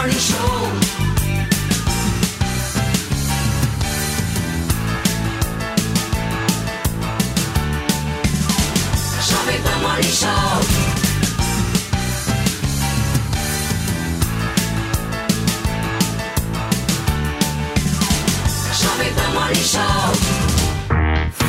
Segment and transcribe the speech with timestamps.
[0.00, 0.80] Jovem Pan Morning Show.
[9.28, 10.60] Jovem Pan Morning Show.
[18.80, 20.49] Jovem Pan Morning Show.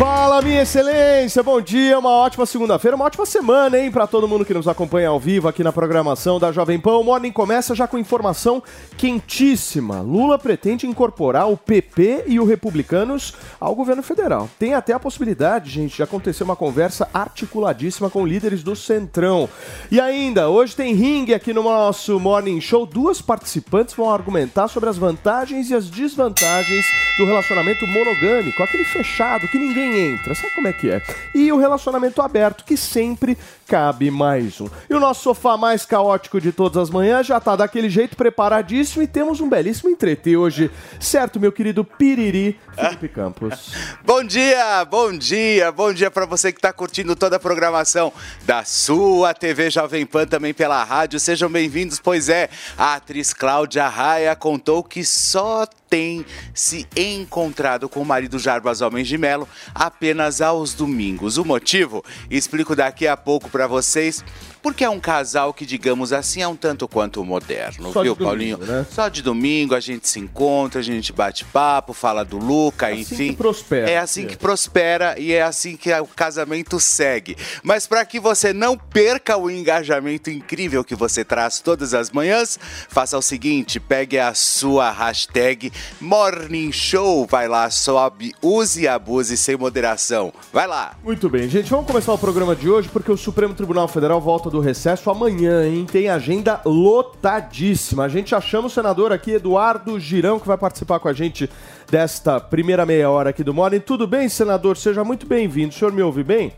[0.02, 4.44] Fala, minha excelência, bom dia, uma ótima segunda-feira, uma ótima semana, hein, para todo mundo
[4.44, 6.98] que nos acompanha ao vivo aqui na programação da Jovem Pan.
[6.98, 8.64] O Morning começa já com informação
[8.98, 10.02] quentíssima.
[10.02, 14.50] Lula pretende incorporar o PP e o Republicanos ao governo federal.
[14.58, 19.47] Tem até a possibilidade, gente, de acontecer uma conversa articuladíssima com líderes do Centrão.
[19.92, 22.88] E ainda, hoje tem ringue aqui no nosso Morning Show.
[22.88, 26.88] Duas participantes vão argumentar sobre as vantagens e as desvantagens
[27.20, 30.34] do relacionamento monogâmico, aquele fechado que ninguém entra.
[30.36, 31.02] Sabe como é que é?
[31.34, 34.67] E o relacionamento aberto, que sempre cabe mais um.
[34.89, 39.02] E o nosso sofá mais caótico de todas as manhãs já tá daquele jeito preparadíssimo
[39.02, 40.69] e temos um belíssimo entreter hoje.
[41.00, 43.73] Certo, meu querido Piriri Felipe Campos.
[44.03, 48.12] Bom dia, bom dia, bom dia para você que está curtindo toda a programação
[48.44, 51.19] da sua TV Jovem Pan, também pela rádio.
[51.19, 58.02] Sejam bem-vindos, pois é, a atriz Cláudia Raia contou que só tem se encontrado com
[58.02, 61.38] o marido Jarbas Homens de Melo apenas aos domingos.
[61.38, 62.02] O motivo?
[62.30, 64.23] Explico daqui a pouco para vocês.
[64.62, 68.24] Porque é um casal que, digamos assim, é um tanto quanto moderno, Só viu, domingo,
[68.24, 68.57] Paulinho?
[68.59, 68.85] né?
[68.91, 73.00] Só de domingo a gente se encontra, a gente bate papo, fala do Luca, Assim
[73.00, 73.28] enfim.
[73.29, 73.90] que prospera.
[73.90, 77.35] É assim que prospera e é assim que o casamento segue.
[77.63, 82.59] Mas para que você não perca o engajamento incrível que você traz todas as manhãs,
[82.88, 89.38] faça o seguinte: pegue a sua hashtag Morning Show, vai lá, sobe, use e abuse
[89.38, 90.34] sem moderação.
[90.52, 90.96] Vai lá.
[91.03, 94.50] Muito bem, gente, vamos começar o programa de hoje porque o Supremo Tribunal Federal volta
[94.50, 95.86] do recesso amanhã, hein?
[95.90, 98.06] Tem agenda lotadíssima.
[98.06, 101.50] A gente chama o senador aqui, Eduardo Girão, que vai participar com a gente
[101.90, 103.80] desta primeira meia hora aqui do Morning.
[103.80, 104.78] Tudo bem, senador?
[104.78, 105.70] Seja muito bem-vindo.
[105.70, 106.53] O senhor me ouve bem?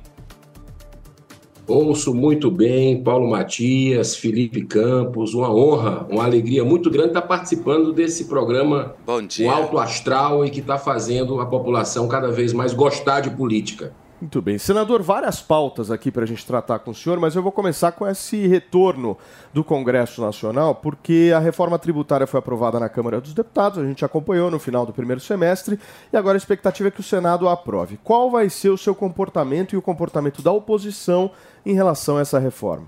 [1.66, 7.94] Ouço muito bem, Paulo Matias, Felipe Campos, uma honra, uma alegria muito grande estar participando
[7.94, 9.50] desse programa Bom o dia.
[9.50, 13.94] alto astral e que está fazendo a população cada vez mais gostar de política.
[14.24, 14.58] Muito bem.
[14.58, 17.92] Senador, várias pautas aqui para a gente tratar com o senhor, mas eu vou começar
[17.92, 19.18] com esse retorno
[19.54, 24.06] do Congresso Nacional, porque a reforma tributária foi aprovada na Câmara dos Deputados, a gente
[24.06, 25.78] acompanhou no final do primeiro semestre,
[26.12, 28.00] e agora a expectativa é que o Senado a aprove.
[28.02, 31.30] Qual vai ser o seu comportamento e o comportamento da oposição
[31.66, 32.88] em relação a essa reforma?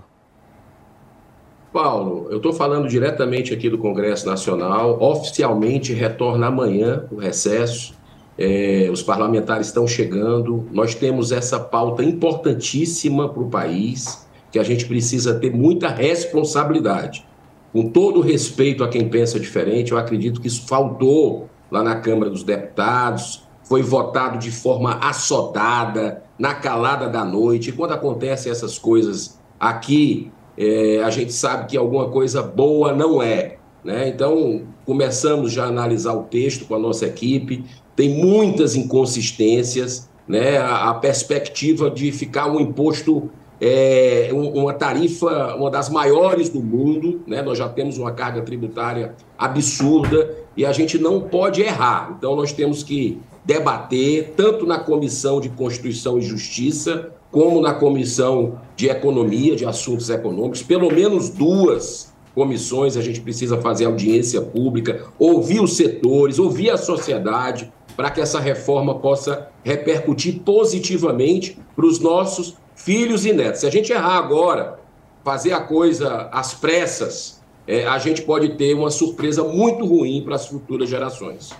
[1.72, 7.94] Paulo, eu estou falando diretamente aqui do Congresso Nacional, oficialmente retorna amanhã o recesso.
[8.38, 10.66] É, os parlamentares estão chegando.
[10.72, 17.26] Nós temos essa pauta importantíssima para o país, que a gente precisa ter muita responsabilidade.
[17.72, 22.30] Com todo respeito a quem pensa diferente, eu acredito que isso faltou lá na Câmara
[22.30, 27.70] dos Deputados, foi votado de forma assodada, na calada da noite.
[27.70, 33.22] E quando acontecem essas coisas aqui, é, a gente sabe que alguma coisa boa não
[33.22, 33.56] é.
[33.84, 34.08] Né?
[34.08, 37.64] Então, começamos já a analisar o texto com a nossa equipe,
[37.94, 40.58] tem muitas inconsistências, né?
[40.58, 43.30] a, a perspectiva de ficar um imposto,
[43.60, 47.42] é, um- uma tarifa, uma das maiores do mundo, né?
[47.42, 52.14] nós já temos uma carga tributária absurda e a gente não pode errar.
[52.18, 58.60] Então, nós temos que debater, tanto na Comissão de Constituição e Justiça, como na Comissão
[58.74, 65.06] de Economia, de Assuntos Econômicos, pelo menos duas comissões, a gente precisa fazer audiência pública,
[65.18, 71.98] ouvir os setores, ouvir a sociedade, para que essa reforma possa repercutir positivamente para os
[72.00, 73.60] nossos filhos e netos.
[73.60, 74.78] Se a gente errar agora,
[75.24, 80.34] fazer a coisa às pressas, eh, a gente pode ter uma surpresa muito ruim para
[80.34, 81.50] as futuras gerações.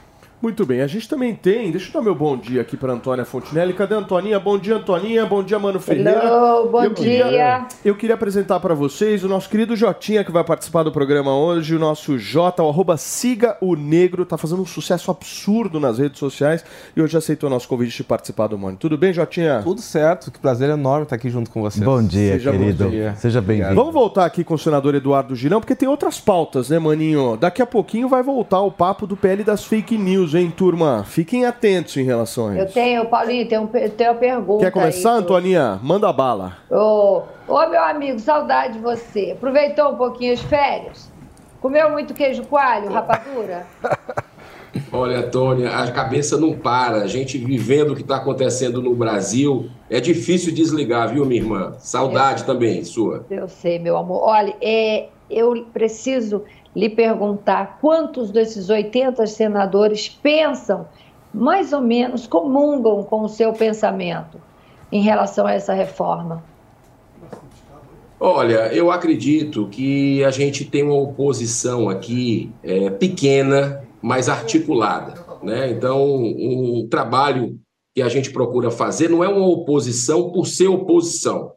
[0.41, 3.25] Muito bem, a gente também tem, deixa eu dar meu bom dia aqui para Antônia
[3.25, 3.73] Fontinelli.
[3.73, 4.39] Cadê a Antoninha?
[4.39, 5.25] Bom dia, Antoninha.
[5.25, 6.11] Bom dia, Mano Ferreira.
[6.23, 7.67] Hello, bom eu queria, dia.
[7.83, 11.75] Eu queria apresentar para vocês o nosso querido Jotinha que vai participar do programa hoje,
[11.75, 16.19] o nosso Jota, o arroba Siga o Negro, tá fazendo um sucesso absurdo nas redes
[16.19, 16.63] sociais
[16.95, 18.77] e hoje aceitou o nosso convite de participar do Mônio.
[18.79, 19.63] Tudo bem, Jotinha?
[19.65, 21.83] Tudo certo, que prazer enorme estar aqui junto com vocês.
[21.83, 22.85] Bom dia, Seja querido.
[22.85, 23.15] bom dia.
[23.17, 23.75] Seja bem-vindo.
[23.75, 27.39] Vamos voltar aqui com o senador Eduardo Girão, porque tem outras pautas, né, maninho?
[27.39, 31.05] Daqui a pouquinho vai voltar o papo do PL das fake news, hein, turma?
[31.05, 32.75] Fiquem atentos em relação a Eu isso.
[32.75, 34.65] tenho, Paulinho, tenho, eu tenho uma pergunta.
[34.65, 35.81] Quer começar, aí, Antoninha?
[35.83, 36.59] Manda bala.
[36.71, 39.33] Ô, ô, meu amigo, saudade de você.
[39.33, 41.11] Aproveitou um pouquinho as férias?
[41.61, 43.67] Comeu muito queijo coalho, rapadura?
[44.93, 46.99] Olha, Antônia, a cabeça não para.
[46.99, 51.75] A gente vivendo o que está acontecendo no Brasil, é difícil desligar, viu, minha irmã?
[51.79, 53.25] Saudade também, sua.
[53.31, 54.23] Eu sei, meu amor.
[54.23, 56.45] Olha, é, eu preciso
[56.77, 60.87] lhe perguntar quantos desses 80 senadores pensam,
[61.33, 64.39] mais ou menos, comungam com o seu pensamento
[64.93, 66.45] em relação a essa reforma?
[68.21, 75.25] Olha, eu acredito que a gente tem uma oposição aqui é, pequena, mas articulada.
[75.43, 75.71] Né?
[75.71, 77.59] Então, um trabalho
[77.95, 81.53] que a gente procura fazer não é uma oposição por ser oposição.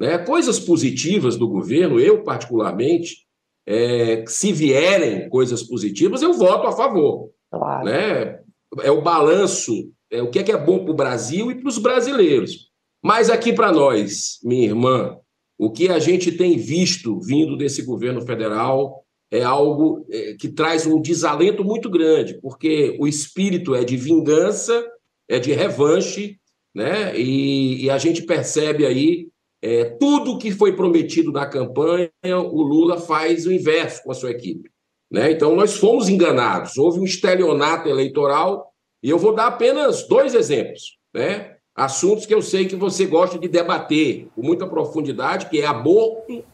[0.00, 0.18] Né?
[0.18, 3.23] Coisas positivas do governo, eu particularmente,
[3.66, 7.30] é, se vierem coisas positivas, eu voto a favor.
[7.50, 7.84] Claro.
[7.84, 8.40] Né?
[8.82, 11.68] É o balanço, é o que é, que é bom para o Brasil e para
[11.68, 12.70] os brasileiros.
[13.02, 15.16] Mas aqui para nós, minha irmã,
[15.58, 20.86] o que a gente tem visto vindo desse governo federal é algo é, que traz
[20.86, 24.84] um desalento muito grande, porque o espírito é de vingança,
[25.28, 26.38] é de revanche,
[26.74, 27.18] né?
[27.18, 29.28] E, e a gente percebe aí
[29.66, 34.30] é, tudo que foi prometido na campanha, o Lula faz o inverso com a sua
[34.30, 34.70] equipe.
[35.10, 35.30] Né?
[35.30, 36.76] Então, nós fomos enganados.
[36.76, 38.70] Houve um estelionato eleitoral,
[39.02, 40.98] e eu vou dar apenas dois exemplos.
[41.14, 41.54] Né?
[41.74, 46.44] Assuntos que eu sei que você gosta de debater com muita profundidade, que é aborto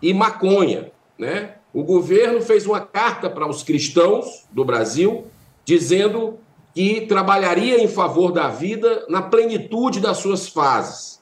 [0.00, 0.90] e maconha.
[1.18, 1.56] Né?
[1.74, 5.26] O governo fez uma carta para os cristãos do Brasil,
[5.62, 6.38] dizendo
[6.74, 11.16] que trabalharia em favor da vida na plenitude das suas fases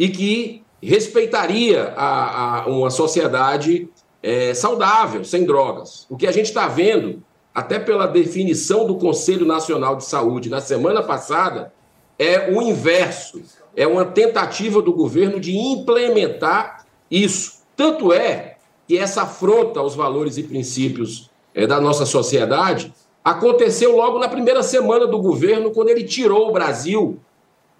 [0.00, 3.86] e que respeitaria a, a uma sociedade
[4.22, 6.06] é, saudável, sem drogas.
[6.08, 7.22] O que a gente está vendo,
[7.54, 11.70] até pela definição do Conselho Nacional de Saúde na semana passada,
[12.18, 13.42] é o inverso.
[13.76, 17.60] É uma tentativa do governo de implementar isso.
[17.76, 18.56] Tanto é
[18.88, 22.90] que essa afronta aos valores e princípios é, da nossa sociedade
[23.22, 27.20] aconteceu logo na primeira semana do governo, quando ele tirou o Brasil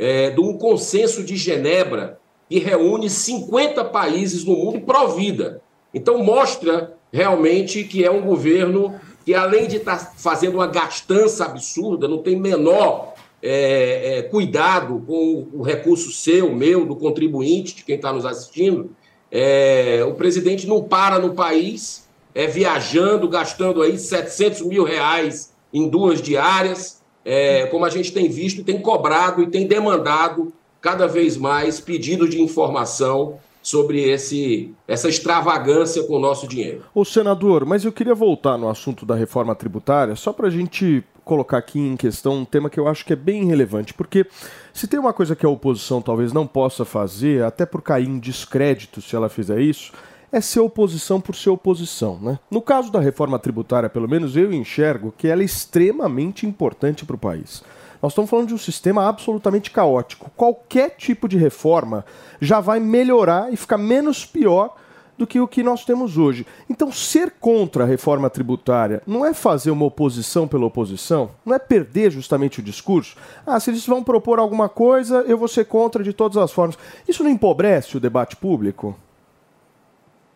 [0.00, 2.18] é, um consenso de Genebra
[2.48, 5.60] que reúne 50 países no mundo pró-vida.
[5.92, 11.44] Então, mostra realmente que é um governo que, além de estar tá fazendo uma gastança
[11.44, 13.12] absurda, não tem menor
[13.42, 18.90] é, é, cuidado com o recurso seu, meu, do contribuinte, de quem está nos assistindo.
[19.30, 25.88] É, o presidente não para no país, é viajando, gastando aí 700 mil reais em
[25.88, 31.36] duas diárias, é, como a gente tem visto, tem cobrado e tem demandado cada vez
[31.36, 36.82] mais pedidos de informação sobre esse, essa extravagância com o nosso dinheiro.
[36.94, 41.04] Ô senador, mas eu queria voltar no assunto da reforma tributária, só para a gente
[41.24, 44.26] colocar aqui em questão um tema que eu acho que é bem relevante, porque
[44.72, 48.18] se tem uma coisa que a oposição talvez não possa fazer, até por cair em
[48.18, 49.92] descrédito se ela fizer isso,
[50.32, 52.18] é ser oposição por ser oposição.
[52.20, 52.38] Né?
[52.50, 57.16] No caso da reforma tributária, pelo menos eu enxergo que ela é extremamente importante para
[57.16, 57.62] o país.
[58.02, 60.30] Nós estamos falando de um sistema absolutamente caótico.
[60.36, 62.04] Qualquer tipo de reforma
[62.40, 64.74] já vai melhorar e ficar menos pior
[65.18, 66.46] do que o que nós temos hoje.
[66.68, 71.58] Então, ser contra a reforma tributária não é fazer uma oposição pela oposição, não é
[71.58, 73.16] perder justamente o discurso.
[73.46, 76.78] Ah, se eles vão propor alguma coisa, eu vou ser contra de todas as formas.
[77.06, 78.96] Isso não empobrece o debate público?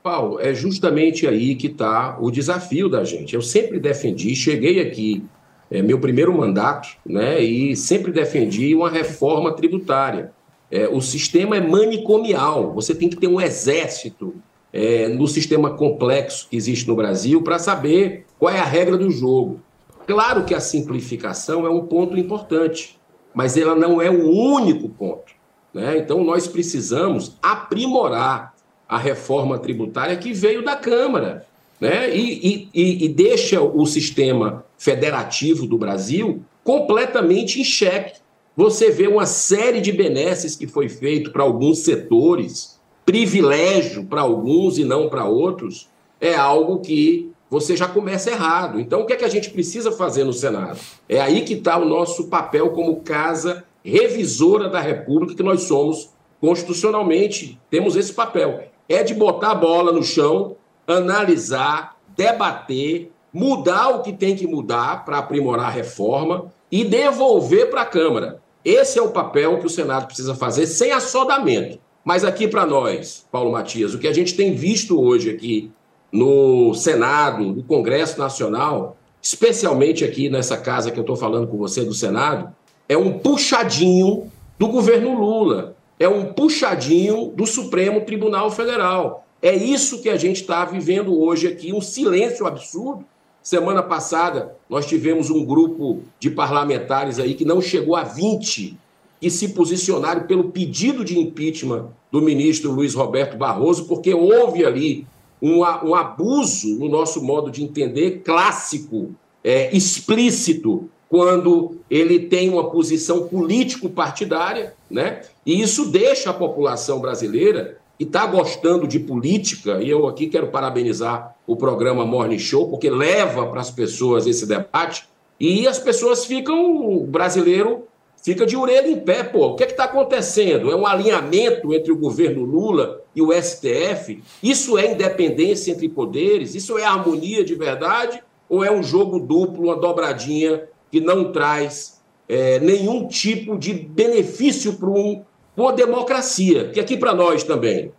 [0.04, 3.34] Paulo, é justamente aí que está o desafio da gente.
[3.34, 5.24] Eu sempre defendi, cheguei aqui,
[5.70, 10.30] é meu primeiro mandato, né, e sempre defendi uma reforma tributária.
[10.70, 14.34] É, o sistema é manicomial, você tem que ter um exército
[14.70, 19.10] é, no sistema complexo que existe no Brasil para saber qual é a regra do
[19.10, 19.62] jogo.
[20.06, 23.00] Claro que a simplificação é um ponto importante,
[23.32, 25.32] mas ela não é o único ponto.
[25.72, 25.96] Né?
[25.96, 28.53] Então, nós precisamos aprimorar
[28.94, 31.44] a reforma tributária que veio da Câmara
[31.80, 32.16] né?
[32.16, 38.20] e, e, e deixa o sistema federativo do Brasil completamente em xeque.
[38.56, 44.78] Você vê uma série de benesses que foi feito para alguns setores, privilégio para alguns
[44.78, 45.88] e não para outros,
[46.20, 48.78] é algo que você já começa errado.
[48.78, 50.78] Então, o que é que a gente precisa fazer no Senado?
[51.08, 56.10] É aí que está o nosso papel como casa revisora da República, que nós somos
[56.40, 58.72] constitucionalmente, temos esse papel.
[58.88, 65.04] É de botar a bola no chão, analisar, debater, mudar o que tem que mudar
[65.04, 68.40] para aprimorar a reforma e devolver para a Câmara.
[68.64, 71.78] Esse é o papel que o Senado precisa fazer sem assodamento.
[72.04, 75.70] Mas aqui para nós, Paulo Matias, o que a gente tem visto hoje aqui
[76.12, 81.82] no Senado, no Congresso Nacional, especialmente aqui nessa casa que eu estou falando com você
[81.82, 82.54] do Senado,
[82.88, 89.26] é um puxadinho do governo Lula, é um puxadinho do Supremo Tribunal Federal.
[89.40, 93.04] É isso que a gente está vivendo hoje aqui, um silêncio absurdo.
[93.42, 98.78] Semana passada, nós tivemos um grupo de parlamentares aí que não chegou a 20
[99.20, 105.06] que se posicionaram pelo pedido de impeachment do ministro Luiz Roberto Barroso, porque houve ali
[105.40, 112.68] um, um abuso no nosso modo de entender clássico, é, explícito, quando ele tem uma
[112.72, 115.20] posição político-partidária, né?
[115.46, 120.48] E isso deixa a população brasileira que está gostando de política, e eu aqui quero
[120.48, 126.24] parabenizar o programa Morning Show, porque leva para as pessoas esse debate, e as pessoas
[126.24, 127.84] ficam, o brasileiro
[128.20, 130.68] fica de orelha em pé, pô, o que é está acontecendo?
[130.68, 134.20] É um alinhamento entre o governo Lula e o STF?
[134.42, 136.56] Isso é independência entre poderes?
[136.56, 138.20] Isso é harmonia de verdade?
[138.48, 144.74] Ou é um jogo duplo, uma dobradinha que não traz é, nenhum tipo de benefício
[144.74, 145.24] para um,
[145.56, 147.90] uma democracia, que aqui para nós também.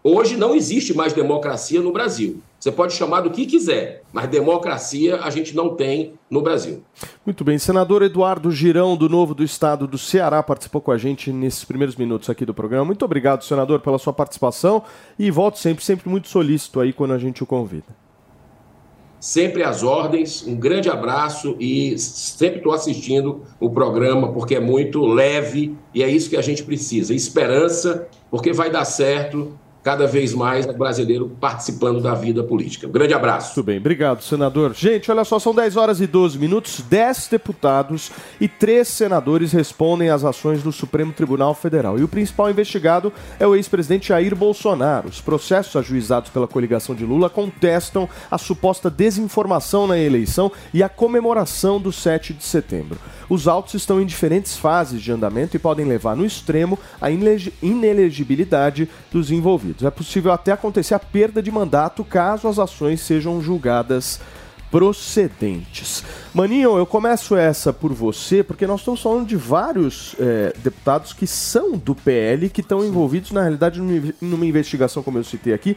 [0.00, 2.40] Hoje não existe mais democracia no Brasil.
[2.60, 6.84] Você pode chamar do que quiser, mas democracia a gente não tem no Brasil.
[7.26, 7.58] Muito bem.
[7.58, 11.96] Senador Eduardo Girão, do Novo do Estado do Ceará, participou com a gente nesses primeiros
[11.96, 12.84] minutos aqui do programa.
[12.84, 14.84] Muito obrigado, senador, pela sua participação
[15.18, 18.09] e volto sempre, sempre muito solícito aí quando a gente o convida
[19.20, 20.44] sempre às ordens.
[20.46, 26.08] Um grande abraço e sempre estou assistindo o programa porque é muito leve e é
[26.08, 27.14] isso que a gente precisa.
[27.14, 32.86] Esperança, porque vai dar certo cada vez mais brasileiro participando da vida política.
[32.86, 33.54] Um grande abraço.
[33.56, 34.74] Muito bem, obrigado, senador.
[34.74, 38.10] Gente, olha só, são 10 horas e 12 minutos, 10 deputados
[38.40, 41.98] e 3 senadores respondem às ações do Supremo Tribunal Federal.
[41.98, 45.08] E o principal investigado é o ex-presidente Jair Bolsonaro.
[45.08, 50.88] Os processos ajuizados pela coligação de Lula contestam a suposta desinformação na eleição e a
[50.88, 52.98] comemoração do 7 de setembro.
[53.28, 58.88] Os autos estão em diferentes fases de andamento e podem levar no extremo à inelegibilidade
[59.12, 59.69] dos envolvidos.
[59.82, 64.20] É possível até acontecer a perda de mandato caso as ações sejam julgadas
[64.70, 66.04] procedentes.
[66.32, 71.26] Maninho, eu começo essa por você, porque nós estamos falando de vários é, deputados que
[71.26, 73.80] são do PL, que estão envolvidos, na realidade,
[74.20, 75.76] numa investigação, como eu citei aqui,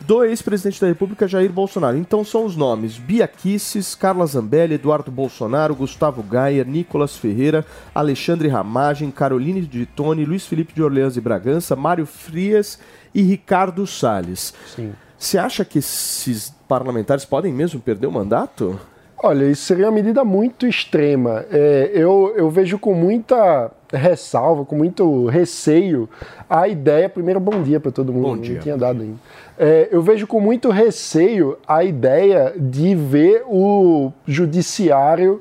[0.00, 1.96] do ex-presidente da República, Jair Bolsonaro.
[1.96, 8.48] Então são os nomes Bia Kisses, Carla Zambelli, Eduardo Bolsonaro, Gustavo Gaia, Nicolas Ferreira, Alexandre
[8.48, 12.78] Ramagem, Caroline de Tone, Luiz Felipe de Orleans e Bragança, Mário Frias
[13.14, 14.52] e Ricardo Salles.
[14.66, 14.92] Sim.
[15.18, 18.78] Você acha que esses parlamentares podem mesmo perder o mandato?
[19.22, 21.46] Olha, isso seria uma medida muito extrema.
[21.50, 26.08] É, eu, eu vejo com muita ressalva, com muito receio,
[26.50, 27.08] a ideia.
[27.08, 28.22] Primeiro, bom dia para todo mundo.
[28.22, 28.56] Bom dia.
[28.56, 29.16] Não tinha dado ainda.
[29.56, 35.40] É, eu vejo com muito receio a ideia de ver o judiciário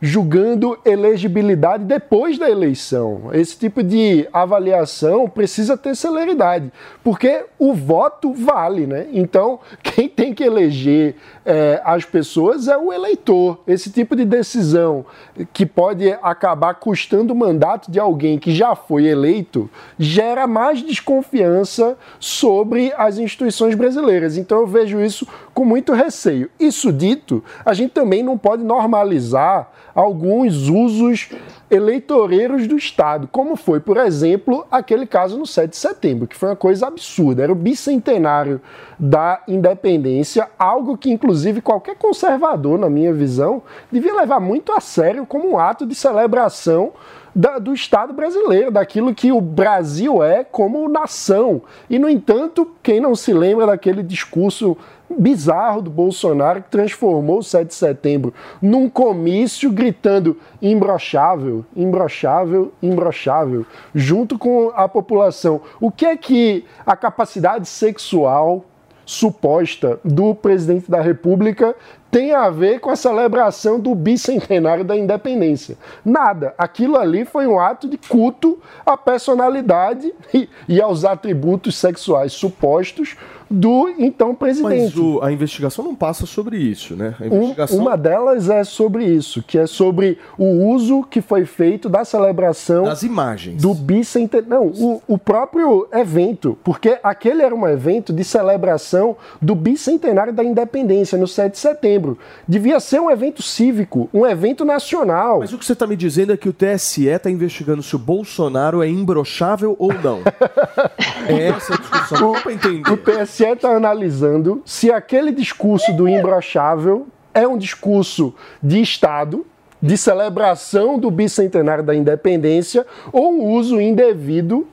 [0.00, 3.30] julgando elegibilidade depois da eleição.
[3.32, 6.72] Esse tipo de avaliação precisa ter celeridade,
[7.04, 9.06] porque o voto vale, né?
[9.12, 13.60] Então, quem tem que eleger é, as pessoas é o eleitor.
[13.66, 15.04] Esse tipo de decisão
[15.52, 21.96] que pode acabar custando o mandato de alguém que já foi eleito gera mais desconfiança
[22.18, 24.36] sobre as instituições brasileiras.
[24.36, 26.50] Então, eu vejo isso com muito receio.
[26.58, 31.30] Isso dito, a gente também não pode normalizar alguns usos
[31.70, 36.48] eleitoreiros do Estado, como foi, por exemplo, aquele caso no 7 de setembro, que foi
[36.48, 37.44] uma coisa absurda.
[37.44, 38.60] Era o bicentenário
[38.98, 41.30] da independência, algo que, inclusive,
[41.62, 46.92] qualquer conservador, na minha visão, devia levar muito a sério como um ato de celebração
[47.34, 51.62] da, do Estado brasileiro, daquilo que o Brasil é como nação.
[51.88, 54.76] E, no entanto, quem não se lembra daquele discurso
[55.18, 58.32] bizarro do Bolsonaro que transformou o 7 de setembro
[58.62, 65.60] num comício gritando imbrochável, imbrochável, imbrochável, junto com a população.
[65.80, 68.64] O que é que a capacidade sexual
[69.10, 71.74] suposta do presidente da República
[72.12, 75.76] tem a ver com a celebração do bicentenário da independência.
[76.04, 76.54] Nada.
[76.56, 83.16] Aquilo ali foi um ato de culto à personalidade e, e aos atributos sexuais supostos
[83.50, 84.94] do então presidente.
[84.94, 87.14] Mas o- a investigação não passa sobre isso, né?
[87.20, 87.78] A Um- investigação...
[87.78, 92.84] uma delas é sobre isso, que é sobre o uso que foi feito da celebração
[92.84, 93.60] Das imagens.
[93.60, 94.48] do bicentenário.
[94.48, 100.44] Não, o, o próprio evento, porque aquele era um evento de celebração do bicentenário da
[100.44, 102.16] independência, no 7 de setembro.
[102.46, 105.40] Devia ser um evento cívico, um evento nacional.
[105.40, 107.98] Mas o que você está me dizendo é que o TSE está investigando se o
[107.98, 110.20] Bolsonaro é imbrochável ou não.
[111.28, 112.32] é essa a discussão.
[112.32, 112.90] Dá pra entender.
[112.90, 119.46] O TSE está analisando se aquele discurso do imbrochável é um discurso de Estado,
[119.82, 124.66] de celebração do bicentenário da independência, ou um uso indevido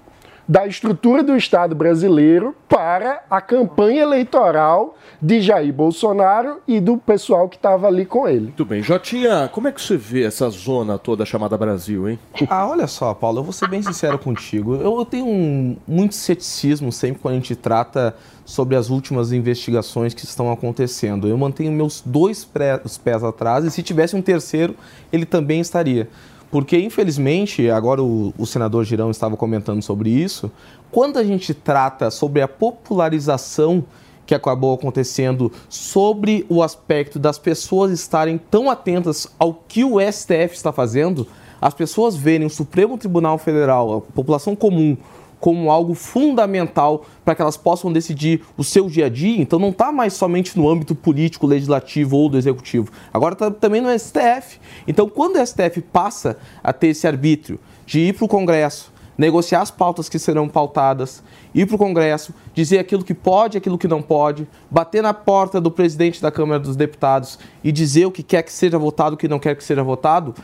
[0.48, 7.50] da estrutura do Estado brasileiro para a campanha eleitoral de Jair Bolsonaro e do pessoal
[7.50, 8.46] que estava ali com ele.
[8.46, 8.82] Muito bem.
[8.82, 12.20] Jotinha, como é que você vê essa zona toda chamada Brasil, hein?
[12.50, 14.76] Ah, olha só, Paulo, eu vou ser bem sincero contigo.
[14.76, 18.16] Eu, eu tenho um, muito ceticismo sempre quando a gente trata
[18.48, 21.28] sobre as últimas investigações que estão acontecendo.
[21.28, 24.74] Eu mantenho meus dois pré- pés atrás e se tivesse um terceiro,
[25.12, 26.08] ele também estaria.
[26.50, 30.50] Porque, infelizmente, agora o, o senador Girão estava comentando sobre isso,
[30.90, 33.84] quando a gente trata sobre a popularização
[34.26, 40.56] que acabou acontecendo sobre o aspecto das pessoas estarem tão atentas ao que o STF
[40.56, 41.28] está fazendo,
[41.60, 44.96] as pessoas verem o Supremo Tribunal Federal, a população comum,
[45.40, 49.42] como algo fundamental para que elas possam decidir o seu dia a dia.
[49.42, 52.92] Então não está mais somente no âmbito político, legislativo ou do executivo.
[53.14, 54.60] Agora está também no STF.
[54.88, 59.62] Então quando o STF passa a ter esse arbítrio de ir para o Congresso, negociar
[59.62, 63.88] as pautas que serão pautadas, ir para o Congresso, dizer aquilo que pode, aquilo que
[63.88, 68.22] não pode, bater na porta do presidente da Câmara dos Deputados e dizer o que
[68.22, 70.36] quer que seja votado, o que não quer que seja votado,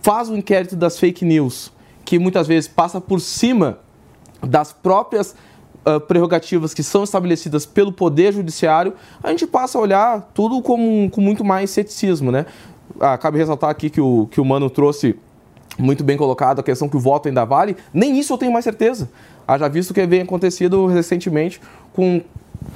[0.00, 1.72] faz o inquérito das fake news,
[2.04, 3.78] que muitas vezes passa por cima
[4.46, 5.34] das próprias
[5.84, 11.08] ah, prerrogativas que são estabelecidas pelo Poder Judiciário, a gente passa a olhar tudo com,
[11.10, 12.46] com muito mais ceticismo, né?
[13.00, 15.16] Ah, cabe ressaltar aqui que o, que o Mano trouxe
[15.78, 18.64] muito bem colocado a questão que o voto ainda vale, nem isso eu tenho mais
[18.64, 19.08] certeza.
[19.48, 21.60] Haja visto que vem acontecido recentemente
[21.94, 22.20] com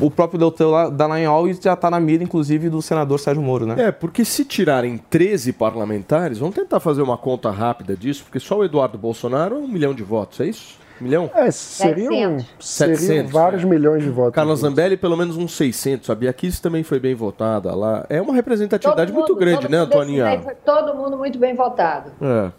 [0.00, 3.74] o próprio lá- Dallagnol e já está na mira, inclusive, do senador Sérgio Moro, né?
[3.88, 8.58] É, porque se tirarem 13 parlamentares, vamos tentar fazer uma conta rápida disso, porque só
[8.58, 10.76] o Eduardo Bolsonaro é um milhão de votos, é isso?
[11.00, 11.30] Milhão?
[11.34, 12.46] É, seriam, 700.
[12.60, 13.66] seriam 700, vários é.
[13.66, 14.34] milhões de votos.
[14.34, 16.08] Carla Zambelli, pelo menos uns 600.
[16.10, 18.06] A Bia Kicis também foi bem votada lá.
[18.08, 20.40] É uma representatividade Todo muito mundo- grande, né, mundo Antoninha?
[20.40, 22.12] Foi todo mundo muito bem votado.
[22.20, 22.50] É.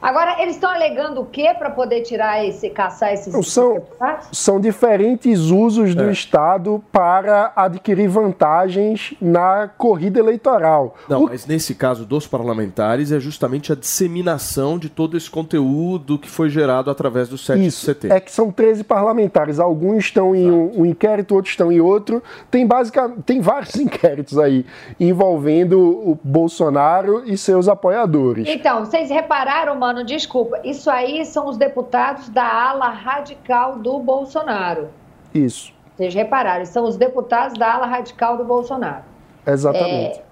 [0.00, 4.28] Agora, eles estão alegando o quê para poder tirar esse, caçar esses Não, são- deputados?
[4.32, 6.12] São diferentes usos do É.
[6.12, 10.94] Estado para adquirir vantagens na corrida eleitoral.
[11.08, 16.18] Não, O- mas nesse caso dos parlamentares é justamente a disseminação de todo esse conteúdo
[16.18, 18.16] que foi gerado através do 7 de Isso, setembro.
[18.16, 19.58] é que são 13 parlamentares.
[19.58, 22.22] Alguns estão em um, um inquérito, outros estão em outro.
[22.50, 24.64] Tem, basicamente, tem vários inquéritos aí
[25.00, 28.46] envolvendo o Bolsonaro e seus apoiadores.
[28.48, 34.88] Então, vocês repararam, mano, desculpa, isso aí são os deputados da ala radical do Bolsonaro.
[35.32, 39.04] Isso, Vocês repararam, são os deputados da ala radical do Bolsonaro.
[39.46, 40.18] exatamente.
[40.18, 40.25] É,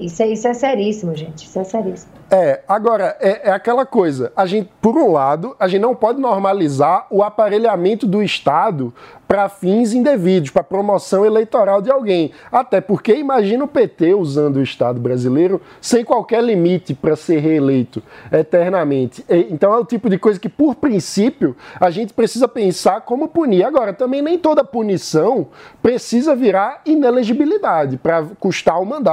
[0.00, 1.44] isso, é, isso é seríssimo, gente.
[1.46, 2.10] Isso é seríssimo.
[2.30, 4.32] É, agora, é, é aquela coisa.
[4.34, 8.92] A gente, por um lado, a gente não pode normalizar o aparelhamento do Estado
[9.28, 12.32] para fins indevidos, para promoção eleitoral de alguém.
[12.50, 18.02] Até porque imagina o PT usando o Estado brasileiro sem qualquer limite para ser reeleito
[18.30, 19.24] eternamente.
[19.28, 23.28] E- Então é o tipo de coisa que, por princípio, a gente precisa pensar como
[23.28, 23.64] punir.
[23.64, 25.46] Agora, também nem toda punição
[25.82, 29.11] precisa virar inelegibilidade para custar o mandato.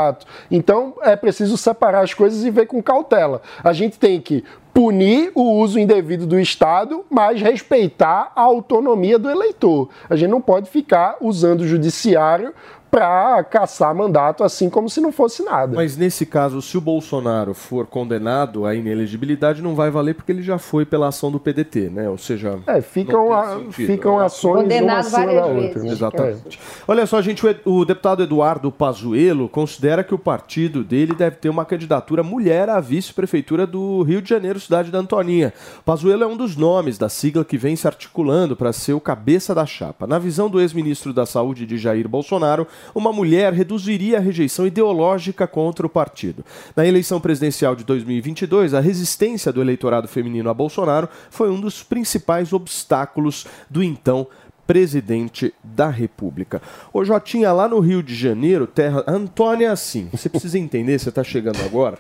[0.49, 3.41] Então é preciso separar as coisas e ver com cautela.
[3.63, 9.29] A gente tem que punir o uso indevido do Estado, mas respeitar a autonomia do
[9.29, 9.89] eleitor.
[10.09, 12.53] A gente não pode ficar usando o judiciário
[12.91, 15.75] para caçar mandato assim como se não fosse nada.
[15.75, 20.41] Mas nesse caso, se o Bolsonaro for condenado à inelegibilidade, não vai valer porque ele
[20.41, 22.09] já foi pela ação do PDT, né?
[22.09, 23.71] Ou seja, É, ficam, a- sentido.
[23.73, 25.61] ficam ações uma Condenado acima da várias outra.
[25.61, 25.83] vezes.
[25.83, 25.91] né?
[25.91, 26.59] Exatamente.
[26.87, 31.49] Olha só, gente, o, o deputado Eduardo Pazuello considera que o partido dele deve ter
[31.49, 35.53] uma candidatura mulher à vice-prefeitura do Rio de Janeiro, cidade da Antoninha.
[35.85, 39.53] Pazuello é um dos nomes da sigla que vem se articulando para ser o cabeça
[39.53, 40.07] da chapa.
[40.07, 45.47] Na visão do ex-ministro da Saúde de Jair Bolsonaro, uma mulher reduziria a rejeição ideológica
[45.47, 46.43] contra o partido.
[46.75, 51.83] Na eleição presidencial de 2022, a resistência do eleitorado feminino a Bolsonaro foi um dos
[51.83, 54.27] principais obstáculos do então
[54.69, 56.61] presidente da República.
[56.93, 59.03] Ô Jotinha, lá no Rio de Janeiro, terra.
[59.07, 60.07] Antônia é assim.
[60.11, 61.97] Você precisa entender, você está chegando agora.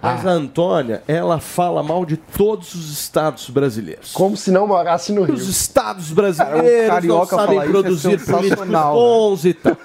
[0.00, 4.12] Mas a Antônia, ela fala mal de todos os estados brasileiros.
[4.12, 5.34] Como se não morasse no Rio.
[5.34, 9.00] Os estados brasileiros Cara, um não sabem é produzir políticos sensacional, né?
[9.00, 9.76] bons e tal.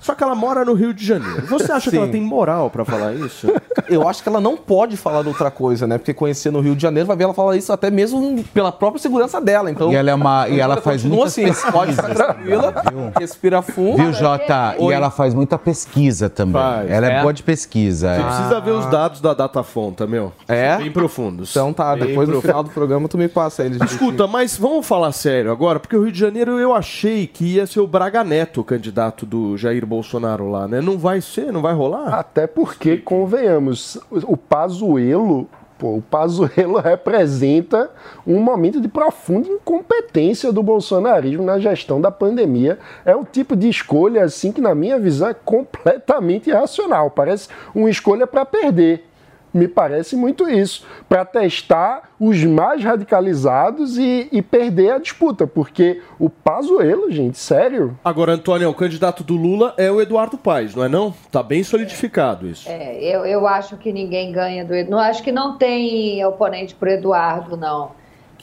[0.00, 1.46] Só que ela mora no Rio de Janeiro.
[1.46, 3.48] Você acha que ela tem moral para falar isso?
[3.88, 5.98] Eu acho que ela não pode falar de outra coisa, né?
[5.98, 9.00] Porque conhecer no Rio de Janeiro vai ver ela falar isso até mesmo pela própria
[9.00, 9.70] segurança dela.
[9.70, 12.74] Então, E ela é uma- e ela faz muitas assim, pode ficar tranquila,
[13.18, 13.96] respira fundo.
[13.96, 14.76] Viu, Jota?
[14.78, 16.54] E ela faz muita pesquisa também.
[16.60, 16.90] Faz.
[16.90, 17.20] Ela é, É?
[17.22, 18.14] boa de pesquisa.
[18.14, 18.24] Você é.
[18.24, 20.32] precisa ver os dados da Datafonta, meu.
[20.48, 20.76] É?
[20.76, 21.50] Bem profundos.
[21.50, 22.42] Então tá, Bem depois no profundos.
[22.50, 23.80] final do programa tu me passa eles.
[23.82, 27.66] Escuta, mas vamos falar sério agora, porque o Rio de Janeiro eu achei que ia
[27.66, 30.80] ser o Braga Neto, o candidato do Jair Bolsonaro lá, né?
[30.80, 32.14] Não vai ser, não vai rolar?
[32.14, 37.90] Até porque, convenhamos, o o Pazuello, pô, o Pazuello representa
[38.26, 42.78] um momento de profunda incompetência do bolsonarismo na gestão da pandemia.
[43.04, 47.10] É um tipo de escolha, assim, que na minha visão é completamente irracional.
[47.10, 49.04] Parece uma escolha para perder.
[49.56, 56.02] Me parece muito isso, para testar os mais radicalizados e, e perder a disputa, porque
[56.18, 60.84] o Pazuello, gente, sério, Agora, Antônio, o candidato do Lula é o Eduardo Paes, não
[60.84, 61.12] é não?
[61.30, 62.68] Tá bem solidificado isso.
[62.68, 64.90] É, eu, eu acho que ninguém ganha do Eduardo.
[64.90, 67.90] Não acho que não tem oponente pro Eduardo, não.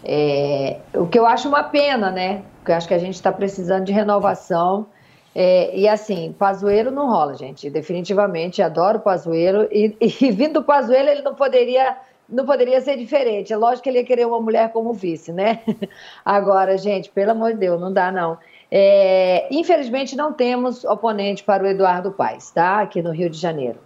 [0.04, 2.42] É, o que eu acho uma pena, né?
[2.58, 4.88] Porque eu acho que a gente está precisando de renovação.
[5.36, 7.70] É, e assim, Pazuello não rola, gente.
[7.70, 9.68] Definitivamente, adoro Pazuello.
[9.72, 11.98] E, e vindo do Pazuello, ele não poderia,
[12.30, 13.52] não poderia ser diferente.
[13.52, 15.62] É lógico que ele ia querer uma mulher como vice, né?
[16.24, 18.38] Agora, gente, pelo amor de Deus, não dá não.
[18.70, 22.82] É, infelizmente, não temos oponente para o Eduardo Paes, tá?
[22.82, 23.80] Aqui no Rio de Janeiro.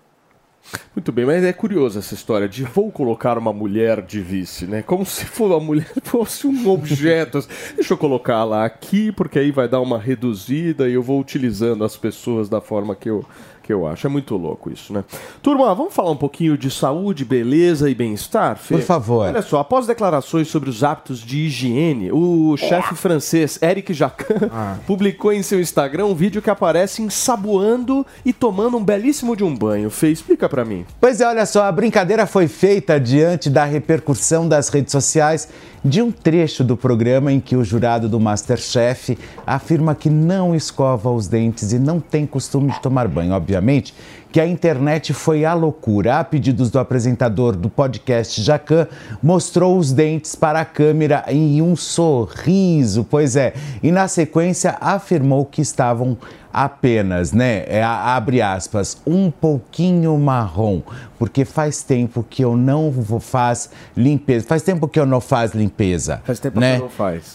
[0.95, 4.81] Muito bem, mas é curioso essa história de vou colocar uma mulher de vice, né?
[4.81, 7.39] Como se a mulher fosse um objeto.
[7.75, 11.83] Deixa eu colocar lá aqui, porque aí vai dar uma reduzida e eu vou utilizando
[11.83, 13.23] as pessoas da forma que eu,
[13.67, 14.07] que eu acho.
[14.07, 15.03] É muito louco isso, né?
[15.43, 18.57] Turma, vamos falar um pouquinho de saúde, beleza e bem-estar?
[18.57, 18.75] Fê?
[18.75, 19.27] Por favor.
[19.27, 24.35] Olha só, após declarações sobre os hábitos de higiene, o chefe francês Eric Jacquin
[24.87, 29.53] publicou em seu Instagram um vídeo que aparece ensaboando e tomando um belíssimo de um
[29.53, 29.89] banho.
[29.89, 30.85] Fê, explica pra mim.
[31.01, 35.49] Pois é, olha só, a brincadeira foi feita diante da repercussão das redes sociais
[35.83, 41.09] de um trecho do programa em que o jurado do Masterchef afirma que não escova
[41.09, 43.33] os dentes e não tem costume de tomar banho.
[43.33, 43.93] Obviamente
[44.37, 46.19] que a internet foi à loucura.
[46.19, 48.85] A pedidos do apresentador do podcast Jacan,
[49.19, 55.43] mostrou os dentes para a câmera em um sorriso, pois é, e na sequência afirmou
[55.43, 56.15] que estavam
[56.53, 57.65] apenas, né?
[57.67, 60.81] É, abre aspas, um pouquinho marrom,
[61.17, 64.45] porque faz tempo que eu não vou faz limpeza.
[64.45, 66.21] Faz tempo que eu não faz limpeza.
[66.23, 66.75] Faz tempo né?
[66.75, 67.33] que não faz.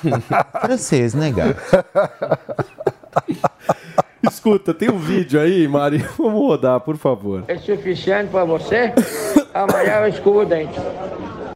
[0.60, 1.60] Francês, né, gato?
[4.22, 5.98] Escuta, tem um vídeo aí, Mari.
[6.18, 7.44] Vamos rodar, por favor.
[7.48, 8.92] É suficiente pra você?
[9.54, 10.78] Amanhã eu escovo o dente.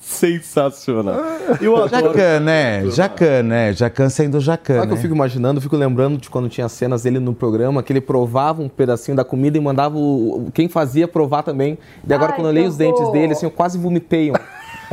[0.00, 1.20] Sensacional.
[1.60, 2.14] Eu adoro.
[2.14, 2.86] Jacan, né?
[2.90, 3.72] Jacan, né?
[3.72, 5.02] Jacan sendo Jacan, Sabe o que eu né?
[5.02, 5.58] fico imaginando?
[5.58, 9.16] Eu fico lembrando de quando tinha cenas dele no programa, que ele provava um pedacinho
[9.16, 11.78] da comida e mandava o, quem fazia provar também.
[12.06, 14.30] E agora, Ai, quando eu leio os dentes dele, assim, eu quase vomitei.
[14.30, 14.34] um.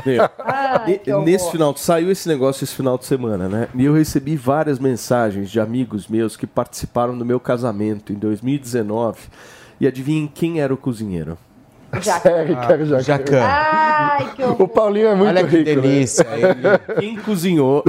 [0.05, 1.25] E- que horror.
[1.25, 3.67] nesse final, saiu esse negócio esse final de semana, né?
[3.75, 9.19] E eu recebi várias mensagens de amigos meus que participaram do meu casamento em 2019.
[9.79, 11.37] E adivinhem quem era o cozinheiro?
[12.01, 12.19] Já.
[12.99, 13.41] Jacan.
[13.43, 14.61] Ai, que horror.
[14.61, 15.75] O Paulinho é muito Olha que rico, né?
[15.81, 16.27] delícia.
[16.35, 17.83] Ele, Quem cozinhou?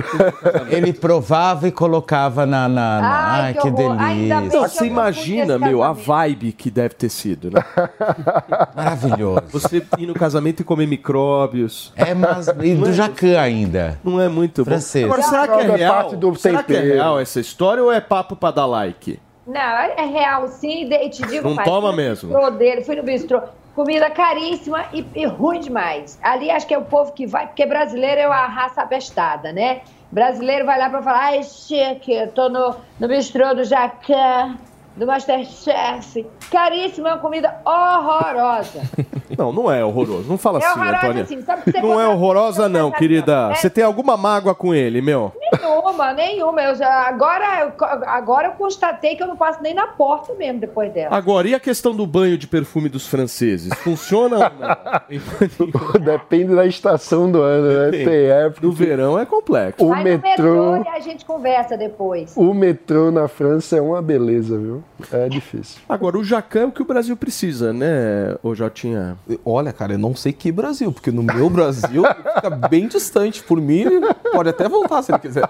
[0.70, 2.68] ele provava e colocava na.
[2.68, 4.61] na, na- Ai, Ai, que que, delícia.
[4.68, 7.62] você imagina, meu, a vibe que deve ter sido, né?
[8.74, 9.42] Maravilhoso.
[9.50, 11.92] Você ir no casamento e comer micróbios.
[11.96, 12.48] É, mas.
[12.62, 13.98] E do Jacan ainda.
[14.04, 14.70] Não é muito bom.
[14.70, 15.04] Francês.
[15.04, 15.94] Agora, será que é é real?
[15.94, 19.18] parte do será que é real essa história ou é papo pra dar like?
[19.46, 22.50] Não, é real sim, e te digo Não toma mesmo.
[22.52, 23.40] dele, fui no bistrô.
[23.78, 26.18] Comida caríssima e, e ruim demais.
[26.20, 29.82] Ali acho que é o povo que vai, porque brasileiro é uma raça abestada, né?
[30.10, 34.58] Brasileiro vai lá pra falar, ai, chique, eu tô no, no bistrô do Jacan,
[34.96, 36.26] do Masterchef.
[36.50, 38.82] Caríssima, uma comida horrorosa.
[39.36, 40.28] Não, não é horroroso.
[40.28, 41.24] Não fala É assim, Antônia.
[41.26, 42.92] sim, sabe que você Não é horrorosa, não, É.
[42.92, 43.54] querida.
[43.54, 45.32] Você tem alguma mágoa com ele, meu?
[45.52, 46.62] Nenhuma, nenhuma.
[46.62, 47.72] Eu já, agora,
[48.06, 51.14] agora eu constatei que eu não passo nem na porta mesmo depois dela.
[51.16, 53.72] Agora, e a questão do banho de perfume dos franceses?
[53.80, 55.98] Funciona ou não?
[56.00, 58.04] Depende da estação do ano, né?
[58.04, 58.66] Tem época.
[58.66, 59.84] No verão é complexo.
[59.84, 62.32] O Vai no metrô, metrô e a gente conversa depois.
[62.36, 64.82] o metrô na França é uma beleza, viu?
[65.12, 65.80] É difícil.
[65.88, 69.16] Agora, o jacan é o que o Brasil precisa, né, ô Jotinha?
[69.44, 72.02] Olha, cara, eu não sei que Brasil, porque no meu Brasil
[72.34, 73.42] fica bem distante.
[73.42, 74.00] Por mim, ele
[74.32, 75.48] pode até voltar se ele quiser.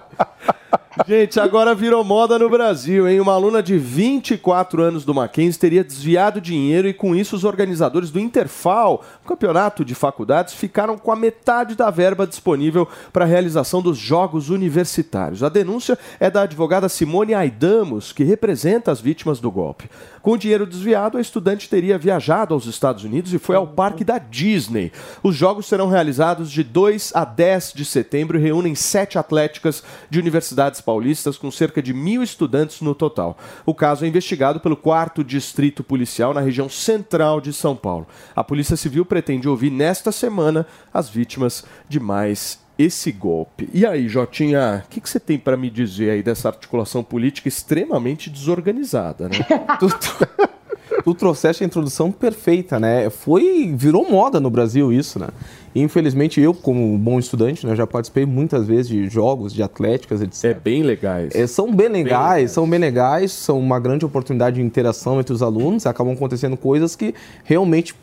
[1.07, 3.21] Gente, agora virou moda no Brasil, hein?
[3.21, 8.11] Uma aluna de 24 anos do Mackenzie teria desviado dinheiro e com isso os organizadores
[8.11, 13.81] do Interfal, campeonato de faculdades, ficaram com a metade da verba disponível para a realização
[13.81, 15.43] dos Jogos Universitários.
[15.43, 19.89] A denúncia é da advogada Simone Aidamos, que representa as vítimas do golpe.
[20.23, 24.05] Com o dinheiro desviado, a estudante teria viajado aos Estados Unidos e foi ao parque
[24.05, 24.93] da Disney.
[25.23, 30.19] Os jogos serão realizados de 2 a 10 de setembro e reúnem sete atléticas de
[30.19, 33.37] universidades paulistas com cerca de mil estudantes no total.
[33.67, 38.07] O caso é investigado pelo 4 Distrito Policial na região central de São Paulo.
[38.35, 43.69] A Polícia Civil pretende ouvir nesta semana as vítimas de mais esse golpe.
[43.75, 48.31] E aí, Jotinha, o que, você tem para me dizer aí dessa articulação política extremamente
[48.31, 49.41] desorganizada, né?
[49.79, 49.89] tu,
[51.05, 53.11] tu trouxeste a introdução perfeita, né?
[53.11, 55.29] Foi, virou moda no Brasil isso, né?
[55.79, 60.21] E, infelizmente, eu, como bom estudante, né, já participei muitas vezes de jogos, de atléticas,
[60.21, 60.45] etc.
[60.45, 61.33] É bem legais.
[61.37, 62.51] É, são bem legais, legais.
[62.51, 66.97] são bem legais, são uma grande oportunidade de interação entre os alunos, acabam acontecendo coisas
[66.97, 67.15] que
[67.45, 67.95] realmente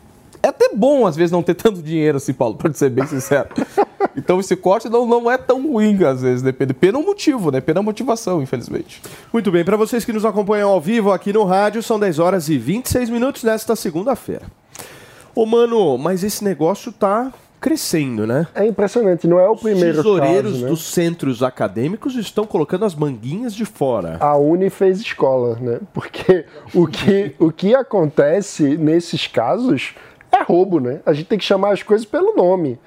[0.42, 3.50] é até bom, às vezes, não ter tanto dinheiro assim, Paulo, para ser bem sincero.
[4.16, 6.72] Então esse corte não, não é tão ruim, às vezes, depende.
[6.72, 7.60] Pelo motivo, né?
[7.60, 9.02] Pela motivação, infelizmente.
[9.30, 12.48] Muito bem, para vocês que nos acompanham ao vivo aqui no rádio, são 10 horas
[12.48, 14.46] e 26 minutos nesta segunda-feira.
[15.34, 18.46] Ô, mano, mas esse negócio tá crescendo, né?
[18.54, 20.70] É impressionante, não é o primeiro Tesoureiros caso, né?
[20.70, 24.16] dos centros acadêmicos estão colocando as manguinhas de fora.
[24.20, 25.80] A Uni fez escola, né?
[25.92, 29.94] Porque o que, o que acontece nesses casos
[30.30, 31.00] é roubo, né?
[31.06, 32.78] A gente tem que chamar as coisas pelo nome.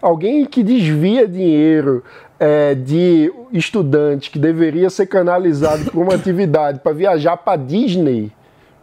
[0.00, 2.04] Alguém que desvia dinheiro
[2.38, 8.30] é, de estudante que deveria ser canalizado para uma atividade para viajar para Disney,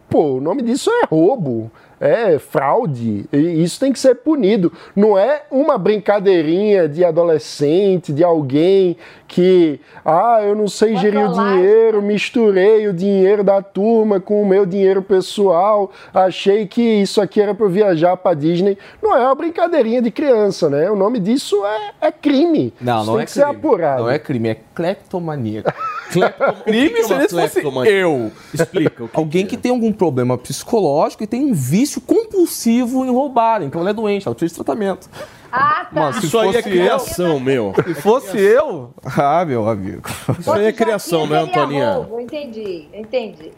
[0.09, 3.25] pô, o nome disso é roubo, é fraude.
[3.31, 4.71] E isso tem que ser punido.
[4.95, 11.33] Não é uma brincadeirinha de adolescente, de alguém que, ah, eu não sei gerir o
[11.33, 17.41] dinheiro, misturei o dinheiro da turma com o meu dinheiro pessoal, achei que isso aqui
[17.41, 18.77] era para viajar para Disney.
[19.01, 20.89] Não é uma brincadeirinha de criança, né?
[20.89, 22.73] O nome disso é, é crime.
[22.79, 23.45] Não, isso não tem é que crime.
[23.45, 24.03] ser apurado.
[24.03, 25.63] Não é crime, é cleptomania.
[26.63, 28.31] crime crime seria se fosse eu.
[28.53, 29.03] Explica.
[29.03, 33.61] O que Alguém que tem algum problema psicológico e tem um vício compulsivo em roubar.
[33.61, 35.09] Então ela é doente, ela precisa de tratamento.
[35.51, 35.89] Ah, tá.
[35.93, 37.73] Mas se Isso aí é fosse eu- criação, meu.
[37.85, 40.01] Se fosse eu, ah, meu amigo.
[40.39, 41.93] Isso aí é criação, né, Antoninha?
[41.93, 43.51] roubo, Entendi, entendi.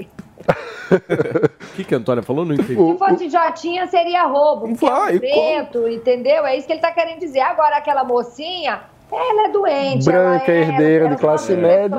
[0.89, 2.45] O que, que a Antônia falou?
[2.45, 2.75] Não entendi.
[2.75, 6.45] Se fosse Jotinha, seria roubo, porque Vai, é preto, entendeu?
[6.45, 7.41] É isso que ele tá querendo dizer.
[7.41, 10.05] Agora, aquela mocinha, ela é doente.
[10.05, 11.97] Branca, ela é, herdeira ela de classe sofre média.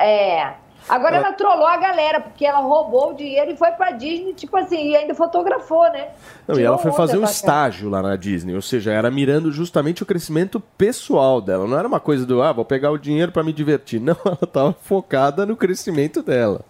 [0.00, 0.54] É.
[0.88, 4.56] Agora ela trollou a galera, porque ela roubou o dinheiro e foi pra Disney, tipo
[4.56, 6.08] assim, e ainda fotografou, né?
[6.46, 10.02] Não, e ela foi fazer um estágio lá na Disney, ou seja, era mirando justamente
[10.02, 11.66] o crescimento pessoal dela.
[11.66, 13.98] Não era uma coisa do, ah, vou pegar o dinheiro pra me divertir.
[14.06, 16.60] Não, ela estava focada no crescimento dela.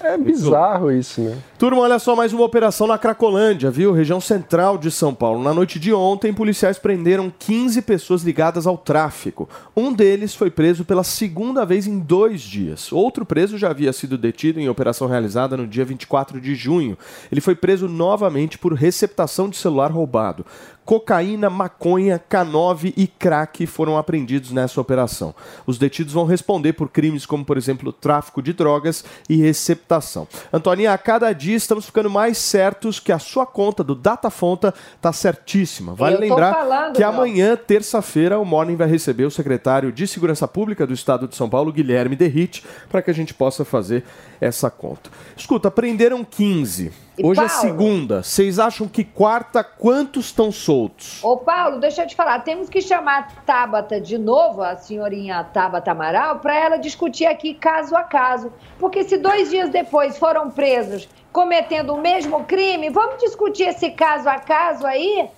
[0.00, 1.38] É bizarro isso, né?
[1.58, 3.92] Turma, olha só mais uma operação na Cracolândia, viu?
[3.92, 5.42] Região central de São Paulo.
[5.42, 9.48] Na noite de ontem, policiais prenderam 15 pessoas ligadas ao tráfico.
[9.74, 12.92] Um deles foi preso pela segunda vez em dois dias.
[12.92, 16.98] Outro preso já havia sido detido em operação realizada no dia 24 de junho.
[17.32, 20.44] Ele foi preso novamente por receptação de celular roubado.
[20.86, 25.34] Cocaína, maconha, K9 e crack foram apreendidos nessa operação.
[25.66, 30.28] Os detidos vão responder por crimes como, por exemplo, tráfico de drogas e receptação.
[30.52, 35.12] Antoninha, a cada dia estamos ficando mais certos que a sua conta do Datafonta está
[35.12, 35.92] certíssima.
[35.92, 40.86] Vale lembrar falando, que amanhã, terça-feira, o Morning vai receber o secretário de Segurança Pública
[40.86, 44.04] do Estado de São Paulo, Guilherme Derrite, para que a gente possa fazer
[44.40, 45.10] essa conta.
[45.36, 47.05] Escuta, prenderam 15.
[47.22, 47.60] Hoje é Paulo?
[47.60, 48.22] segunda.
[48.22, 51.22] Vocês acham que quarta, quantos estão soltos?
[51.24, 55.42] Ô, Paulo, deixa eu te falar, temos que chamar a Tabata de novo, a senhorinha
[55.44, 58.52] Tabata Amaral, para ela discutir aqui caso a caso.
[58.78, 64.28] Porque se dois dias depois foram presos cometendo o mesmo crime, vamos discutir esse caso
[64.28, 65.28] a caso aí,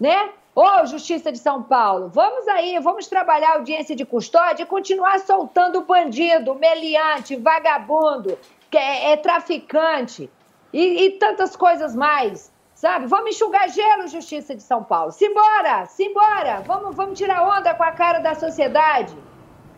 [0.00, 0.30] né?
[0.54, 5.18] Ô, Justiça de São Paulo, vamos aí, vamos trabalhar a audiência de custódia e continuar
[5.20, 8.38] soltando bandido, meliante, vagabundo,
[8.70, 10.30] que é, é traficante
[10.72, 12.50] e, e tantas coisas mais.
[12.74, 13.06] Sabe?
[13.06, 15.12] Vamos enxugar gelo, Justiça de São Paulo.
[15.12, 16.62] Simbora, simbora.
[16.66, 19.14] Vamos, vamos tirar onda com a cara da sociedade.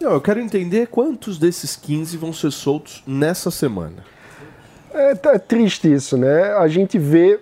[0.01, 4.05] Não, eu quero entender quantos desses 15 vão ser soltos nessa semana.
[4.93, 6.55] É, é triste isso, né?
[6.55, 7.41] A gente vê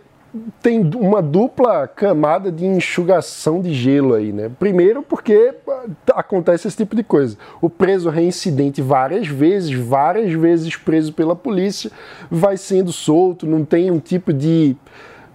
[0.63, 4.51] tem uma dupla camada de enxugação de gelo aí, né?
[4.59, 7.37] Primeiro porque ah, acontece esse tipo de coisa.
[7.61, 11.91] O preso reincidente várias vezes, várias vezes preso pela polícia,
[12.31, 14.75] vai sendo solto, não tem um tipo de,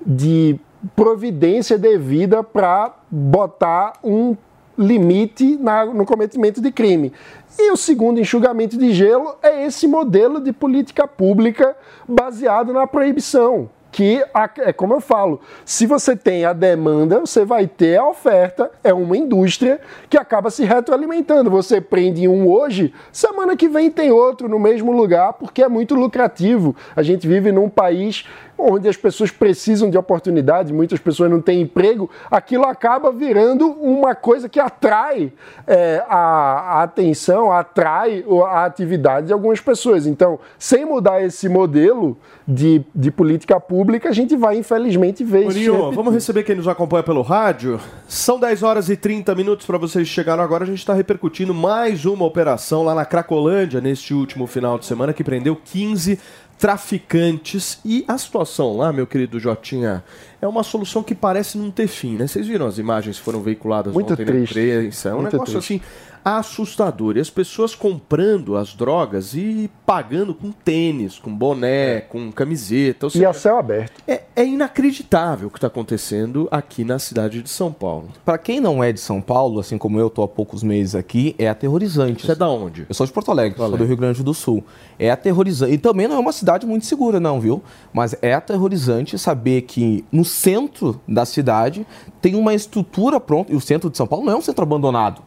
[0.04, 0.60] de
[0.96, 4.36] providência devida para botar um
[4.76, 7.14] limite na, no cometimento de crime.
[7.60, 11.76] E o segundo enxugamento de gelo é esse modelo de política pública
[12.08, 14.24] baseado na proibição que
[14.60, 18.94] é como eu falo, se você tem a demanda, você vai ter a oferta, é
[18.94, 21.50] uma indústria que acaba se retroalimentando.
[21.50, 25.96] Você prende um hoje, semana que vem tem outro no mesmo lugar, porque é muito
[25.96, 26.76] lucrativo.
[26.96, 28.26] A gente vive num país
[28.58, 34.16] onde as pessoas precisam de oportunidades, muitas pessoas não têm emprego, aquilo acaba virando uma
[34.16, 35.32] coisa que atrai
[35.66, 40.08] é, a, a, atenção, atrai a atividade de algumas pessoas.
[40.08, 42.18] Então, sem mudar esse modelo
[42.48, 47.04] de, de política pública, a gente vai, infelizmente, ver Morinho, vamos receber quem nos acompanha
[47.04, 47.80] pelo rádio.
[48.08, 50.64] São 10 horas e 30 minutos para vocês chegaram agora.
[50.64, 55.14] A gente está repercutindo mais uma operação lá na Cracolândia neste último final de semana
[55.14, 56.20] que prendeu 15
[56.58, 57.80] traficantes.
[57.86, 60.04] E a situação lá, meu querido Jotinha,
[60.42, 62.28] é uma solução que parece não ter fim, né?
[62.28, 64.56] Vocês viram as imagens que foram veiculadas Muito ontem triste.
[64.56, 65.10] na imprensa?
[65.10, 65.76] É um Muito negócio triste.
[65.76, 67.16] assim assustador.
[67.16, 73.06] E as pessoas comprando as drogas e pagando com tênis, com boné, com camiseta.
[73.06, 74.02] Ou E seja, a céu aberto.
[74.06, 78.10] é, é inacreditável o que está acontecendo aqui na cidade de São Paulo.
[78.26, 81.34] Para quem não é de São Paulo, assim como eu tô há poucos meses aqui,
[81.40, 82.26] é aterrorizante.
[82.26, 82.86] Você é da onde?
[82.90, 84.64] Eu sou de Porto Alegre, sou do Rio Grande do Sul.
[85.00, 85.74] É aterrorizante.
[85.74, 87.64] E também não é uma cidade muito segura, não, viu?
[87.94, 91.88] Mas é aterrorizante saber que no centro da cidade
[92.22, 93.54] tem uma estrutura pronta.
[93.54, 95.22] E o centro de São Paulo não é um centro abandonado.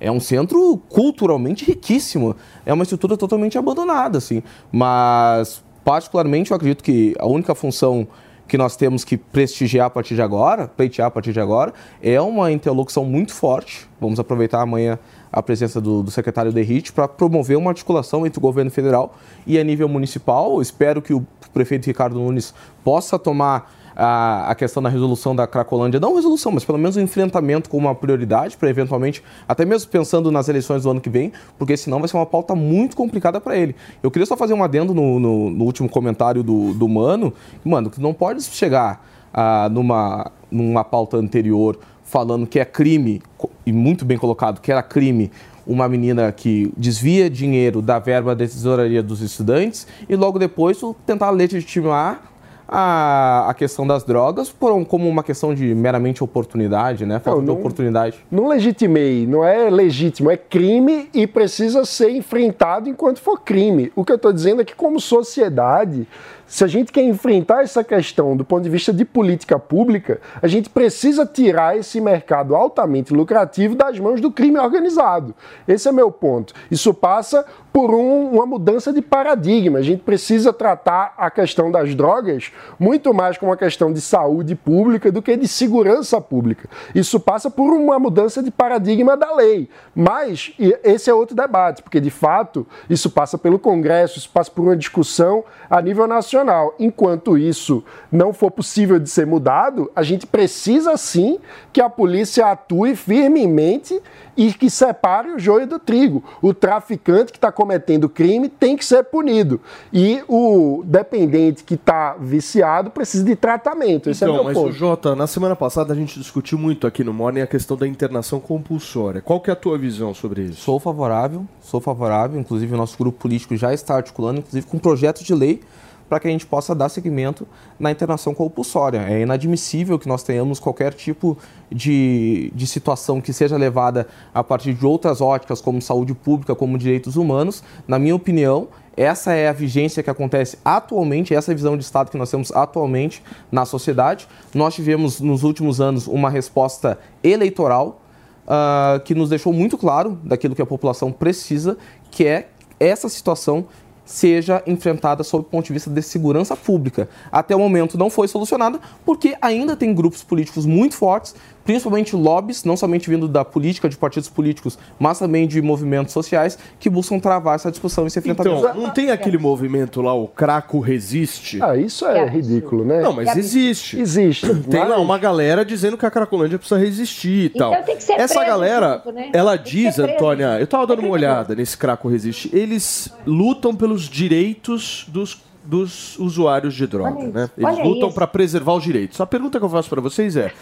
[0.00, 2.34] É um centro culturalmente riquíssimo.
[2.64, 4.42] É uma estrutura totalmente abandonada, assim.
[4.72, 8.08] Mas, particularmente, eu acredito que a única função
[8.48, 12.20] que nós temos que prestigiar a partir de agora, pleitear a partir de agora, é
[12.20, 13.88] uma interlocução muito forte.
[14.00, 14.98] Vamos aproveitar amanhã
[15.30, 19.14] a presença do, do secretário Derrite para promover uma articulação entre o governo federal
[19.46, 20.60] e a nível municipal.
[20.60, 26.00] Espero que o prefeito Ricardo Nunes possa tomar a, a questão da resolução da Cracolândia,
[26.00, 30.30] não resolução, mas pelo menos o enfrentamento como uma prioridade para eventualmente, até mesmo pensando
[30.30, 33.58] nas eleições do ano que vem, porque senão vai ser uma pauta muito complicada para
[33.58, 33.76] ele.
[34.02, 37.90] Eu queria só fazer um adendo no, no, no último comentário do, do Mano, mano,
[37.90, 43.22] que não pode chegar ah, numa, numa pauta anterior falando que é crime,
[43.66, 45.30] e muito bem colocado, que era crime
[45.66, 51.30] uma menina que desvia dinheiro da verba da tesouraria dos estudantes e logo depois tentar
[51.30, 52.29] legitimar
[52.72, 57.18] a, a questão das drogas por como uma questão de meramente oportunidade, né?
[57.18, 58.24] Falta Não, de oportunidade.
[58.30, 63.90] Não legitimei, não é legítimo, é crime e precisa ser enfrentado enquanto for crime.
[63.96, 66.06] O que eu estou dizendo é que, como sociedade,
[66.50, 70.48] se a gente quer enfrentar essa questão do ponto de vista de política pública, a
[70.48, 75.32] gente precisa tirar esse mercado altamente lucrativo das mãos do crime organizado.
[75.68, 76.52] Esse é meu ponto.
[76.68, 79.78] Isso passa por um- uma mudança de paradigma.
[79.78, 84.56] A gente precisa tratar a questão das drogas muito mais como uma questão de saúde
[84.56, 86.68] pública do que de segurança pública.
[86.92, 89.68] Isso passa por uma mudança de paradigma da lei.
[89.94, 94.62] Mas esse é outro debate, porque de fato isso passa pelo Congresso, isso passa por
[94.62, 96.39] uma discussão a nível nacional.
[96.78, 101.38] Enquanto isso não for possível de ser mudado, a gente precisa sim
[101.72, 104.00] que a polícia atue firmemente
[104.36, 106.24] e que separe o joio do trigo.
[106.40, 109.60] O traficante que está cometendo crime tem que ser punido.
[109.92, 114.08] E o dependente que está viciado precisa de tratamento.
[114.08, 114.72] Esse é Então, meu mas o ponto.
[114.72, 118.40] Jota, na semana passada a gente discutiu muito aqui no Morning a questão da internação
[118.40, 119.20] compulsória.
[119.20, 120.62] Qual que é a tua visão sobre isso?
[120.62, 124.80] Sou favorável, sou favorável, inclusive o nosso grupo político já está articulando, inclusive com um
[124.80, 125.60] projeto de lei
[126.10, 127.46] para que a gente possa dar seguimento
[127.78, 128.98] na internação compulsória.
[129.08, 131.38] É inadmissível que nós tenhamos qualquer tipo
[131.70, 136.76] de, de situação que seja levada a partir de outras óticas, como saúde pública, como
[136.76, 137.62] direitos humanos.
[137.86, 142.10] Na minha opinião, essa é a vigência que acontece atualmente, essa é visão de Estado
[142.10, 144.26] que nós temos atualmente na sociedade.
[144.52, 148.02] Nós tivemos nos últimos anos uma resposta eleitoral
[148.48, 151.78] ah, que nos deixou muito claro daquilo que a população precisa,
[152.10, 152.48] que é
[152.80, 153.66] essa situação
[154.10, 157.08] seja enfrentada sob o ponto de vista de segurança pública.
[157.30, 161.34] Até o momento não foi solucionada porque ainda tem grupos políticos muito fortes,
[161.70, 166.58] principalmente lobbies, não somente vindo da política, de partidos políticos, mas também de movimentos sociais
[166.80, 168.58] que buscam travar essa discussão e esse enfrentamento.
[168.58, 171.62] Então, não tem aquele movimento lá, o Craco Resiste?
[171.62, 173.00] Ah, isso é ridículo, né?
[173.00, 174.00] Não, mas existe.
[174.00, 174.52] Existe.
[174.68, 177.72] Tem lá uma galera dizendo que a Cracolândia precisa resistir e tal.
[177.72, 179.30] Então tem que ser Essa preso galera, junto, né?
[179.32, 179.96] ela diz.
[180.00, 185.40] Antônia, eu tava dando uma É olhada nesse Craco Resiste, eles lutam pelos direitos dos,
[185.64, 187.44] dos usuários de droga, Olha né?
[187.44, 189.20] isso, Eles olha lutam para preservar os direitos.
[189.20, 190.52] A pergunta que eu faço para vocês é: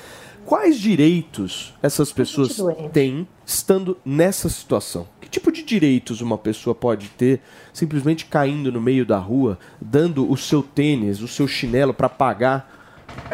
[0.49, 2.57] quais direitos essas pessoas
[2.91, 5.07] têm estando nessa situação?
[5.21, 10.31] Que tipo de direitos uma pessoa pode ter simplesmente caindo no meio da rua, dando
[10.31, 12.78] o seu tênis, o seu chinelo para pagar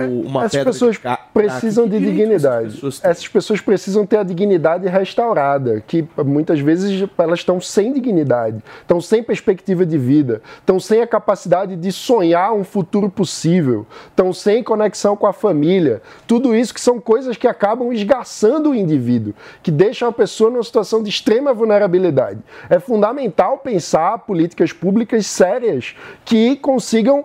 [0.00, 1.02] uma Essas pessoas de
[1.32, 2.66] precisam de dignidade.
[2.66, 3.04] essas pessoas?
[3.04, 9.00] Essas pessoas precisam ter a dignidade restaurada, que muitas vezes elas estão sem dignidade, estão
[9.00, 14.62] sem perspectiva de vida, estão sem a capacidade de sonhar um futuro possível, estão sem
[14.62, 16.02] conexão com a família.
[16.26, 20.62] Tudo isso que são coisas que acabam esgarçando o indivíduo, que deixam a pessoa numa
[20.62, 22.38] situação de extrema vulnerabilidade.
[22.68, 25.94] É fundamental pensar políticas públicas sérias
[26.24, 27.24] que consigam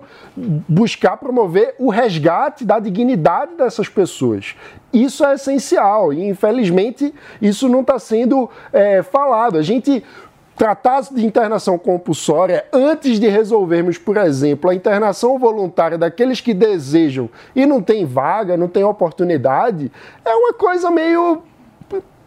[0.67, 4.55] buscar promover o resgate da dignidade dessas pessoas.
[4.93, 9.57] Isso é essencial e, infelizmente, isso não está sendo é, falado.
[9.57, 10.03] A gente
[10.55, 17.29] tratar de internação compulsória antes de resolvermos, por exemplo, a internação voluntária daqueles que desejam
[17.55, 19.91] e não tem vaga, não tem oportunidade,
[20.25, 21.43] é uma coisa meio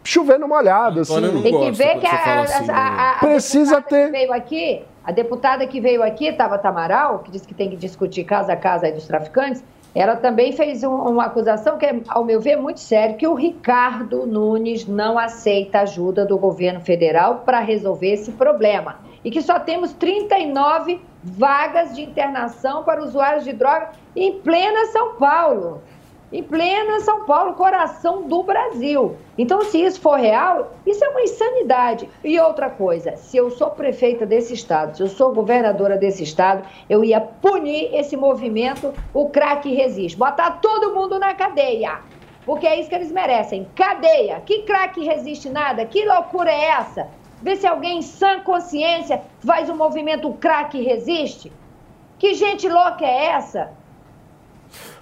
[0.03, 0.99] chover no molhado.
[1.01, 1.41] Assim.
[1.41, 2.73] Tem que ver que a, fala a- assim, a- né?
[2.73, 4.07] a- a Precisa ter.
[4.07, 7.75] que veio aqui, a deputada que veio aqui, Tabata Amaral, que disse que tem que
[7.75, 9.63] discutir casa a casa dos traficantes,
[9.95, 13.35] ela também fez um- uma acusação que é, ao meu ver, muito séria, que o
[13.35, 18.97] Ricardo Nunes não aceita ajuda do governo federal para resolver esse problema.
[19.23, 25.15] E que só temos 39 vagas de internação para usuários de droga em plena São
[25.15, 25.81] Paulo
[26.33, 29.15] em plena São Paulo, coração do Brasil.
[29.37, 32.09] Então, se isso for real, isso é uma insanidade.
[32.23, 36.67] E outra coisa, se eu sou prefeita desse estado, se eu sou governadora desse estado,
[36.89, 41.99] eu ia punir esse movimento, o craque resiste, botar todo mundo na cadeia.
[42.45, 43.67] Porque é isso que eles merecem.
[43.75, 44.41] Cadeia.
[44.41, 45.85] Que craque resiste nada?
[45.85, 47.07] Que loucura é essa?
[47.41, 51.51] Vê se alguém em sã consciência faz o movimento craque resiste.
[52.17, 53.71] Que gente louca é essa?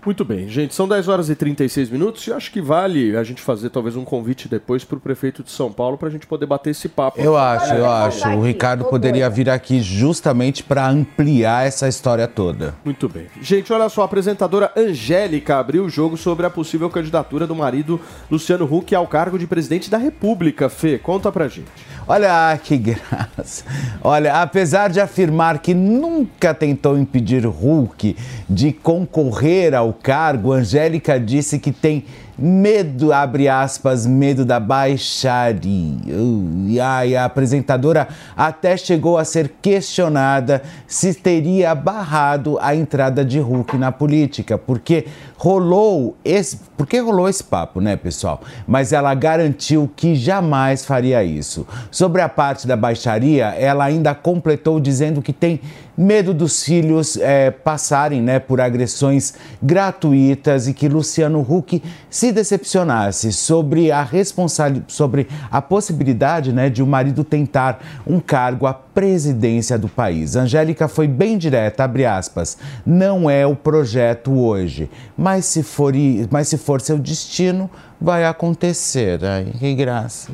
[0.03, 3.39] Muito bem, gente, são 10 horas e 36 minutos e acho que vale a gente
[3.39, 6.47] fazer talvez um convite depois para o prefeito de São Paulo para a gente poder
[6.47, 7.21] bater esse papo.
[7.21, 8.27] Eu acho, eu acho.
[8.29, 12.73] O Ricardo poderia vir aqui justamente para ampliar essa história toda.
[12.83, 13.27] Muito bem.
[13.41, 18.01] Gente, olha só, a apresentadora Angélica abriu o jogo sobre a possível candidatura do marido
[18.29, 20.67] Luciano Huck ao cargo de presidente da República.
[20.67, 21.69] Fê, conta pra gente.
[22.07, 23.63] Olha que graça.
[24.03, 28.15] Olha, apesar de afirmar que nunca tentou impedir Hulk
[28.49, 32.05] de concorrer ao cargo, Angélica disse que tem
[32.37, 35.61] medo, abre aspas, medo da baixaria.
[36.65, 43.77] E a apresentadora até chegou a ser questionada se teria barrado a entrada de Hulk
[43.77, 45.05] na política, porque
[45.37, 48.41] rolou esse, porque rolou esse papo, né, pessoal?
[48.65, 51.67] Mas ela garantiu que jamais faria isso.
[51.91, 55.59] Sobre a parte da baixaria, ela ainda completou dizendo que tem
[55.97, 63.31] medo dos filhos eh, passarem, né, por agressões gratuitas e que Luciano Huck se decepcionasse
[63.31, 69.77] sobre a responsabilidade, sobre a possibilidade, né, de o marido tentar um cargo à presidência
[69.77, 70.35] do país.
[70.35, 75.93] Angélica foi bem direta, abre aspas, não é o projeto hoje, mas se for,
[76.29, 77.69] mas se for seu destino,
[77.99, 79.23] vai acontecer.
[79.23, 80.31] Ai, que graça.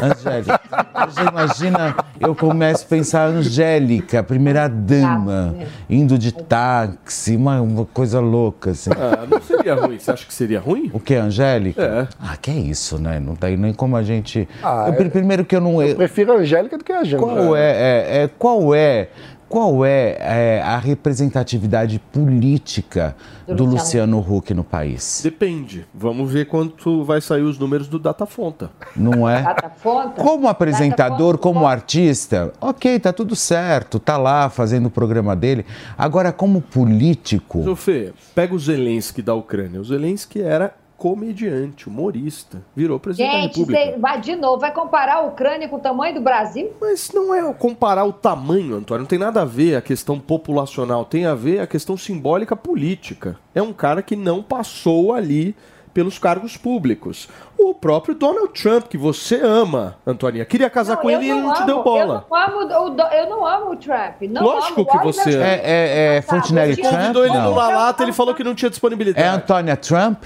[0.00, 0.60] Angélica,
[1.08, 5.54] você imagina, eu começo a pensar Angélica, primeira dama,
[5.88, 8.90] indo de táxi, uma, uma coisa louca, assim.
[8.92, 9.98] Ah, não seria ruim.
[9.98, 10.90] Você acha que seria ruim?
[10.92, 11.82] O que, Angélica?
[11.82, 12.08] É.
[12.20, 13.18] Ah, que é isso, né?
[13.18, 14.48] Não tem nem como a gente.
[14.62, 15.82] Ah, Eu, pri- primeiro que eu não.
[15.82, 17.18] eu- Prefiro a Angélica do que a Janja.
[17.18, 19.08] qual é, é- é- qual é,
[19.48, 23.16] qual é, é, a representatividade política
[23.46, 24.18] Do do, Luciano.
[24.18, 25.20] Huck no país?
[25.22, 25.86] Depende.
[25.94, 28.70] Vamos ver quanto vai sair os números do Datafonta.
[28.96, 29.42] Não é?
[29.42, 30.20] Data fonte?
[30.20, 35.64] Como apresentador, Data como artista, ok, tá tudo certo, tá lá fazendo o programa dele.
[35.96, 39.80] Agora, como político, Ô, Fê, pega o Zelensky da Ucrânia.
[39.80, 42.62] O Zelensky era comediante, humorista.
[42.74, 43.84] Virou presidente da Gente, República.
[43.92, 46.72] você vai de novo, vai comparar a Ucrânia com o tamanho do Brasil?
[46.80, 49.00] Mas não é comparar o tamanho, Antônio.
[49.02, 51.04] Não tem nada a ver a questão populacional.
[51.04, 53.38] Tem a ver a questão simbólica política.
[53.54, 55.54] É um cara que não passou ali
[55.92, 57.26] pelos cargos públicos.
[57.58, 61.40] O próprio Donald Trump, que você ama, Antônia, queria casar com eu ele e ele
[61.40, 62.26] não te amo, deu bola.
[62.30, 64.20] Eu não amo o, eu não amo o Trump.
[64.28, 64.90] Não Lógico amo.
[64.90, 65.44] que você ama.
[65.46, 66.92] é, é, é Fontenelle Trump?
[66.92, 67.44] Convidou ele Não.
[67.50, 69.26] no La Lata, ele falou que não tinha É disponibilidade.
[69.26, 70.22] Antônia Trump?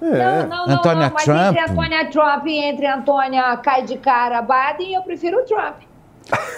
[0.00, 1.56] Não, não, não, Antônia não, mas Trump?
[1.56, 5.76] entre Antônia Trump e entre Antônia cai de cara Biden, eu prefiro o Trump.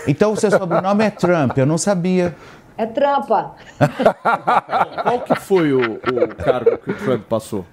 [0.06, 2.34] Então o seu sobrenome é Trump, eu não sabia.
[2.76, 3.54] É trampa.
[5.02, 7.64] Qual que foi o, o cargo que o Trump passou?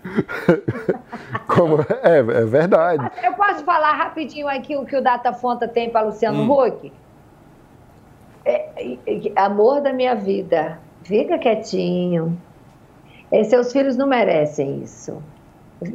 [1.48, 3.10] Como- é, é verdade.
[3.24, 6.52] Eu posso falar rapidinho aqui o que o Datafonta tem para Luciano Hum.
[6.68, 6.92] Huck?
[8.46, 12.38] É, é, é, amor da minha vida, fica quietinho.
[13.32, 15.22] É, seus filhos não merecem isso.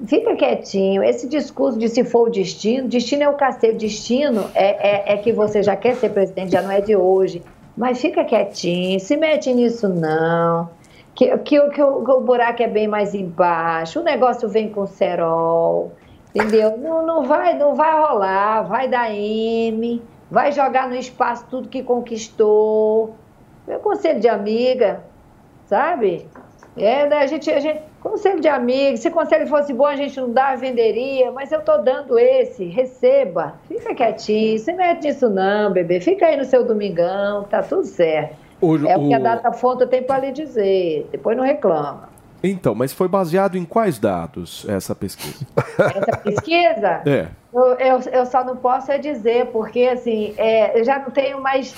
[0.06, 1.02] Fica quietinho.
[1.02, 3.74] Esse discurso de se for o destino, destino é o cacete.
[3.78, 7.42] Destino é, é, é que você já quer ser presidente, já não é de hoje.
[7.76, 10.70] Mas fica quietinho, se mete nisso não.
[11.14, 14.00] Que, que, o- que, o, que o buraco é bem mais embaixo.
[14.00, 15.92] O negócio vem com cerol.
[16.34, 16.78] Entendeu?
[16.78, 18.62] Não, não, vai, não vai rolar.
[18.62, 20.00] Vai dar M.
[20.30, 23.14] Vai jogar no espaço tudo que conquistou.
[23.66, 25.00] Meu conselho de amiga,
[25.66, 26.26] sabe?
[26.76, 30.18] É, né, a gente, a gente, conselho de amigo, se conselho fosse bom, a gente
[30.18, 35.70] não dá, venderia, mas eu tô dando esse, receba, fica quietinho, se mete nisso não,
[35.70, 38.36] bebê, fica aí no seu domingão, tá tudo certo.
[38.60, 42.08] O- é o que a data fonte tem para lhe dizer, depois não reclama.
[42.44, 45.46] Então, mas foi baseado em quais dados essa pesquisa?
[45.78, 47.26] Essa pesquisa, É.
[47.54, 51.40] eu, eu, eu só não posso é dizer, porque assim, é, eu já não tenho
[51.40, 51.72] mais.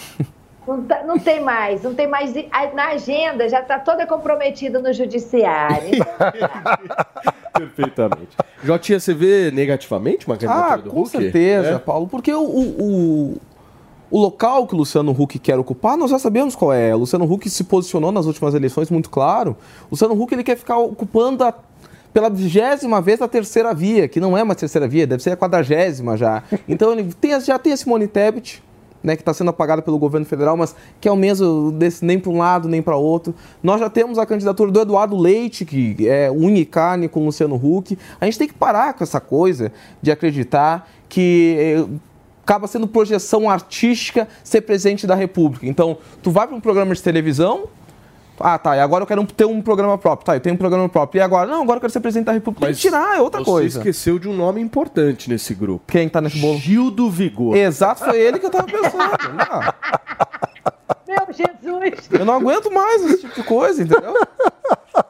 [0.66, 2.32] Não, tá- não tem mais, não tem mais.
[2.74, 5.90] Na agenda já está toda comprometida no judiciário.
[7.52, 8.36] Perfeitamente.
[8.62, 11.10] Jotinha, você vê negativamente uma candidatura Ah, do com Huck?
[11.10, 11.78] certeza, É?
[11.78, 13.36] Paulo, porque o, o, o,
[14.10, 16.94] o local que o Luciano Huck quer ocupar, nós já sabemos qual é.
[16.94, 19.56] O Luciano Huck se posicionou nas últimas eleições muito claro.
[19.86, 21.54] O Luciano Huck ele quer ficar ocupando a,
[22.12, 25.36] pela vigésima vez a terceira via, que não é uma terceira via, deve ser a
[25.36, 26.42] quadragésima já.
[26.68, 28.62] Então ele tem, já tem a Simone Tebet,
[29.04, 32.18] né, que está sendo apagada pelo governo federal, mas que é o mesmo desse, nem
[32.18, 33.34] para um lado nem para outro.
[33.62, 37.26] Nós já temos a candidatura do Eduardo Leite, que é unha e carne com o
[37.26, 37.98] Luciano Huck.
[38.18, 41.86] A gente tem que parar com essa coisa de acreditar que eh,
[42.42, 45.66] acaba sendo projeção artística ser presidente da República.
[45.66, 47.64] Então, tu vai para um programa de televisão,
[48.40, 50.26] ah, tá, e agora eu quero ter um programa próprio.
[50.26, 51.20] Tá, eu tenho um programa próprio.
[51.20, 51.46] E agora?
[51.48, 52.66] Não, agora eu quero ser presidente da República.
[52.66, 53.78] Tem que tirar, é outra você coisa.
[53.78, 55.84] esqueceu de um nome importante nesse grupo.
[55.86, 56.58] Quem tá nesse bolo?
[56.58, 57.56] Gil do Vigor.
[57.56, 58.94] Exato, foi ele que eu tava pensando.
[59.38, 62.08] Não, Meu Jesus!
[62.10, 64.14] eu não aguento mais esse tipo de coisa, entendeu?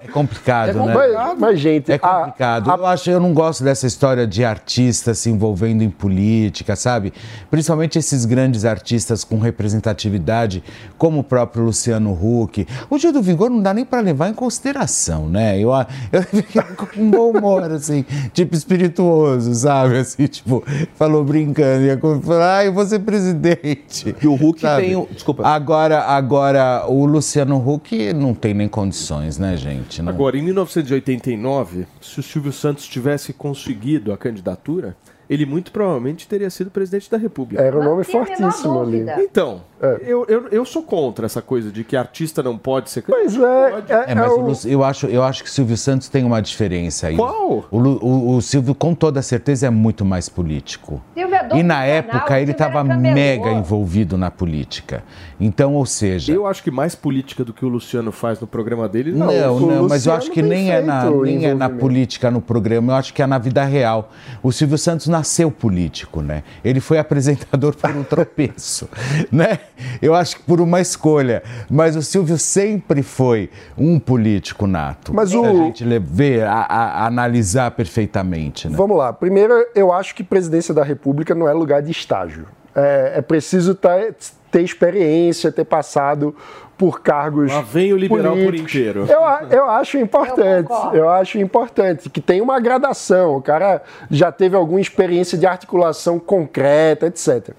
[0.01, 0.95] É complicado, né?
[0.95, 2.71] Mas, mas, gente, É complicado.
[2.71, 7.13] Eu acho, eu não gosto dessa história de artistas se envolvendo em política, sabe?
[7.51, 10.63] Principalmente esses grandes artistas com representatividade,
[10.97, 12.67] como o próprio Luciano Huck.
[12.89, 15.59] O Gil do Vigor não dá nem para levar em consideração, né?
[15.59, 15.71] Eu,
[16.13, 19.99] eu fico com um bom humor, assim, tipo espirituoso, sabe?
[19.99, 20.65] Assim, tipo,
[20.97, 24.15] falou brincando, ia falar, ah, eu vou ser presidente.
[24.23, 24.83] E o Huck sabe?
[24.83, 25.47] tem o- desculpa.
[25.47, 29.74] Agora, agora, o Luciano Huck não tem nem condições, né, gente?
[30.03, 34.97] Não- Agora, em 1989, se o Silvio Santos tivesse conseguido a candidatura,
[35.29, 37.63] ele muito provavelmente teria sido presidente da República.
[37.63, 39.05] Era um nome fortíssimo ali.
[39.23, 40.01] Então, É.
[40.07, 43.93] eu, eu, eu sou contra essa coisa de que artista não pode ser Mas candidato.
[43.93, 46.25] é, é, É, mas é o eu, acho, eu acho que o Silvio Santos tem
[46.25, 47.17] uma diferença aí.
[47.17, 47.65] Qual?
[47.71, 51.03] O, o- o Silvio, com toda certeza, é muito mais político.
[51.15, 55.03] Silvio é E na canal, época ele estava mega envolvido na política.
[55.41, 56.33] Então, ou seja.
[56.33, 59.27] Eu acho que mais política do que o Luciano faz no programa dele, não.
[59.27, 62.93] Não, não, mas eu acho que nem é, na, nem é na política no programa,
[62.93, 64.11] eu acho que é na vida real.
[64.43, 66.43] O Silvio Santos nasceu político, né?
[66.65, 68.89] Ele foi apresentador por um tropeço,
[69.31, 69.59] né?
[70.01, 71.43] Eu acho que por uma escolha.
[71.71, 75.13] Mas o Silvio sempre foi um político nato.
[75.15, 78.77] Mas o- a gente ver, a, a- analisar perfeitamente, né?
[78.77, 79.13] Vamos lá.
[79.13, 82.47] Primeiro, eu acho que presidência da República não é lugar de estágio.
[82.75, 84.15] É, é preciso ter,
[84.51, 86.35] ter experiência, ter passado
[86.77, 87.53] por cargos.
[87.53, 88.75] Lá vem o liberal por políticos.
[88.75, 89.07] inteiro.
[89.09, 90.67] Eu, eu acho importante.
[90.67, 90.97] concordo.
[90.97, 93.37] Eu, acho importante que tem uma gradação.
[93.37, 97.51] O cara já teve alguma experiência de articulação concreta, etc.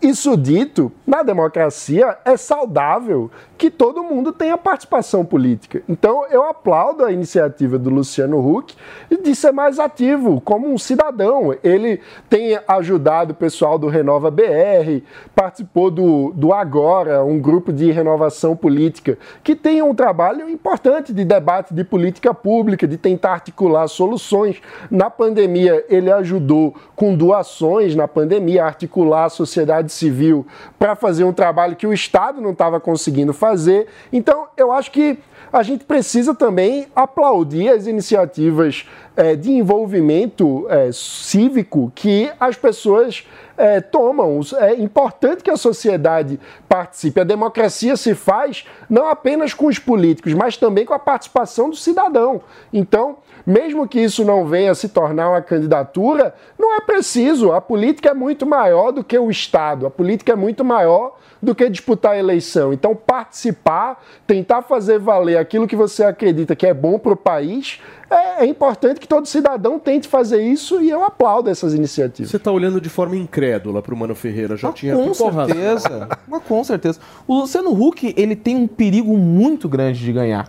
[0.00, 5.82] Isso dito, na democracia é saudável que todo mundo tenha participação política.
[5.88, 8.76] Então, eu aplaudo a iniciativa do Luciano Huck
[9.22, 11.54] de ser mais ativo como um cidadão.
[11.64, 15.02] Ele tem ajudado o pessoal do Renova BR,
[15.34, 21.24] participou do, do Agora, um grupo de renovação política, que tem um trabalho importante de
[21.24, 24.60] debate de política pública, de tentar articular soluções.
[24.90, 30.46] Na pandemia, ele ajudou com doações na pandemia, a articular a sociedade civil
[30.78, 33.86] para fazer um trabalho que o Estado não estava conseguindo fazer.
[34.12, 35.18] Então, eu acho que
[35.52, 43.24] a gente precisa também aplaudir as iniciativas eh, de envolvimento eh, cívico que as pessoas
[43.56, 44.40] é, tomam.
[44.58, 47.20] É importante que a sociedade participe.
[47.20, 51.76] A democracia se faz não apenas com os políticos, mas também com a participação do
[51.76, 52.40] cidadão.
[52.72, 53.16] Então,
[53.46, 57.52] mesmo que isso não venha a se tornar uma candidatura, não é preciso.
[57.52, 61.54] A política é muito maior do que o Estado, a política é muito maior do
[61.54, 62.72] que disputar a eleição.
[62.72, 67.80] Então, participar, tentar fazer valer aquilo que você acredita que é bom para o país,
[68.10, 72.30] é, é, importante que todo cidadão tente fazer isso e eu aplaudo essas iniciativas.
[72.30, 76.08] Você está olhando de forma incrédula para o Mano Ferreira, já Ah, tinha com certeza.
[76.26, 77.00] Mas com certeza.
[77.26, 80.48] O Luciano Huck, ele tem um perigo muito grande de ganhar.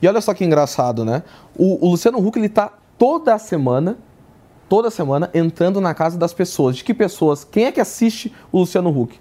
[0.00, 1.22] E olha só que engraçado, né?
[1.56, 3.96] O, o Luciano Huck, ele tá toda semana,
[4.68, 6.76] toda semana, entrando na casa das pessoas.
[6.76, 7.44] De que pessoas?
[7.44, 9.18] Quem é que assiste o Luciano Huck?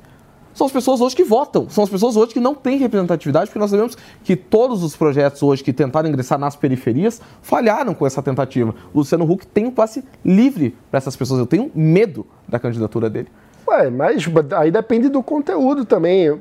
[0.55, 3.59] São as pessoas hoje que votam, são as pessoas hoje que não têm representatividade, porque
[3.59, 8.23] nós sabemos que todos os projetos hoje que tentaram ingressar nas periferias falharam com essa
[8.23, 8.73] tentativa.
[8.93, 11.41] O Luciano Huck tem um passe livre para essas pessoas.
[11.41, 13.28] Eu tenho medo da candidatura dele.
[13.67, 14.26] Ué, mas
[14.57, 16.21] aí depende do conteúdo também.
[16.21, 16.39] Eu,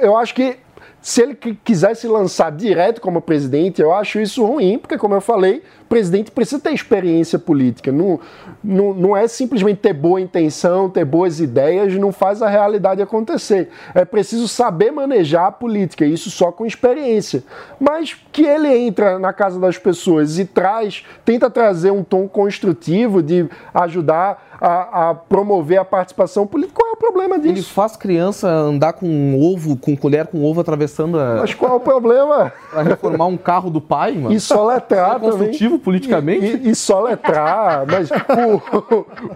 [0.00, 0.56] eu acho que
[1.04, 5.14] se ele qui- quiser se lançar direto como presidente, eu acho isso ruim, porque, como
[5.14, 7.92] eu falei, o presidente precisa ter experiência política.
[7.92, 8.18] Não,
[8.64, 13.68] não, não é simplesmente ter boa intenção, ter boas ideias, não faz a realidade acontecer.
[13.94, 17.44] É preciso saber manejar a política, isso só com experiência.
[17.78, 23.22] Mas que ele entra na casa das pessoas e traz, tenta trazer um tom construtivo
[23.22, 27.54] de ajudar a, a promover a participação política, qual é o problema disso?
[27.54, 31.36] Ele faz criança andar com um ovo, com colher com ovo atravessando a.
[31.40, 32.52] Mas qual é o problema?
[32.70, 34.34] Pra reformar um carro do pai, mano.
[34.34, 36.46] E soletrar É construtivo politicamente?
[36.46, 37.84] E, e, e soletrar.
[37.86, 38.10] Mas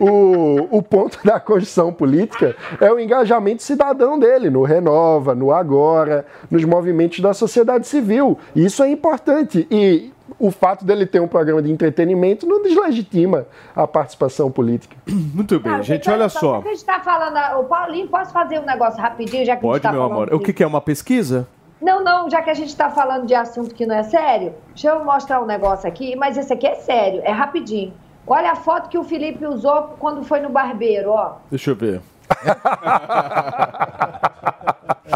[0.00, 5.52] o, o, o ponto da Constituição Política é o engajamento cidadão dele, no Renova, no
[5.52, 8.38] Agora, nos movimentos da sociedade civil.
[8.54, 9.66] Isso é importante.
[9.70, 14.96] E o fato dele ter um programa de entretenimento não deslegitima a participação política.
[15.08, 16.60] Muito bem, Não, gente, olha só.
[16.60, 19.68] que a gente tá falando, o Paulinho, posso fazer um negócio rapidinho, já que a
[19.68, 20.34] gente Pode, tá meu falando amor.
[20.34, 21.46] O que, que é uma pesquisa?
[21.80, 24.88] Não, não, já que a gente está falando de assunto que não é sério, deixa
[24.88, 27.92] eu mostrar um negócio aqui, mas esse aqui é sério, é rapidinho.
[28.26, 31.36] Olha a foto que o Felipe usou quando foi no barbeiro, ó.
[31.50, 32.00] Deixa eu ver.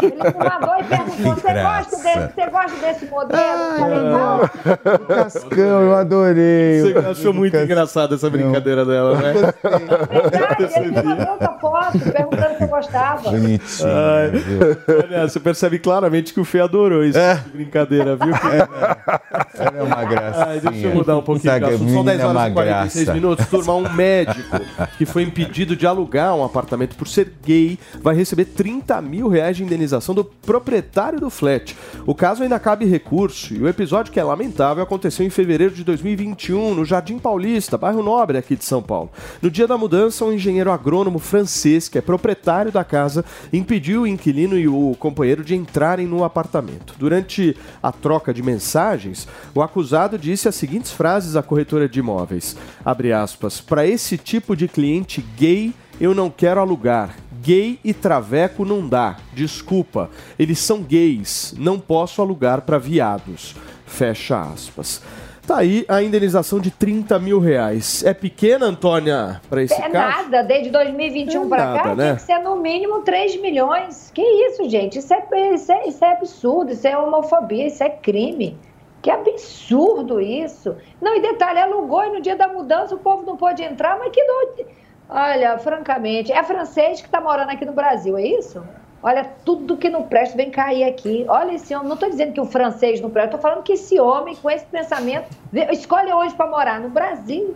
[0.01, 3.61] Ele mandou e perguntou: você gosta, desse, você gosta desse modelo?
[3.61, 4.49] Eu falei, não.
[5.07, 6.81] Cascão, eu adorei.
[6.81, 9.33] Você achou muito engraçada essa brincadeira dela, né?
[9.33, 13.21] Verdade, ele me mandou outra foto perguntando se eu gostava.
[13.31, 13.89] Bonitinho.
[13.89, 14.31] Ai,
[15.09, 17.35] olha, você percebe claramente que o Fê adorou isso É.
[17.35, 18.33] de brincadeira, viu?
[18.35, 19.95] Ela é uma.
[20.47, 21.91] Ai, deixa eu mudar um pouquinho de assunto.
[21.91, 23.13] São 10 menina é horas e 46 graça.
[23.19, 23.45] minutos.
[23.47, 24.59] Turma, um médico
[24.97, 29.57] que foi impedido de alugar um apartamento por ser gay vai receber 30 mil reais
[29.57, 31.75] de indenização do proprietário do flat.
[32.05, 35.83] O caso ainda cabe recurso e o episódio, que é lamentável, aconteceu em fevereiro de
[35.83, 39.11] 2021 no Jardim Paulista, bairro Nobre aqui de São Paulo.
[39.41, 44.07] No dia da mudança, um engenheiro agrônomo francês, que é proprietário da casa, impediu o
[44.07, 46.95] inquilino e o companheiro de entrarem no apartamento.
[46.97, 52.55] Durante a troca de mensagens, o acusado disse as seguintes frases à corretora de imóveis:
[52.83, 57.15] abre aspas, para esse tipo de cliente gay eu não quero alugar.
[57.41, 59.17] Gay e traveco não dá.
[59.33, 60.09] Desculpa.
[60.39, 61.53] Eles são gays.
[61.57, 63.55] Não posso alugar para viados.
[63.85, 65.01] Fecha aspas.
[65.45, 68.01] Tá aí a indenização de 30 mil reais.
[68.05, 70.23] É pequena, Antônia, para esse É caso?
[70.23, 72.05] nada, desde 2021 É para cá né?
[72.07, 74.09] tem que ser no mínimo 3 milhões.
[74.13, 74.99] Que isso, gente?
[74.99, 78.57] Isso é, isso, é, isso é absurdo, isso é homofobia, isso é crime.
[79.01, 80.77] Que absurdo isso.
[81.01, 84.13] Não, e detalhe, alugou e no dia da mudança o povo não pôde entrar, mas
[84.13, 84.69] que doido.
[85.09, 88.63] Olha, francamente, é francês que está morando aqui no Brasil, é isso?
[89.01, 91.25] Olha, tudo que não presta vem cair aqui.
[91.27, 93.99] Olha esse homem, não estou dizendo que o francês não presta, estou falando que esse
[93.99, 95.27] homem com esse pensamento
[95.71, 97.55] escolhe hoje para morar no Brasil.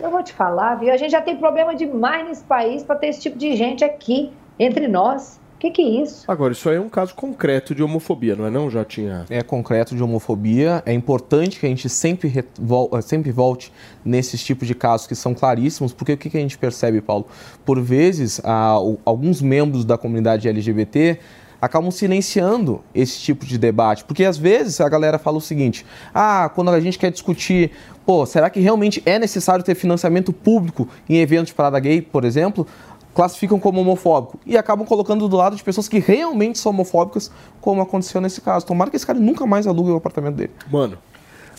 [0.00, 0.92] Eu vou te falar, viu?
[0.92, 4.32] A gente já tem problema demais nesse país para ter esse tipo de gente aqui,
[4.58, 5.38] entre nós.
[5.56, 6.22] O que, que é isso?
[6.28, 8.70] Agora, isso aí é um caso concreto de homofobia, não é não?
[8.70, 9.24] Já tinha...
[9.30, 10.82] É concreto de homofobia.
[10.84, 13.72] É importante que a gente sempre, eh, sempre volte
[14.04, 17.26] nesses tipos de casos que são claríssimos, porque o que, que a gente percebe, Paulo?
[17.64, 21.18] Por vezes, o- alguns membros da comunidade LGBT
[21.58, 26.50] acabam silenciando esse tipo de debate, porque às vezes a galera fala o seguinte: ah,
[26.54, 27.70] quando a gente quer discutir,
[28.04, 32.26] pô, será que realmente é necessário ter financiamento público em eventos de parada gay, por
[32.26, 32.66] exemplo?
[33.16, 37.30] Classificam como homofóbico e acabam colocando do lado de pessoas que realmente são homofóbicas,
[37.62, 38.66] como aconteceu nesse caso.
[38.66, 40.52] Tomara que esse cara nunca mais alugue o apartamento dele.
[40.70, 40.98] Mano.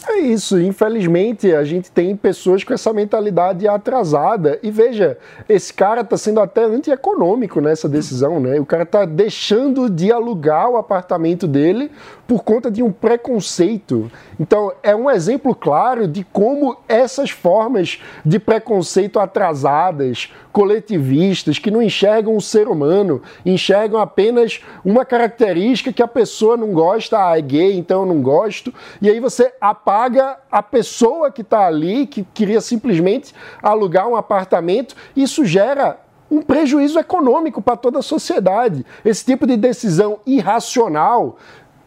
[0.08, 4.60] É isso, infelizmente a gente tem pessoas com essa mentalidade atrasada.
[4.62, 5.18] E veja,
[5.49, 8.60] esse cara está sendo até antieconômico nessa decisão, né?
[8.60, 11.91] O cara está deixando de alugar o apartamento dele
[12.28, 14.11] por conta de um preconceito.
[14.38, 21.82] Então, é um exemplo claro de como essas formas de preconceito atrasadas, coletivistas, que não
[21.82, 27.41] enxergam o ser humano, enxergam apenas uma característica que a pessoa não gosta, ah, é
[27.41, 32.23] gay, então eu não gosto, e aí você apaga a pessoa que está ali, que
[32.34, 35.97] queria simplesmente alugar um apartamento, isso gera
[36.30, 38.86] um prejuízo econômico para toda a sociedade.
[39.05, 41.38] Esse tipo de decisão irracional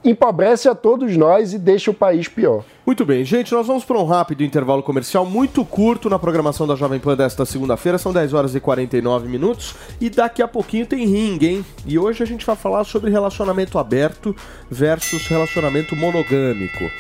[0.04, 2.64] empobrece a todos nós e deixa o país pior.
[2.86, 6.74] Muito bem, gente, nós vamos para um rápido intervalo comercial muito curto na programação da
[6.74, 11.06] Jovem Pan desta segunda-feira, são 10 horas e 49 minutos e daqui a pouquinho tem
[11.06, 11.66] ringue, hein?
[11.86, 14.34] E hoje a gente vai falar sobre relacionamento aberto
[14.70, 16.90] versus relacionamento monogâmico.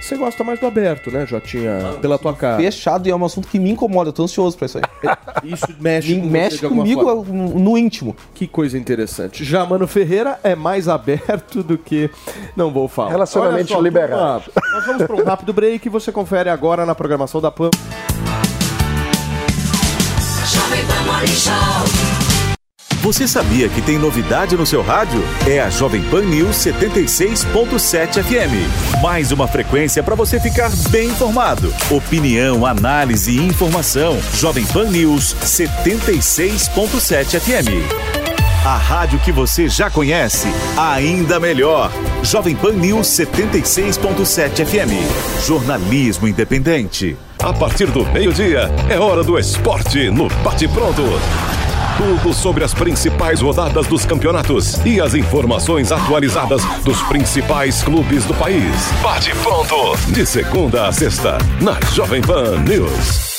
[0.00, 1.96] Você gosta mais do aberto, né, Jotinha?
[2.00, 2.58] Pela tua cara.
[2.62, 4.84] Fechado e é um assunto que me incomoda, eu tô ansioso pra isso aí.
[5.44, 7.32] Isso mexe, Me com você mexe de alguma comigo forma.
[7.32, 8.16] no íntimo.
[8.34, 9.44] Que coisa interessante.
[9.44, 12.10] Já Mano Ferreira é mais aberto do que.
[12.56, 13.10] Não vou falar.
[13.10, 14.44] Relacionamentos Olha só, liberados.
[14.44, 17.70] turma, Nós vamos para um rápido break e você confere agora na programação da PAN.
[20.52, 22.15] Jovem Pan Morning Show.
[23.06, 25.22] Você sabia que tem novidade no seu rádio?
[25.46, 29.00] É a Jovem Pan News 76.7 FM.
[29.00, 31.72] Mais uma frequência para você ficar bem informado.
[31.88, 34.18] Opinião, análise e informação.
[34.34, 37.68] Jovem Pan News 76.7 FM.
[38.64, 41.92] A rádio que você já conhece, ainda melhor.
[42.24, 45.46] Jovem Pan News 76.7 FM.
[45.46, 47.16] Jornalismo independente.
[47.38, 51.04] A partir do meio-dia, é hora do esporte no Bate Pronto.
[51.96, 58.34] Tudo sobre as principais rodadas dos campeonatos e as informações atualizadas dos principais clubes do
[58.34, 58.92] país.
[59.02, 63.35] Bate Pronto, de segunda a sexta, na Jovem Pan News.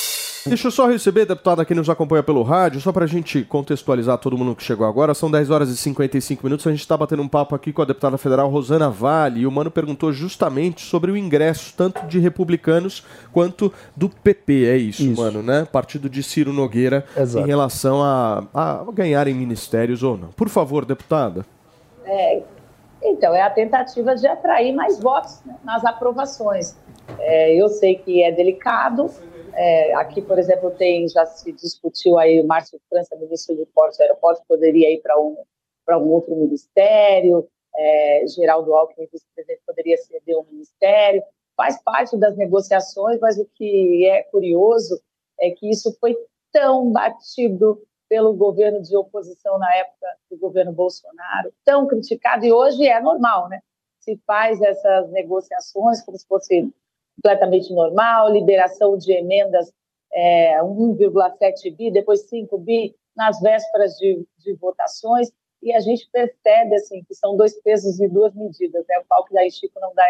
[0.47, 4.37] Deixa eu só receber, deputada que nos acompanha pelo rádio, só pra gente contextualizar todo
[4.37, 5.13] mundo que chegou agora.
[5.13, 6.65] São 10 horas e 55 minutos.
[6.65, 9.41] A gente tá batendo um papo aqui com a deputada federal Rosana Vale.
[9.41, 14.65] E o Mano perguntou justamente sobre o ingresso, tanto de republicanos quanto do PP.
[14.65, 15.21] É isso, Isso.
[15.21, 15.67] mano, né?
[15.71, 17.45] Partido de Ciro Nogueira Exato.
[17.45, 20.29] em relação a, a ganharem ministérios ou não.
[20.29, 21.45] Por favor, deputada.
[22.05, 22.41] É,
[23.03, 26.75] então, é a tentativa de atrair mais votos né, nas aprovações.
[27.19, 29.09] É, eu sei que é delicado.
[29.59, 33.97] É, aqui, por exemplo, tem já se discutiu aí o Márcio França, ministro do Portos
[33.97, 35.35] e Aeroportos, poderia ir para um,
[35.83, 37.49] para um outro ministério.
[37.75, 41.23] É, Geraldo Alckmin, vice-presidente, poderia ceder um ministério.
[41.55, 45.01] Faz parte das negociações, mas o que é curioso
[45.39, 46.15] é que isso foi
[46.51, 52.85] tão batido pelo governo de oposição na época do governo Bolsonaro, tão criticado, e hoje
[52.85, 53.59] é normal, né?
[53.99, 56.71] Se faz essas negociações como se fosse
[57.17, 59.71] completamente normal, liberação de emendas
[60.13, 66.75] é, 1,7 bi, depois 5 bi, nas vésperas de, de votações, e a gente percebe
[66.75, 68.99] assim, que são dois pesos e duas medidas, né?
[68.99, 70.05] o pau que dá em Chico não dá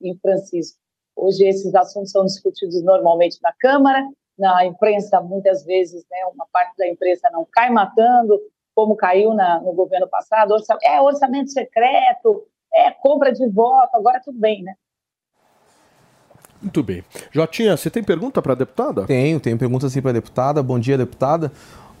[0.00, 0.78] em Francisco.
[1.16, 4.08] Hoje esses assuntos são discutidos normalmente na Câmara,
[4.38, 8.40] na imprensa, muitas vezes, né, uma parte da imprensa não cai matando,
[8.74, 14.20] como caiu na, no governo passado, orça, é orçamento secreto, é compra de voto, agora
[14.24, 14.74] tudo bem, né?
[16.62, 17.02] Muito bem.
[17.32, 19.04] Jotinha, você tem pergunta para a deputada?
[19.04, 20.62] Tenho, tenho perguntas assim para a deputada.
[20.62, 21.50] Bom dia, deputada.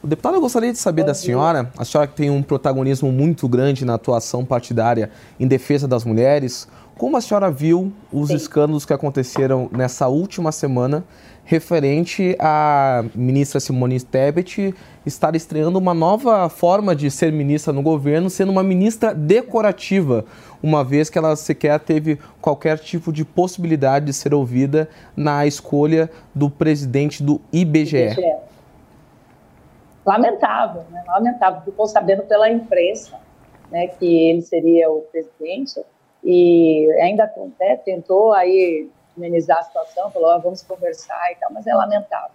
[0.04, 3.84] Deputada, eu gostaria de saber da senhora, a senhora que tem um protagonismo muito grande
[3.84, 9.68] na atuação partidária em defesa das mulheres, como a senhora viu os escândalos que aconteceram
[9.72, 11.04] nessa última semana
[11.44, 14.74] referente à ministra Simone Tebet
[15.04, 20.24] estar estreando uma nova forma de ser ministra no governo, sendo uma ministra decorativa,
[20.62, 26.08] uma vez que ela sequer teve qualquer tipo de possibilidade de ser ouvida na escolha
[26.34, 27.96] do presidente do IBGE.
[27.96, 28.36] IBGE.
[30.06, 31.02] Lamentável, né?
[31.06, 31.62] Lamentável.
[31.62, 33.16] Ficou sabendo pela imprensa
[33.70, 35.80] né, que ele seria o presidente
[36.24, 41.66] e ainda né, tentou aí amenizar a situação, falou, "Ó, vamos conversar e tal, mas
[41.66, 42.30] é lamentável.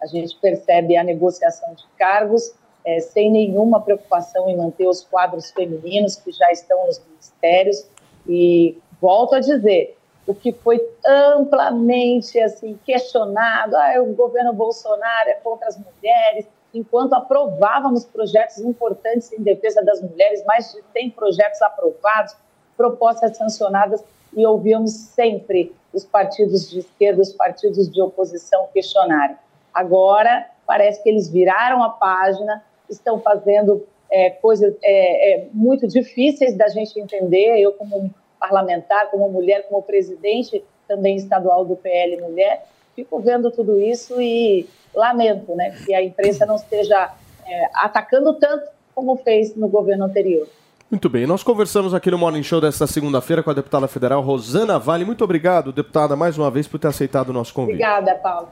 [0.00, 5.50] A gente percebe a negociação de cargos eh, sem nenhuma preocupação em manter os quadros
[5.50, 7.86] femininos que já estão nos ministérios
[8.26, 15.34] e volto a dizer, o que foi amplamente assim questionado, ah, o governo Bolsonaro é
[15.34, 21.60] contra as mulheres, enquanto aprovávamos projetos importantes em defesa das mulheres, mais de 100 projetos
[21.62, 22.36] aprovados,
[22.80, 24.02] propostas sancionadas
[24.34, 29.36] e ouvíamos sempre os partidos de esquerda, os partidos de oposição questionarem.
[29.74, 36.56] Agora, parece que eles viraram a página, estão fazendo é, coisas é, é, muito difíceis
[36.56, 37.60] da gente entender.
[37.60, 42.64] Eu, como parlamentar, como mulher, como presidente também estadual do PL Mulher.
[42.96, 47.12] Fico vendo tudo isso e lamento né, que a imprensa não esteja
[47.46, 50.48] é, atacando tanto como fez no governo anterior.
[50.90, 54.76] Muito bem, nós conversamos aqui no Morning Show desta segunda-feira com a deputada federal Rosana
[54.76, 55.04] Vale.
[55.04, 57.74] Muito obrigado, deputada, mais uma vez por ter aceitado o nosso convite.
[57.74, 58.48] Obrigada, Paulo.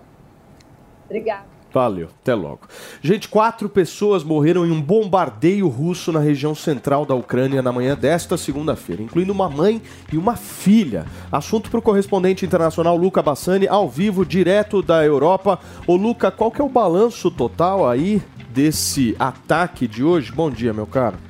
[1.06, 1.42] Obrigada.
[1.72, 2.60] Valeu, até logo.
[3.02, 7.96] Gente, quatro pessoas morreram em um bombardeio russo na região central da Ucrânia na manhã
[7.96, 9.82] desta segunda-feira, incluindo uma mãe
[10.12, 11.06] e uma filha.
[11.32, 15.58] Assunto para o correspondente internacional Luca Bassani, ao vivo, direto da Europa.
[15.88, 20.30] Ô Luca, qual que é o balanço total aí desse ataque de hoje?
[20.30, 21.27] Bom dia, meu caro.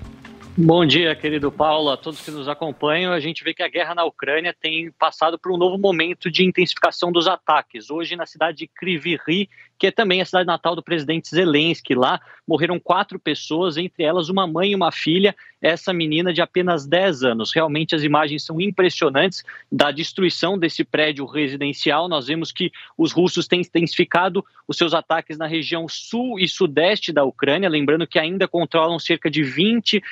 [0.61, 3.13] Bom dia, querido Paulo, a todos que nos acompanham.
[3.13, 6.45] A gente vê que a guerra na Ucrânia tem passado por um novo momento de
[6.45, 7.93] intensificação dos ataques.
[7.93, 9.49] Hoje, na cidade de Kryvyi
[9.79, 11.95] que é também a cidade natal do presidente Zelensky.
[11.95, 16.87] Lá morreram quatro pessoas, entre elas uma mãe e uma filha, essa menina de apenas
[16.87, 17.53] 10 anos.
[17.53, 22.09] Realmente as imagens são impressionantes da destruição desse prédio residencial.
[22.09, 27.13] Nós vemos que os russos têm intensificado os seus ataques na região sul e sudeste
[27.13, 30.03] da Ucrânia, lembrando que ainda controlam cerca de 20%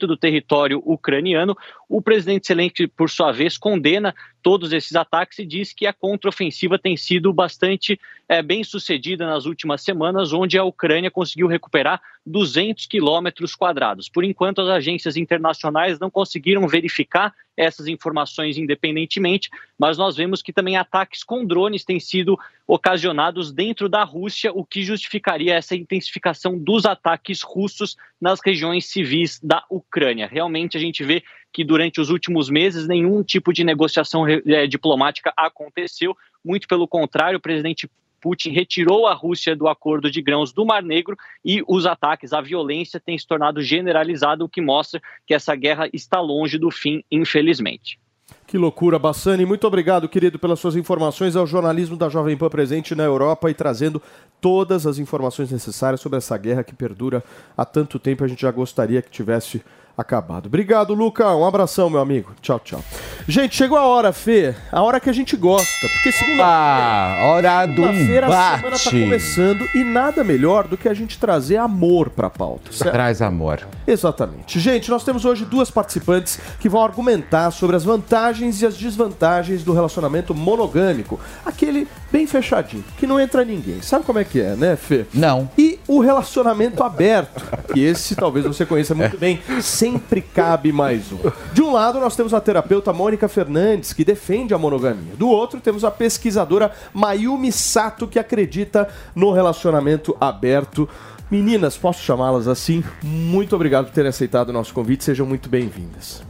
[0.00, 1.56] do território ucraniano.
[1.88, 6.78] O presidente Zelensky, por sua vez, condena todos esses ataques e diz que a contraofensiva
[6.78, 7.98] tem sido bastante
[8.28, 14.08] é, bem sucedida nas últimas semanas, onde a Ucrânia conseguiu recuperar 200 quilômetros quadrados.
[14.08, 19.48] Por enquanto, as agências internacionais não conseguiram verificar essas informações independentemente,
[19.78, 24.64] mas nós vemos que também ataques com drones têm sido ocasionados dentro da Rússia, o
[24.64, 30.26] que justificaria essa intensificação dos ataques russos nas regiões civis da Ucrânia.
[30.26, 31.22] Realmente a gente vê
[31.52, 37.38] que durante os últimos meses nenhum tipo de negociação é, diplomática aconteceu, muito pelo contrário,
[37.38, 37.88] o presidente
[38.24, 41.14] Putin retirou a Rússia do acordo de grãos do Mar Negro
[41.44, 45.90] e os ataques, a violência tem se tornado generalizada, o que mostra que essa guerra
[45.92, 47.98] está longe do fim, infelizmente.
[48.46, 49.44] Que loucura, Bassani.
[49.44, 51.36] Muito obrigado, querido, pelas suas informações.
[51.36, 54.00] É o jornalismo da Jovem Pan presente na Europa e trazendo
[54.40, 57.22] todas as informações necessárias sobre essa guerra que perdura
[57.54, 58.24] há tanto tempo.
[58.24, 59.62] A gente já gostaria que tivesse
[59.96, 60.46] acabado.
[60.46, 61.34] Obrigado, Luca.
[61.34, 62.32] Um abração, meu amigo.
[62.40, 62.80] Tchau, tchau.
[63.28, 64.54] Gente, chegou a hora, Fê.
[64.72, 65.88] A hora que a gente gosta.
[65.94, 70.88] Porque segunda Ah, hora do Segunda-feira a semana tá começando e nada melhor do que
[70.88, 72.72] a gente trazer amor pra pauta.
[72.72, 72.92] certo?
[72.92, 73.60] Traz amor.
[73.86, 74.58] Exatamente.
[74.60, 79.62] Gente, nós temos hoje duas participantes que vão argumentar sobre as vantagens e as desvantagens
[79.62, 81.18] do relacionamento monogâmico.
[81.46, 83.80] Aquele bem fechadinho, que não entra ninguém.
[83.82, 85.06] Sabe como é que é, né, Fê?
[85.14, 85.48] Não.
[85.56, 87.42] E o relacionamento aberto,
[87.72, 88.96] que esse talvez você conheça É.
[88.96, 89.40] muito bem.
[89.84, 91.18] Sempre cabe mais um.
[91.52, 95.14] De um lado, nós temos a terapeuta Mônica Fernandes, que defende a monogamia.
[95.14, 100.88] Do outro, temos a pesquisadora Mayumi Sato, que acredita no relacionamento aberto.
[101.30, 102.82] Meninas, posso chamá-las assim?
[103.02, 105.04] Muito obrigado por terem aceitado o nosso convite.
[105.04, 106.22] Sejam muito bem-vindas.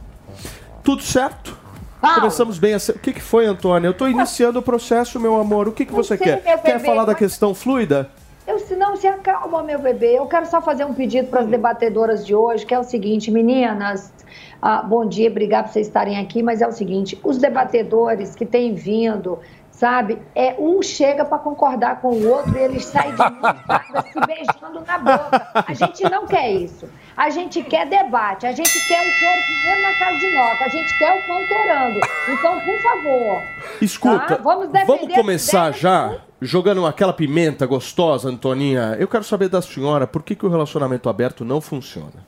[0.83, 1.57] Tudo certo?
[2.01, 2.91] Começamos bem a se...
[2.91, 3.87] O que, que foi, Antônia?
[3.87, 5.69] Eu estou iniciando o processo, meu amor.
[5.69, 6.43] O que, que você quer?
[6.61, 8.11] Quer falar da questão fluida?
[8.47, 10.19] Eu, se não, se acalma, meu bebê.
[10.19, 13.31] Eu quero só fazer um pedido para as debatedoras de hoje, que é o seguinte,
[13.31, 14.13] meninas.
[14.61, 18.45] ah, bom dia, obrigado por vocês estarem aqui, mas é o seguinte: os debatedores que
[18.45, 19.39] têm vindo,
[19.71, 24.01] sabe, é um chega para concordar com o outro e eles saem de mão dada,
[24.13, 25.47] se beijando na boca.
[25.67, 26.87] A gente não quer isso.
[27.17, 30.69] A gente quer debate, a gente quer o corpo primeiro na casa de nota, a
[30.69, 31.99] gente quer o pão torando.
[32.29, 33.41] Então, por favor.
[33.81, 34.37] Escuta, tá?
[34.37, 38.95] Vamos vamos começar já jogando aquela pimenta gostosa, Antoninha.
[38.99, 42.25] Eu quero saber da senhora por que, que o relacionamento aberto não funciona.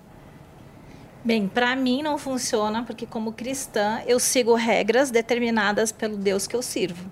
[1.23, 6.55] Bem, para mim não funciona porque como cristã eu sigo regras determinadas pelo Deus que
[6.55, 7.11] eu sirvo.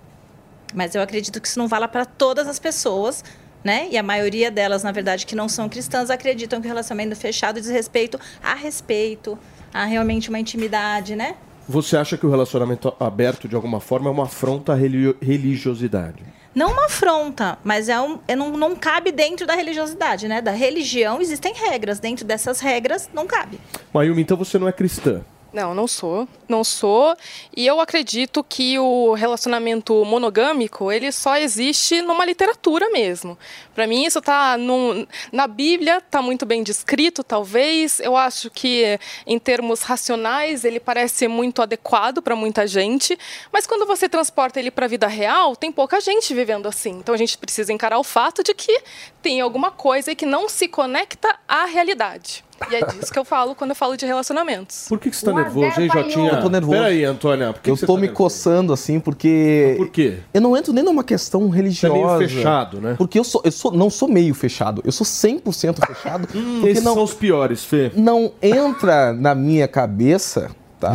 [0.74, 3.22] Mas eu acredito que isso não vale para todas as pessoas,
[3.62, 3.88] né?
[3.90, 7.60] E a maioria delas, na verdade, que não são cristãs, acreditam que o relacionamento fechado
[7.60, 9.38] diz respeito a respeito,
[9.72, 11.36] a realmente uma intimidade, né?
[11.68, 16.22] Você acha que o relacionamento aberto, de alguma forma, é uma afronta à religiosidade?
[16.56, 20.40] Não uma afronta, mas é um, é não, não cabe dentro da religiosidade, né?
[20.40, 23.60] Da religião existem regras, dentro dessas regras não cabe.
[23.92, 25.20] Mayumi, então você não é cristã.
[25.56, 26.28] Não, não sou.
[26.46, 27.16] Não sou.
[27.56, 33.38] E eu acredito que o relacionamento monogâmico, ele só existe numa literatura mesmo.
[33.74, 38.00] Para mim, isso tá num, na Bíblia, tá muito bem descrito, talvez.
[38.00, 43.18] Eu acho que, em termos racionais, ele parece muito adequado para muita gente.
[43.50, 46.90] Mas quando você transporta ele para a vida real, tem pouca gente vivendo assim.
[46.98, 48.82] Então a gente precisa encarar o fato de que
[49.22, 52.44] tem alguma coisa que não se conecta à realidade.
[52.70, 54.86] E é disso que eu falo quando eu falo de relacionamentos.
[54.88, 56.30] Por que, que você tá nervoso, hein, Jotinha?
[56.32, 56.78] Eu tô nervoso.
[56.78, 57.52] Peraí, Antônia.
[57.52, 58.16] Por que eu que tô tá me nervoso?
[58.16, 59.74] coçando assim porque.
[59.78, 60.18] Por quê?
[60.32, 61.94] Eu não entro nem numa questão religiosa.
[61.94, 62.94] Você é meio fechado, né?
[62.96, 66.26] Porque eu sou, eu sou, não sou meio fechado, eu sou 100% fechado.
[66.32, 67.92] porque Esses não, são os piores, Fê.
[67.94, 70.50] não entra na minha cabeça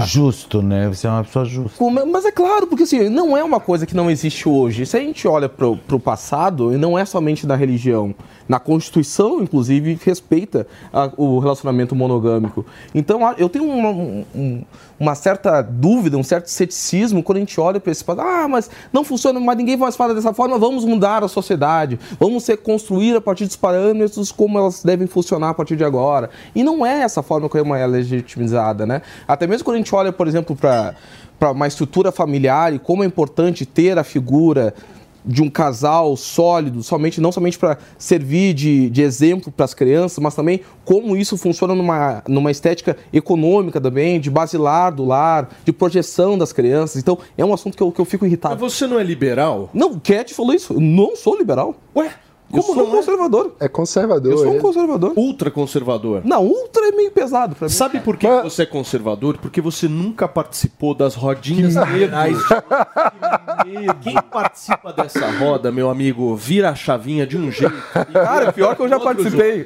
[0.05, 0.88] Justo, né?
[0.88, 1.78] Você é uma pessoa justa.
[1.78, 4.86] Como- Mas é claro, porque assim, não é uma coisa que não existe hoje.
[4.86, 8.14] Se a gente olha pro, pro passado, e não é somente da religião,
[8.48, 12.66] na Constituição, inclusive, respeita a- o relacionamento monogâmico.
[12.94, 14.64] Então, a- eu tenho uma, um-
[15.00, 18.04] uma certa dúvida, um certo ceticismo quando a gente olha para esse.
[18.08, 22.48] Ah, mas não funciona, mas ninguém mais fala dessa forma, vamos mudar a sociedade, vamos
[22.64, 26.30] construir a partir dos parâmetros como elas devem funcionar a partir de agora.
[26.54, 29.02] E não é essa forma como é legitimizada, né?
[29.28, 33.06] Até mesmo quando a gente olha, por exemplo, para uma estrutura familiar e como é
[33.08, 34.74] importante ter a figura
[35.26, 40.19] de um casal sólido, somente não somente para servir de, de exemplo para as crianças,
[40.19, 45.72] mas também como isso funciona numa, numa estética econômica também, de basilar do lar, de
[45.72, 47.01] projeção das crianças.
[47.01, 48.55] Então, é um assunto que eu, que eu fico irritado.
[48.59, 49.69] Mas você não é liberal?
[49.74, 50.74] Não, Cat falou isso.
[50.74, 51.76] Eu não sou liberal.
[51.95, 52.11] Ué?
[52.54, 52.95] Eu Como sou não é?
[52.97, 53.56] conservador.
[53.60, 54.32] É conservador.
[54.32, 54.60] Eu sou um ele.
[54.60, 55.14] conservador.
[55.16, 56.22] Ultra conservador.
[56.26, 57.74] Não, ultra é meio pesado pra mim.
[57.74, 59.38] Sabe por que você é conservador?
[59.38, 62.38] Porque você nunca participou das rodinhas liberais.
[64.02, 67.74] Quem participa dessa roda, meu amigo, vira a chavinha de um jeito.
[68.12, 69.64] Cara, pior que eu já participei.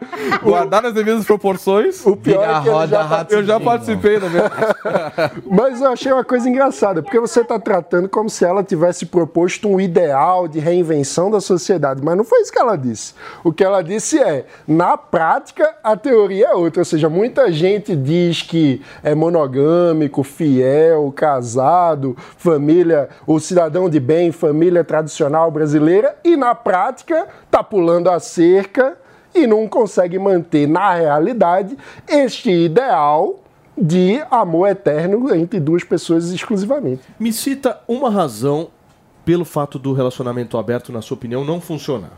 [0.42, 2.04] Guardar nas devidas proporções.
[2.06, 4.50] O pior é que ele já Eu já participei da minha.
[5.46, 9.68] Mas eu achei uma coisa engraçada, porque você está tratando como se ela tivesse proposto
[9.68, 13.14] um ideal de reinvenção da sociedade, mas não foi isso que ela disse.
[13.44, 17.94] O que ela disse é, na prática, a teoria é outra, ou seja, muita gente
[17.96, 26.36] diz que é monogâmico, fiel, casado, família, o cidadão de bem, família tradicional brasileira, e
[26.36, 28.96] na prática tá pulando a cerca
[29.34, 31.76] e não consegue manter na realidade
[32.08, 33.40] este ideal
[33.76, 37.02] de amor eterno entre duas pessoas exclusivamente.
[37.18, 38.68] Me cita uma razão
[39.24, 42.12] pelo fato do relacionamento aberto, na sua opinião, não funcionar.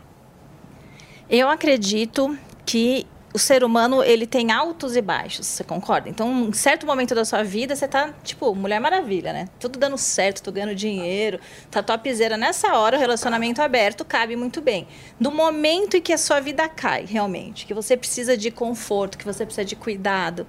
[1.29, 6.07] Eu acredito que o ser humano ele tem altos e baixos, você concorda?
[6.07, 9.49] Então, em certo momento da sua vida, você tá, tipo, Mulher Maravilha, né?
[9.59, 11.39] Tudo dando certo, tô ganhando dinheiro,
[11.71, 12.37] tá topzera.
[12.37, 14.87] Nessa hora, o relacionamento aberto cabe muito bem.
[15.19, 19.25] No momento em que a sua vida cai, realmente, que você precisa de conforto, que
[19.25, 20.45] você precisa de cuidado.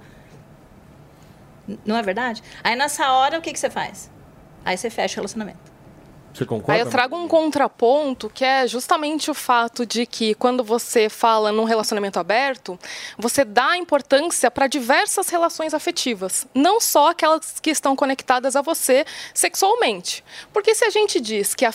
[1.83, 2.43] Não é verdade?
[2.63, 4.11] Aí, nessa hora, o que, que você faz?
[4.63, 5.74] Aí você fecha o relacionamento.
[6.35, 6.81] Você Aí concorda?
[6.81, 11.63] eu trago um contraponto que é justamente o fato de que quando você fala num
[11.63, 12.77] relacionamento aberto,
[13.17, 19.05] você dá importância para diversas relações afetivas, não só aquelas que estão conectadas a você
[19.33, 20.25] sexualmente.
[20.51, 21.71] Porque se a gente diz que a,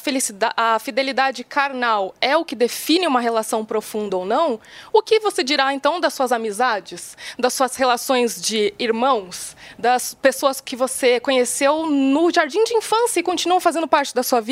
[0.56, 4.60] a fidelidade carnal é o que define uma relação profunda ou não,
[4.92, 10.60] o que você dirá então das suas amizades, das suas relações de irmãos, das pessoas
[10.60, 14.49] que você conheceu no jardim de infância e continuam fazendo parte da sua vida?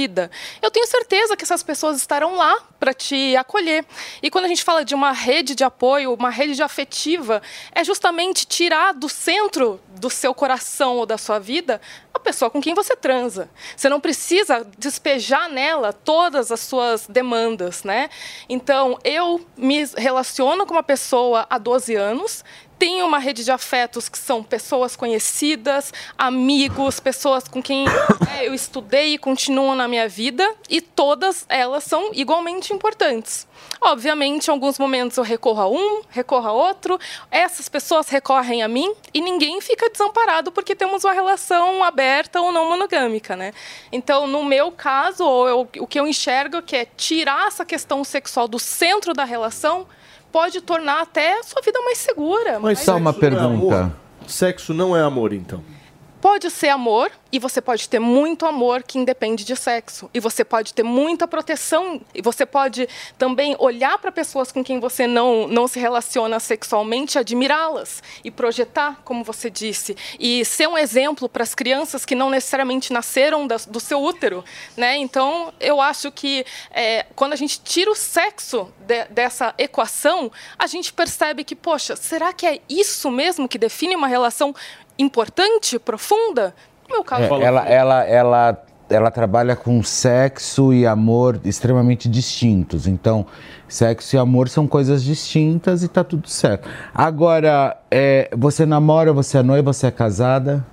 [0.62, 3.84] Eu tenho certeza que essas pessoas estarão lá para te acolher.
[4.22, 7.42] E quando a gente fala de uma rede de apoio, uma rede de afetiva,
[7.72, 11.80] é justamente tirar do centro do seu coração ou da sua vida
[12.14, 13.48] a pessoa com quem você transa.
[13.76, 18.10] Você não precisa despejar nela todas as suas demandas, né?
[18.48, 22.44] Então, eu me relaciono com uma pessoa há 12 anos,
[22.78, 27.86] tenho uma rede de afetos que são pessoas conhecidas, amigos, pessoas com quem
[28.38, 33.46] é, eu estudei e continuam na minha vida, e todas elas são igualmente importantes.
[33.80, 36.98] Obviamente, em alguns momentos eu recorro a um, recorro a outro,
[37.30, 42.52] essas pessoas recorrem a mim e ninguém fica desamparado porque temos uma relação aberta ou
[42.52, 43.52] não monogâmica, né?
[43.90, 48.46] Então, no meu caso, eu- o que eu enxergo que é tirar essa questão sexual
[48.46, 49.86] do centro da relação
[50.32, 52.58] pode tornar até a sua vida mais segura.
[52.58, 53.92] mais Só uma é pergunta.
[54.26, 55.62] Sexo não é amor, então.
[56.30, 60.10] Pode ser amor e você pode ter muito amor que independe de sexo.
[60.12, 64.78] E você pode ter muita proteção e você pode também olhar para pessoas com quem
[64.78, 70.76] você não, não se relaciona sexualmente, admirá-las e projetar, como você disse, e ser um
[70.76, 74.44] exemplo para as crianças que não necessariamente nasceram das- do seu útero,
[74.76, 74.98] né?
[74.98, 80.66] Então, eu acho que é, quando a gente tira o sexo de- dessa equação, a
[80.66, 84.54] gente percebe que, poxa, será que é isso mesmo que define uma relação
[84.98, 86.54] importante, profunda?
[86.88, 92.86] No meu caso, É, ela, ela, ela, ela trabalha com sexo e amor extremamente distintos.
[92.86, 93.26] Então,
[93.68, 96.68] sexo e amor são coisas distintas e tá tudo certo.
[96.94, 100.64] Agora, é, você namora, você é noiva, você é casada?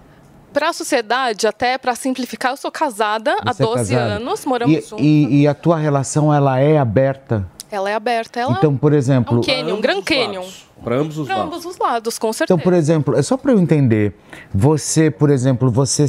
[0.53, 4.13] para a sociedade, até para simplificar, eu sou casada há Você é 12 casada?
[4.15, 5.05] anos, moramos E, juntos.
[5.05, 7.45] e, e a tua relação, ela é aberta?
[7.69, 9.35] Ela é aberta, ela Então, por exemplo...
[9.35, 10.45] é um canyon, um Grand Canyon.
[10.83, 11.53] Para ambos os Para lados.
[11.53, 12.53] ambos os lados, com certeza.
[12.53, 14.13] Então, por exemplo, é só para eu entender,
[14.53, 16.05] você, por exemplo, você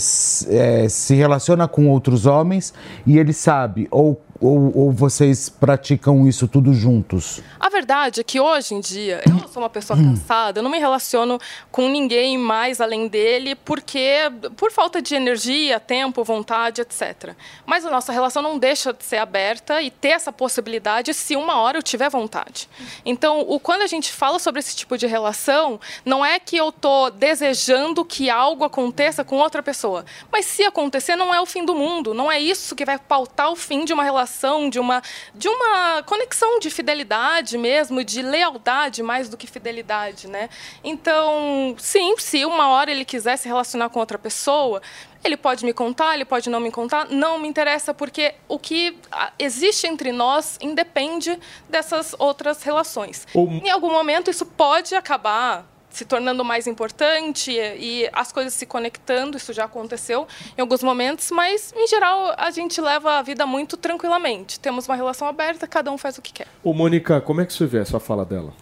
[0.48, 2.74] é, se relaciona com outros homens
[3.06, 7.40] e ele sabe, ou ou, ou vocês praticam isso tudo juntos?
[7.58, 10.78] A verdade é que hoje em dia eu sou uma pessoa cansada, eu não me
[10.78, 11.38] relaciono
[11.70, 17.34] com ninguém mais além dele, porque por falta de energia, tempo, vontade, etc.
[17.64, 21.58] Mas a nossa relação não deixa de ser aberta e ter essa possibilidade se uma
[21.60, 22.68] hora eu tiver vontade.
[23.04, 26.70] Então, o, quando a gente fala sobre esse tipo de relação, não é que eu
[26.70, 31.64] estou desejando que algo aconteça com outra pessoa, mas se acontecer, não é o fim
[31.64, 35.02] do mundo, não é isso que vai pautar o fim de uma relação, de uma,
[35.34, 40.48] de uma conexão de fidelidade mesmo, de lealdade mais do que fidelidade, né?
[40.82, 44.82] Então, sim, se uma hora ele quiser se relacionar com outra pessoa,
[45.24, 48.96] ele pode me contar, ele pode não me contar, não me interessa, porque o que
[49.10, 51.38] ah, existe entre nós independe
[51.68, 53.26] dessas outras relações.
[53.34, 58.52] O- Em algum momento, isso pode acabar se tornando mais importante e, e as coisas
[58.52, 63.22] se conectando, isso já aconteceu em alguns momentos, mas, em geral, a gente leva a
[63.22, 64.60] vida muito tranquilamente.
[64.60, 66.46] Temos uma relação aberta, cada um faz o que quer.
[66.62, 68.52] Ô, Mônica, como é que você vê essa fala dela?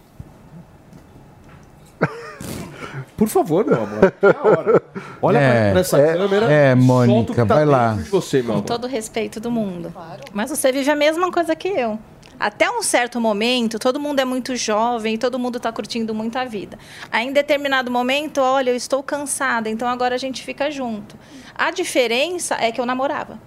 [3.17, 4.13] Por favor, meu amor.
[4.23, 4.83] É hora.
[5.23, 6.53] Olha pra- É, pra essa é, câmera.
[6.53, 7.93] é, Mônica, que tá vai lá.
[7.95, 8.65] de você, meu Com amor.
[8.65, 9.95] todo o respeito do mundo.
[10.33, 11.99] Mas você vive a mesma coisa que eu.
[12.41, 16.45] Até um certo momento, todo mundo é muito jovem, todo mundo está curtindo muito a
[16.45, 16.77] vida.
[17.13, 21.17] Aí, em determinado momento, olha, eu estou cansada, então agora a gente fica junto.
[21.55, 23.39] A diferença é que eu namorava.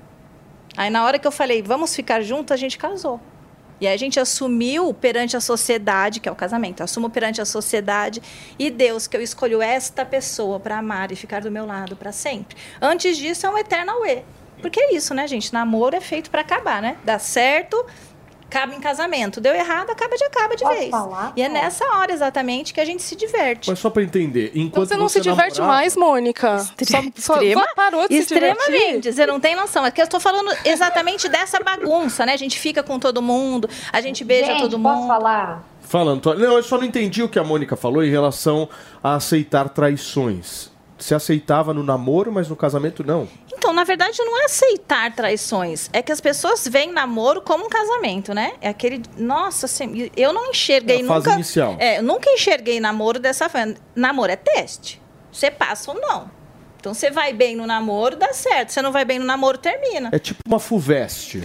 [0.78, 3.20] Aí, na hora que eu falei, vamos ficar junto, a gente casou.
[3.80, 8.22] E a gente assumiu perante a sociedade, que é o casamento, assumo perante a sociedade
[8.58, 12.12] e Deus que eu escolho esta pessoa para amar e ficar do meu lado para
[12.12, 12.58] sempre.
[12.82, 14.24] Antes disso é um eternal e.
[14.62, 15.54] Porque é isso, né, gente?
[15.54, 16.98] Namoro é feito para acabar, né?
[17.04, 17.86] Dá certo,
[18.50, 19.40] acaba em casamento.
[19.42, 20.92] Deu errado, acaba de acaba de vez.
[21.36, 23.70] E é nessa hora exatamente que a gente se diverte.
[23.70, 26.58] Mas só pra entender, Então enquanto você não se diverte namorava- mais, Mônica?
[26.60, 28.58] Só, só Extrema- parou de se divertir?
[28.60, 29.86] Extremamente, você não tem noção.
[29.86, 32.34] É que eu estou falando exatamente dessa bagunça, né?
[32.34, 35.08] A gente fica com todo mundo, a gente beija Gente, todo posso mundo.
[35.08, 35.64] falar?
[35.82, 36.46] Fala, Antônio.
[36.46, 38.68] Não, eu só não entendi o que a Mônica falou em relação
[39.04, 40.70] a aceitar traições.
[40.98, 43.28] Se aceitava no namoro, mas no casamento não.
[43.54, 45.90] Então, na verdade, não é aceitar traições.
[45.94, 48.54] É que as pessoas veem namoro como um casamento, né?
[48.62, 49.02] É aquele.
[49.18, 51.36] Nossa, assim, eu não enxerguei É a fase nunca.
[51.36, 51.76] inicial.
[51.80, 53.76] É, eu nunca enxerguei namoro dessa forma.
[53.96, 55.02] Namoro é teste.
[55.32, 56.37] Você passa ou não.
[56.88, 58.72] Então, você vai bem no namoro, dá certo.
[58.72, 60.08] Você não vai bem no namoro, termina.
[60.14, 61.44] É tipo uma fuveste.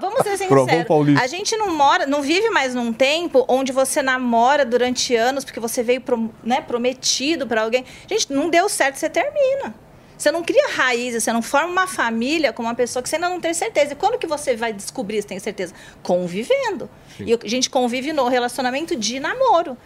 [0.00, 1.20] Vamos ser sinceros.
[1.20, 5.58] A gente não mora, não vive mais num tempo onde você namora durante anos porque
[5.58, 7.84] você veio pro- né, prometido para alguém.
[8.08, 9.74] Gente, não deu certo, você termina.
[10.16, 13.28] Você não cria raízes, você não forma uma família com uma pessoa que você ainda
[13.28, 13.94] não tem certeza.
[13.94, 15.74] E quando que você vai descobrir se tem certeza?
[16.00, 16.88] Convivendo.
[17.18, 19.76] E a gente convive no relacionamento de namoro.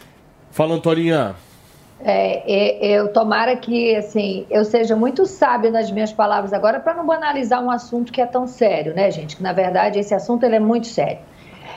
[0.51, 1.35] Fala, Antoninha.
[2.07, 7.07] É, eu tomara que assim eu seja muito sábia nas minhas palavras agora para não
[7.07, 9.37] banalizar um assunto que é tão sério, né, gente?
[9.37, 11.21] Que na verdade esse assunto ele é muito sério.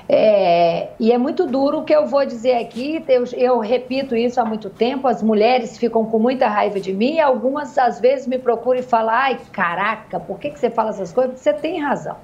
[0.09, 3.01] É, e é muito duro o que eu vou dizer aqui.
[3.07, 5.07] Eu, eu repito isso há muito tempo.
[5.07, 7.19] As mulheres ficam com muita raiva de mim.
[7.19, 11.13] Algumas às vezes me procuram e falam: "Ai, caraca, por que que você fala essas
[11.13, 12.17] coisas?" Você tem razão.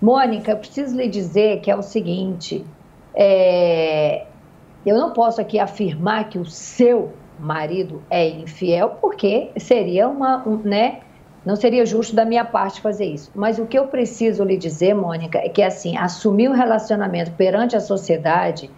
[0.00, 2.64] Mônica, eu preciso lhe dizer que é o seguinte:
[3.14, 4.24] é,
[4.84, 10.56] eu não posso aqui afirmar que o seu marido é infiel, porque seria uma, um,
[10.58, 11.00] né?
[11.44, 13.30] Não seria justo da minha parte fazer isso.
[13.34, 17.76] Mas o que eu preciso lhe dizer, Mônica, é que assim, assumir um relacionamento perante
[17.76, 18.68] a sociedade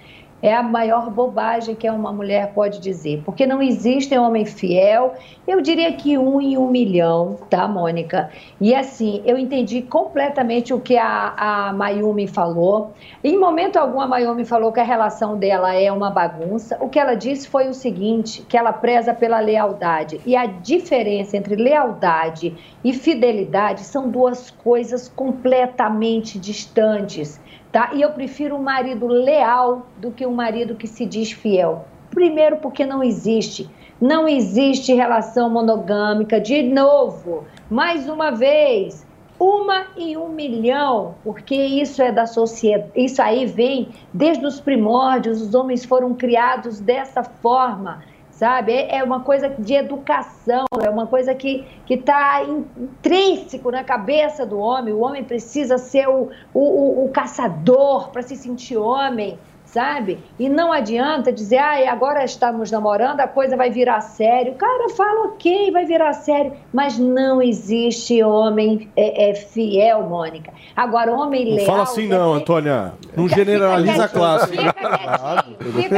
[0.42, 5.14] é a maior bobagem que uma mulher pode dizer, porque não existe homem fiel,
[5.46, 8.30] eu diria que um em um milhão, tá, Mônica?
[8.60, 12.92] E assim, eu entendi completamente o que a, a Mayumi falou.
[13.22, 16.76] Em momento algum, a Mayumi falou que a relação dela é uma bagunça.
[16.80, 20.20] O que ela disse foi o seguinte: que ela preza pela lealdade.
[20.24, 27.40] E a diferença entre lealdade e fidelidade são duas coisas completamente distantes
[27.72, 27.90] tá?
[27.94, 31.86] E eu prefiro um marido leal do que um marido que se diz fiel.
[32.10, 33.68] Primeiro, porque não existe.
[34.00, 36.40] Não existe relação monogâmica.
[36.40, 39.06] De novo, mais uma vez,
[39.38, 42.90] uma em um milhão, porque isso é da sociedade.
[42.96, 45.40] Isso aí vem desde os primórdios.
[45.40, 48.02] Os homens foram criados dessa forma
[48.38, 48.72] sabe?
[48.72, 54.58] É é uma coisa de educação, é uma coisa que está intrínseco na cabeça do
[54.58, 54.92] homem.
[54.92, 59.38] O homem precisa ser o, o, o, o caçador para se sentir homem,
[59.72, 60.18] sabe?
[60.38, 64.54] E não adianta dizer, ah, agora estamos namorando, a coisa vai virar sério.
[64.54, 70.52] Cara fala, ok, vai virar sério, mas não existe homem é, é fiel, Mônica.
[70.74, 71.66] Agora, homem Não leal...
[71.66, 72.92] fala assim não, Antônia.
[73.16, 74.48] Não generaliza a classe.
[74.48, 74.72] Fica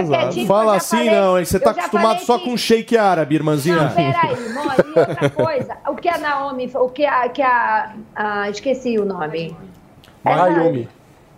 [0.08, 1.44] quietinho, Fala eu já assim falei- não, hein?
[1.44, 3.76] Você tá já acostumado falei só que- com shake árabe, irmãzinha.
[3.76, 7.92] Não, peraí, Mô, e outra coisa, o que a Naomi, o que a, que a,
[8.16, 9.54] a- esqueci o nome,
[10.24, 10.88] Mayumi.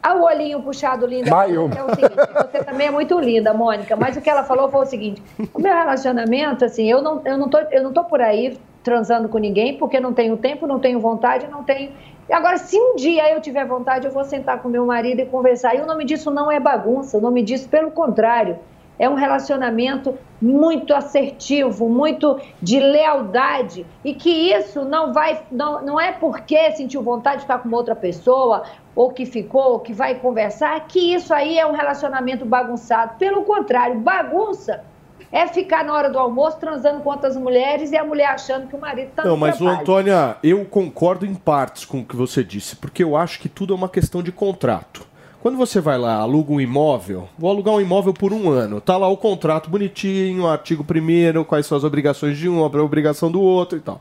[0.02, 1.30] Ah, o olhinho puxado lindo.
[1.30, 1.76] Mayumi.
[1.76, 4.80] É o seguinte, você também é muito linda, Mônica, mas o que ela falou foi
[4.82, 5.22] o seguinte:
[5.54, 9.28] o meu relacionamento, assim, eu não, eu não, tô, eu não tô por aí transando
[9.28, 11.92] com ninguém, porque não tenho tempo, não tenho vontade, não tenho.
[12.30, 15.76] Agora, se um dia eu tiver vontade, eu vou sentar com meu marido e conversar.
[15.76, 18.58] E o nome disso não é bagunça, o nome disso, pelo contrário,
[19.02, 26.00] é um relacionamento muito assertivo, muito de lealdade e que isso não vai, não, não
[26.00, 28.62] é porque sentiu vontade de ficar com outra pessoa
[28.94, 33.14] ou que ficou, ou que vai conversar, que isso aí é um relacionamento bagunçado.
[33.18, 34.84] Pelo contrário, bagunça
[35.32, 38.76] é ficar na hora do almoço transando com outras mulheres e a mulher achando que
[38.76, 42.44] o marido está Não, mas o Antônia, eu concordo em partes com o que você
[42.44, 45.10] disse, porque eu acho que tudo é uma questão de contrato.
[45.42, 48.96] Quando você vai lá, aluga um imóvel, vou alugar um imóvel por um ano, tá
[48.96, 53.40] lá o contrato bonitinho, artigo primeiro, quais são as obrigações de um, a obrigação do
[53.40, 54.00] outro e tal.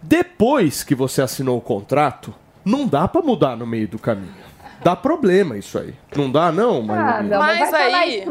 [0.00, 2.32] Depois que você assinou o contrato,
[2.64, 4.32] não dá pra mudar no meio do caminho.
[4.84, 5.92] Dá problema isso aí.
[6.14, 6.78] Não dá, não?
[6.92, 8.24] Ah, não, mas, Mas vai falar aí-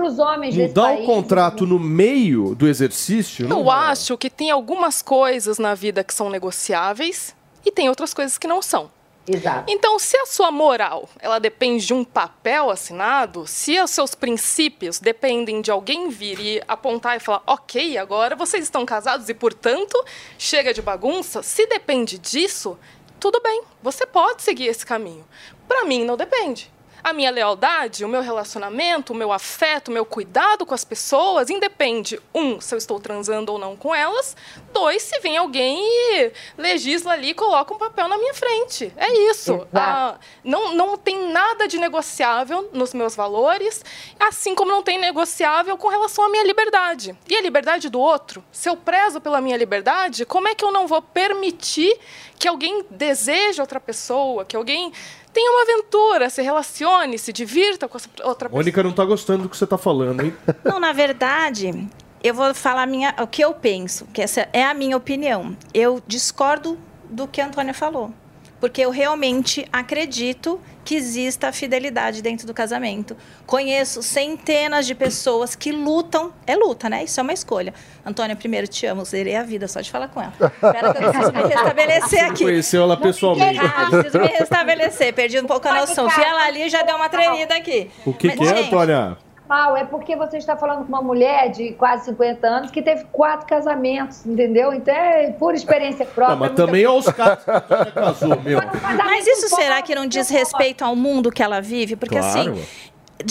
[0.70, 3.46] Mudar o contrato no meio do exercício?
[3.50, 8.14] Não Eu acho que tem algumas coisas na vida que são negociáveis e tem outras
[8.14, 8.90] coisas que não são.
[9.28, 9.72] Exato.
[9.72, 15.00] Então, se a sua moral, ela depende de um papel assinado, se os seus princípios
[15.00, 20.02] dependem de alguém vir e apontar e falar, ok, agora vocês estão casados e, portanto,
[20.38, 22.80] chega de bagunça, se depende disso,
[23.20, 25.26] tudo bem, você pode seguir esse caminho.
[25.68, 26.72] Para mim, não depende.
[27.04, 31.50] A minha lealdade, o meu relacionamento, o meu afeto, o meu cuidado com as pessoas
[31.50, 34.36] independe, um, se eu estou transando ou não com elas,
[34.74, 38.92] dois, se vem alguém e legisla ali e coloca um papel na minha frente.
[38.98, 39.68] É isso.
[39.74, 43.84] Ah, não, não tem nada de negociável nos meus valores,
[44.20, 47.16] assim como não tem negociável com relação à minha liberdade.
[47.30, 48.44] E a liberdade do outro?
[48.52, 51.98] Se eu prezo pela minha liberdade, como é que eu não vou permitir
[52.38, 54.92] que alguém deseje outra pessoa, que alguém
[55.38, 58.60] tenha uma aventura, se relacione, se divirta com essa outra pessoa?
[58.60, 60.34] Mônica não tá gostando do que você tá falando, hein?
[60.66, 61.88] Não, na verdade,
[62.24, 65.56] eu vou falar a minha, o que eu penso, que essa é a minha opinião.
[65.72, 66.76] Eu discordo
[67.08, 68.12] do que a Antônia falou.
[68.60, 73.16] Porque eu realmente acredito que exista a fidelidade dentro do casamento.
[73.46, 76.34] Conheço centenas de pessoas que lutam.
[76.46, 77.04] É luta, né?
[77.04, 77.74] Isso é uma escolha.
[78.06, 80.34] Antônia, primeiro te amo, zerei a vida só de falar com ela.
[80.40, 82.44] Espera que eu preciso me restabelecer aqui.
[82.46, 83.60] Conheceu ela pessoalmente.
[83.60, 85.14] Ah, preciso me restabelecer.
[85.14, 86.08] Perdi um pouco a noção.
[86.08, 87.92] Vi ela ali e já deu uma tremida aqui.
[88.06, 89.18] O que, Mas, que é, gente, Antônia?
[89.48, 93.06] Mal, é porque você está falando com uma mulher de quase 50 anos que teve
[93.12, 94.74] quatro casamentos, entendeu?
[94.74, 96.36] Então é por experiência própria.
[96.36, 98.60] Não, mas também aos casos que casou, meu.
[99.06, 101.96] Mas isso será que não diz respeito ao mundo que ela vive?
[101.96, 102.52] Porque Claro.
[102.52, 102.66] assim,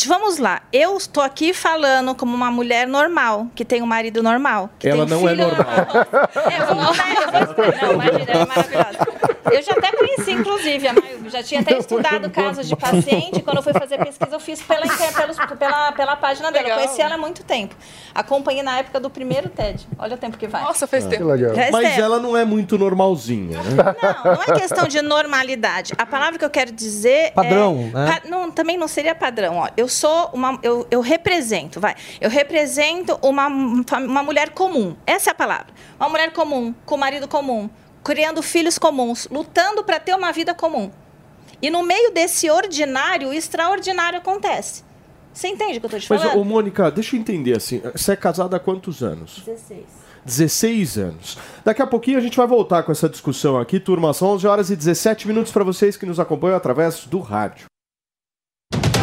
[0.06, 4.68] vamos lá, eu estou aqui falando como uma mulher normal, que tem um marido normal.
[4.78, 5.86] Que Ela tem um não é filho normal.
[6.50, 7.86] É, eu vou eu.
[7.86, 9.16] Não, imagina, ela é maravilhosa.
[9.52, 13.42] Eu já até conheci, inclusive, a Mayu, já tinha até estudado casos de paciente.
[13.42, 16.64] Quando eu fui fazer pesquisa, eu fiz pela, pelos- pela, pela página dela.
[16.64, 16.78] Eu Legal.
[16.84, 17.74] conheci ela há muito tempo.
[18.14, 19.86] Acompanhei na época do primeiro TED.
[19.98, 20.62] Olha o tempo que vai.
[20.62, 21.24] Nossa, faz tempo.
[21.54, 22.00] Faz Mas tempo.
[22.00, 23.70] ela não é muito normalzinha, né?
[24.24, 25.92] Não, não é questão de normalidade.
[25.96, 27.98] A palavra que eu quero dizer Padrão, é...
[27.98, 28.20] né?
[28.22, 29.58] pa- não, também não seria padrão.
[29.58, 29.68] Ó.
[29.76, 30.58] Eu sou uma...
[30.62, 31.94] Eu, eu represento, vai.
[32.20, 34.96] Eu represento uma, uma mulher comum.
[35.06, 35.66] Essa é a palavra.
[35.98, 37.68] Uma mulher comum, com marido comum,
[38.02, 40.90] criando filhos comuns, lutando para ter uma vida comum.
[41.60, 44.84] E no meio desse ordinário, o extraordinário acontece.
[45.32, 46.40] Você entende o que eu estou te Mas, falando?
[46.40, 47.82] ô, Mônica, deixa eu entender assim.
[47.94, 49.42] Você é casada há quantos anos?
[49.44, 49.84] 16.
[50.24, 51.38] 16 anos.
[51.64, 54.12] Daqui a pouquinho a gente vai voltar com essa discussão aqui, turma.
[54.14, 57.66] São 11 horas e 17 minutos para vocês que nos acompanham através do rádio.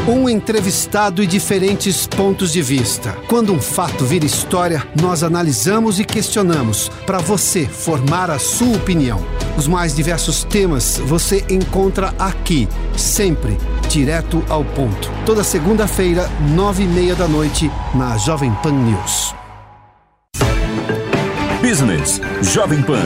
[0.06, 3.16] Um entrevistado e diferentes pontos de vista.
[3.30, 9.24] Quando um fato vira história, nós analisamos e questionamos para você formar a sua opinião.
[9.58, 12.68] Os mais diversos temas você encontra aqui,
[12.98, 13.58] sempre
[13.88, 15.10] direto ao ponto.
[15.26, 19.34] Toda segunda-feira, nove e meia da noite, na Jovem Pan News.
[21.62, 23.06] Business Jovem Pan.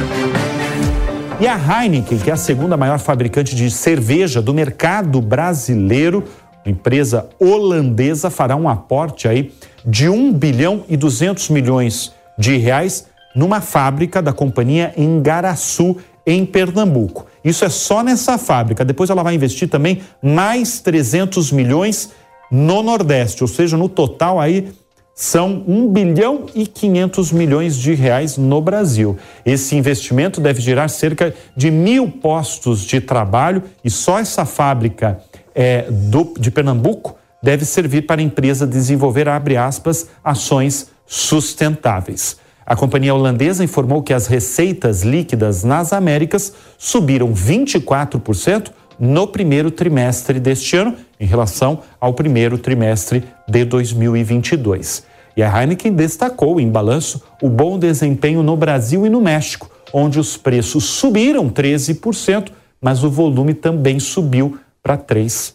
[1.40, 6.24] E a Heineken, que é a segunda maior fabricante de cerveja do mercado brasileiro,
[6.70, 9.54] empresa holandesa, fará um aporte aí
[9.86, 16.46] de 1 bilhão e 200 milhões de reais numa fábrica da companhia em Garaçu, em
[16.46, 17.26] Pernambuco.
[17.44, 18.84] Isso é só nessa fábrica.
[18.84, 22.12] Depois ela vai investir também mais 300 milhões
[22.52, 24.70] no Nordeste, ou seja, no total aí
[25.14, 29.18] são 1 bilhão e 500 milhões de reais no Brasil.
[29.44, 35.20] Esse investimento deve gerar cerca de mil postos de trabalho e só essa fábrica
[35.58, 42.38] é, do- de Pernambuco deve servir para a empresa desenvolver, abre aspas, ações sustentáveis.
[42.66, 50.40] A companhia holandesa informou que as receitas líquidas nas Américas subiram 24% no primeiro trimestre
[50.40, 55.04] deste ano, em relação ao primeiro trimestre de 2022.
[55.36, 60.20] E a Heineken destacou em balanço o bom desempenho no Brasil e no México, onde
[60.20, 62.50] os preços subiram 13%,
[62.82, 64.58] mas o volume também subiu
[64.88, 65.54] para 3%.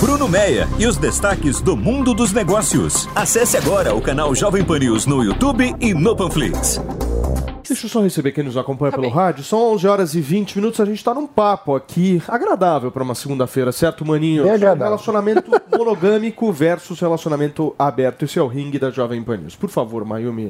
[0.00, 3.06] Bruno Meia e os destaques do mundo dos negócios.
[3.14, 6.80] Acesse agora o canal Jovem Pan News no YouTube e no Panflix.
[7.68, 9.44] Deixa eu só receber quem nos acompanha pelo rádio.
[9.44, 10.80] São 11 horas e 20 minutos.
[10.80, 14.44] A gente está num papo aqui agradável para uma segunda-feira, certo, Maninho?
[14.44, 14.86] Bem agradável.
[14.86, 18.24] Relacionamento monogâmico versus relacionamento aberto.
[18.24, 19.54] Esse é o ringue da Jovem Pan News.
[19.54, 20.48] Por favor, Mayumi.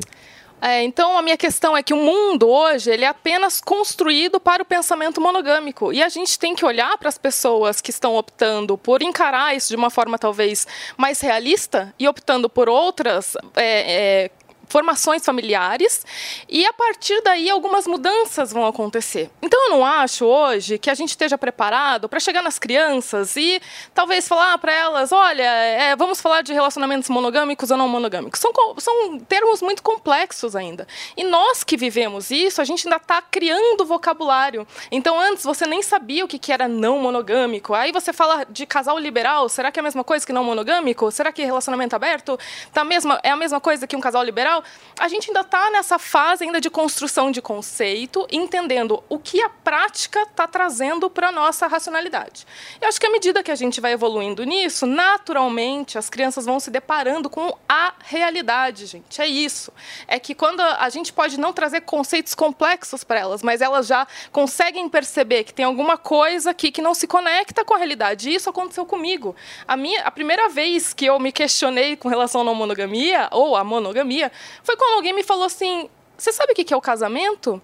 [0.65, 4.63] É, então a minha questão é que o mundo hoje ele é apenas construído para
[4.63, 5.93] o pensamento monogâmico.
[5.93, 9.69] E a gente tem que olhar para as pessoas que estão optando por encarar isso
[9.69, 10.67] de uma forma talvez
[10.97, 14.31] mais realista e optando por outras é, é,
[14.75, 16.05] formações familiares
[16.49, 19.31] e a partir daí algumas mudanças vão acontecer.
[19.41, 23.63] Então eu não acho hoje que a gente esteja preparado para chegar nas crianças e
[23.95, 28.41] talvez falar para elas, olha, é, vamos falar de relacionamentos monogâmicos ou não monogâmicos.
[28.41, 30.89] São, são termos muito complexos ainda.
[31.17, 34.67] E nós que vivemos isso, a gente ainda está criando vocabulário.
[34.91, 37.75] Então antes você nem sabia o que, que era não monogâmico.
[37.75, 41.13] Aí você fala de casal liberal, será que é a mesma coisa que não monogâmico?
[41.13, 42.37] Será que relacionamento aberto
[42.73, 44.64] tá mesma, é a mesma coisa que um casal liberal?
[44.99, 49.49] A gente ainda está nessa fase ainda de construção de conceito, entendendo o que a
[49.49, 52.47] prática está trazendo para a nossa racionalidade.
[52.81, 56.61] Eu acho que à medida que a gente vai evoluindo nisso, naturalmente as crianças vão
[56.61, 59.21] se deparando com a realidade, gente.
[59.21, 59.73] É isso.
[60.07, 64.07] É que quando a gente pode não trazer conceitos complexos para elas, mas elas já
[64.31, 68.31] conseguem perceber que tem alguma coisa aqui que não se conecta com a realidade.
[68.31, 69.35] E isso aconteceu comigo.
[69.67, 73.65] A, minha, a primeira vez que eu me questionei com relação à monogamia, ou à
[73.65, 74.31] monogamia,
[74.63, 77.61] foi quando alguém me falou assim: Você sabe o que é o casamento?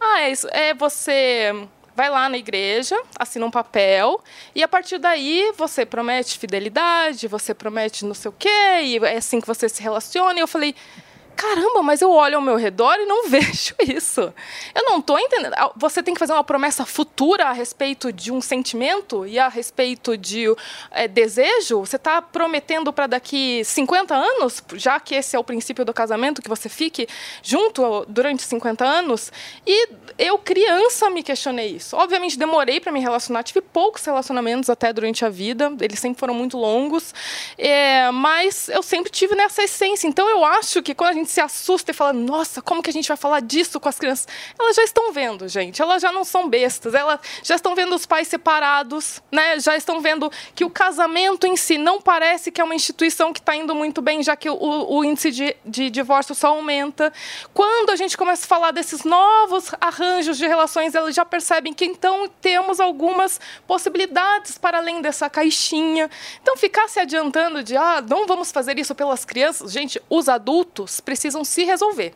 [0.00, 1.52] Ah, é, isso, é você
[1.94, 4.22] vai lá na igreja, assina um papel,
[4.54, 9.16] e a partir daí você promete fidelidade, você promete não sei o quê, e é
[9.16, 10.38] assim que você se relaciona.
[10.38, 10.74] E eu falei.
[11.36, 14.32] Caramba, mas eu olho ao meu redor e não vejo isso.
[14.74, 15.54] Eu não estou entendendo.
[15.76, 20.16] Você tem que fazer uma promessa futura a respeito de um sentimento e a respeito
[20.16, 20.46] de
[20.90, 21.80] eh, desejo?
[21.80, 26.40] Você está prometendo para daqui 50 anos, já que esse é o princípio do casamento,
[26.40, 27.06] que você fique
[27.42, 29.30] junto durante 50 anos?
[29.66, 29.88] E
[30.18, 31.96] eu, criança, me questionei isso.
[31.96, 36.32] Obviamente, demorei para me relacionar, tive poucos relacionamentos até durante a vida, eles sempre foram
[36.32, 37.14] muito longos,
[37.58, 40.08] é, mas eu sempre tive nessa essência.
[40.08, 42.92] Então, eu acho que quando a gente se assusta e fala, nossa, como que a
[42.92, 44.28] gente vai falar disso com as crianças?
[44.58, 48.06] Elas já estão vendo, gente, elas já não são bestas, elas já estão vendo os
[48.06, 49.58] pais separados, né?
[49.58, 53.40] já estão vendo que o casamento em si não parece que é uma instituição que
[53.40, 57.12] está indo muito bem, já que o, o índice de, de divórcio só aumenta.
[57.52, 61.84] Quando a gente começa a falar desses novos arranjos de relações, elas já percebem que
[61.84, 66.10] então temos algumas possibilidades para além dessa caixinha.
[66.42, 71.00] Então, ficar se adiantando de, ah, não vamos fazer isso pelas crianças, gente, os adultos
[71.00, 72.14] precisam se resolver.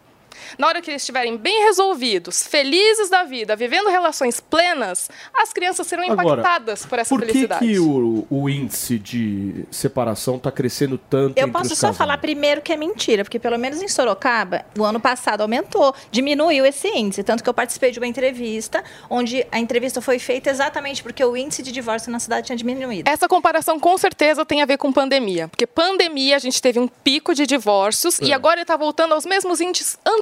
[0.58, 5.86] Na hora que eles estiverem bem resolvidos, felizes da vida, vivendo relações plenas, as crianças
[5.86, 7.66] serão Agora, impactadas por essa Por que, felicidade.
[7.66, 11.98] que o, o índice de separação está crescendo tanto Eu entre posso os só casais?
[11.98, 16.64] falar primeiro que é mentira, porque pelo menos em Sorocaba, o ano passado aumentou, diminuiu
[16.66, 17.22] esse índice.
[17.22, 21.36] Tanto que eu participei de uma entrevista, onde a entrevista foi feita exatamente porque o
[21.36, 23.08] índice de divórcio na cidade tinha diminuído.
[23.08, 25.48] Essa comparação com certeza tem a ver com pandemia.
[25.48, 28.34] Porque pandemia a gente teve um pico de divórcios e É.
[28.34, 30.19] agora ele está voltando aos mesmos índices anteriores.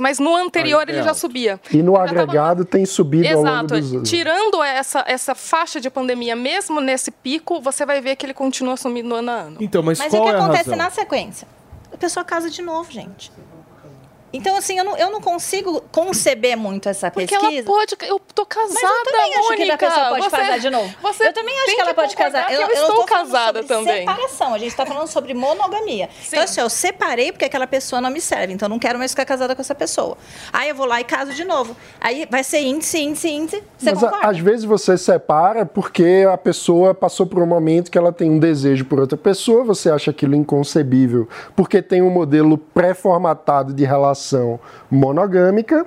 [0.00, 1.20] Mas no anterior Aí, ele é já alto.
[1.20, 1.60] subia.
[1.70, 3.66] E no agregado tem subido ao longo Exato.
[3.80, 4.08] dos anos.
[4.10, 8.76] Tirando essa, essa faixa de pandemia, mesmo nesse pico, você vai ver que ele continua
[8.76, 9.56] sumindo ano a ano.
[9.60, 10.76] Então, mas, Mas qual o que é acontece razão?
[10.84, 11.48] na sequência?
[11.92, 13.32] A pessoa casa de novo, gente.
[14.30, 17.56] Então, assim, eu não, eu não consigo conceber muito essa Porque pesquisa.
[17.56, 17.96] ela pode.
[18.02, 19.74] Eu tô casada, Mas eu também acho que Mônica.
[19.74, 20.94] a pessoa pode Você- casar de novo.
[21.02, 22.46] você eu também acho que ela pode casar.
[22.46, 24.06] que eu não estou casada sobre também.
[24.06, 24.54] Separação.
[24.54, 26.08] A gente está falando sobre monogamia.
[26.28, 28.52] Então, assim, eu separei porque aquela pessoa não me serve.
[28.52, 30.16] Então, eu não quero mais ficar casada com essa pessoa.
[30.52, 31.76] Aí eu vou lá e caso de novo.
[32.00, 33.62] Aí vai ser índice, índice, índice.
[33.76, 34.28] Você Mas a- concorda?
[34.30, 38.38] às vezes você separa porque a pessoa passou por um momento que ela tem um
[38.38, 44.60] desejo por outra pessoa, você acha aquilo inconcebível, porque tem um modelo pré-formatado de relação
[44.90, 45.86] monogâmica,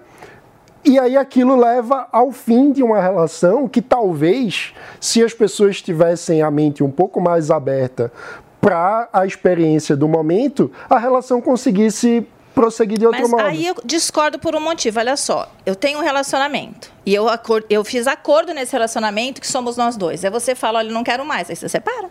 [0.83, 6.41] e aí aquilo leva ao fim de uma relação que talvez, se as pessoas tivessem
[6.41, 8.11] a mente um pouco mais aberta
[8.59, 13.43] para a experiência do momento, a relação conseguisse prosseguir de outro Mas modo.
[13.43, 14.99] aí eu discordo por um motivo.
[14.99, 16.91] Olha só, eu tenho um relacionamento.
[17.05, 17.25] E eu,
[17.69, 20.23] eu fiz acordo nesse relacionamento que somos nós dois.
[20.23, 21.49] Aí você fala, olha, não quero mais.
[21.49, 22.09] Aí você separa.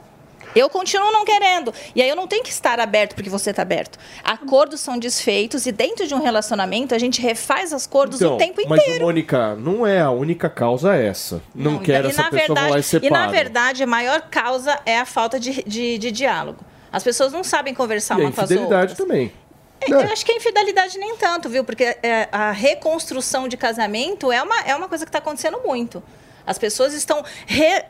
[0.54, 1.72] Eu continuo não querendo.
[1.94, 3.98] E aí eu não tenho que estar aberto porque você está aberto.
[4.24, 8.80] Acordos são desfeitos e dentro de um relacionamento a gente refaz acordos o tempo mas,
[8.80, 9.04] inteiro.
[9.04, 11.42] Mônica, não é a única causa essa.
[11.54, 14.98] Não, quero e essa pessoa lá e verdade, e na verdade, a maior causa é
[14.98, 16.64] a falta de, de, de diálogo.
[16.92, 18.98] As pessoas não sabem conversar E uma com as infidelidade outras.
[18.98, 19.32] também.
[19.80, 21.64] É, Eu acho que a infidelidade nem tanto, viu?
[21.64, 26.02] Porque é, a reconstrução de casamento é uma, é uma coisa que está acontecendo muito.
[26.50, 27.84] As pessoas estão re,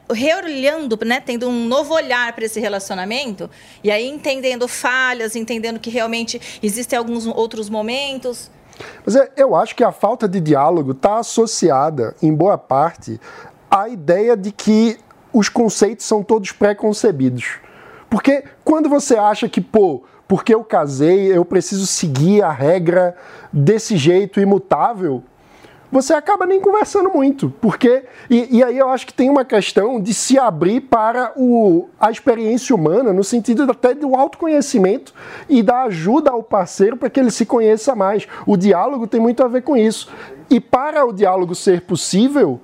[1.07, 1.19] né?
[1.19, 3.49] Tendo um novo olhar para esse relacionamento.
[3.83, 8.51] E aí entendendo falhas, entendendo que realmente existem alguns outros momentos.
[9.03, 13.19] Mas é- eu acho que a falta de diálogo está associada, em boa parte,
[13.71, 14.99] à ideia de que
[15.33, 17.61] os conceitos são todos pré-concebidos.
[18.11, 23.17] Porque quando você acha que, pô, porque eu casei, eu preciso seguir a regra
[23.51, 25.25] desse jeito imutável,
[25.91, 27.53] você acaba nem conversando muito.
[27.61, 28.05] Porque.
[28.29, 32.11] E, e aí eu acho que tem uma questão de se abrir para o, a
[32.11, 35.13] experiência humana, no sentido até do autoconhecimento
[35.49, 38.27] e da ajuda ao parceiro para que ele se conheça mais.
[38.47, 40.09] O diálogo tem muito a ver com isso.
[40.49, 42.61] E para o diálogo ser possível,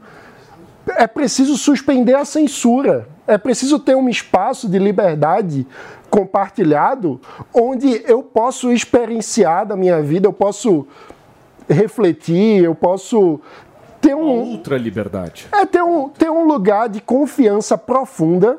[0.87, 3.09] é preciso suspender a censura.
[3.27, 5.67] É preciso ter um espaço de liberdade
[6.09, 7.21] compartilhado
[7.53, 10.87] onde eu posso experienciar da minha vida, eu posso
[11.69, 13.41] refletir, eu posso
[14.01, 15.49] ter um Ultra liberdade.
[15.53, 18.59] é ter um, ter um lugar de confiança profunda,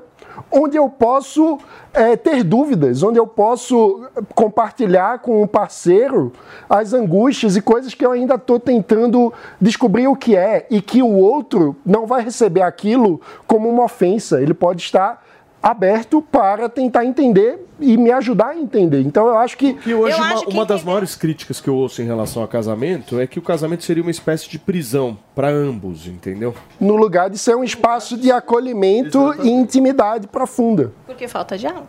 [0.52, 1.58] onde eu posso
[1.94, 4.06] é, ter dúvidas, onde eu posso
[4.36, 6.32] compartilhar com o parceiro
[6.70, 11.02] as angústias e coisas que eu ainda estou tentando descobrir o que é, e que
[11.02, 14.42] o outro não vai receber aquilo como uma ofensa.
[14.42, 15.26] Ele pode estar
[15.70, 19.02] aberto para tentar entender e me ajudar a entender.
[19.02, 19.78] Então eu acho que.
[19.86, 23.28] E hoje, uma, uma das maiores críticas que eu ouço em relação ao casamento é
[23.28, 26.56] que o casamento seria uma espécie de prisão para ambos, entendeu?
[26.80, 30.94] No lugar de ser um espaço de acolhimento e intimidade profunda.
[31.06, 31.88] Porque falta diálogo.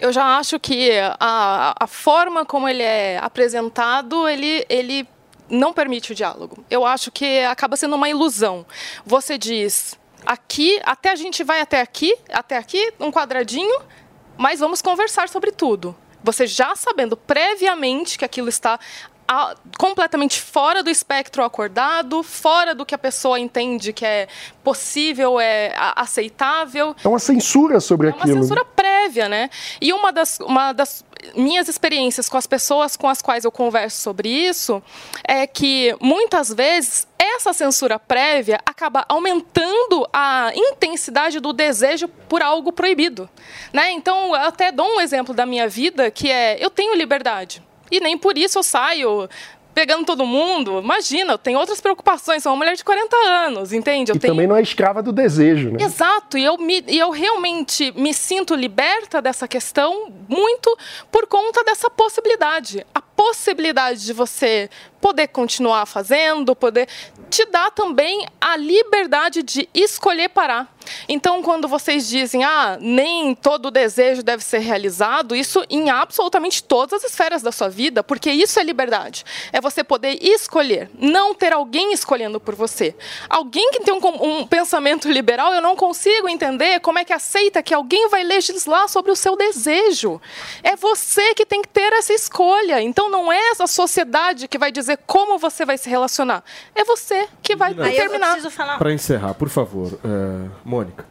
[0.00, 0.90] Eu já acho que
[1.20, 5.06] a, a forma como ele é apresentado, ele, ele
[5.48, 6.64] não permite o diálogo.
[6.68, 8.66] Eu acho que acaba sendo uma ilusão.
[9.06, 9.96] Você diz,
[10.26, 13.80] aqui, até a gente vai até aqui, até aqui, um quadradinho,
[14.36, 15.96] mas vamos conversar sobre tudo.
[16.22, 18.78] Você já sabendo previamente que aquilo está
[19.26, 24.28] a- completamente fora do espectro acordado, fora do que a pessoa entende que é
[24.62, 26.94] possível, é a- aceitável.
[27.02, 28.42] É uma censura sobre É uma aquilo.
[28.42, 29.48] censura prévia, né?
[29.80, 34.00] E uma das, uma das minhas experiências com as pessoas com as quais eu converso
[34.00, 34.82] sobre isso
[35.26, 42.72] é que muitas vezes essa censura prévia acaba aumentando a intensidade do desejo por algo
[42.72, 43.28] proibido,
[43.72, 43.90] né?
[43.92, 48.00] Então, eu até dou um exemplo da minha vida que é eu tenho liberdade e
[48.00, 49.28] nem por isso eu saio
[49.74, 50.78] pegando todo mundo.
[50.78, 54.12] Imagina, eu tenho outras preocupações, sou uma mulher de 40 anos, entende?
[54.12, 55.82] Eu E tenho também não é escrava do desejo, né?
[55.82, 60.76] Exato, e eu, me, e eu realmente me sinto liberta dessa questão muito
[61.10, 62.86] por conta dessa possibilidade.
[62.94, 64.70] A possibilidade de você
[65.00, 66.88] poder continuar fazendo, poder
[67.28, 70.73] te dá também a liberdade de escolher parar.
[71.08, 77.04] Então, quando vocês dizem, ah, nem todo desejo deve ser realizado, isso em absolutamente todas
[77.04, 79.24] as esferas da sua vida, porque isso é liberdade.
[79.52, 82.94] É você poder escolher, não ter alguém escolhendo por você.
[83.28, 87.62] Alguém que tem um, um pensamento liberal, eu não consigo entender como é que aceita
[87.62, 90.20] que alguém vai legislar sobre o seu desejo.
[90.62, 92.80] É você que tem que ter essa escolha.
[92.80, 96.42] Então, não é essa sociedade que vai dizer como você vai se relacionar.
[96.74, 98.38] É você que vai Aí determinar.
[98.78, 101.06] Para encerrar, por favor, é, Mônica,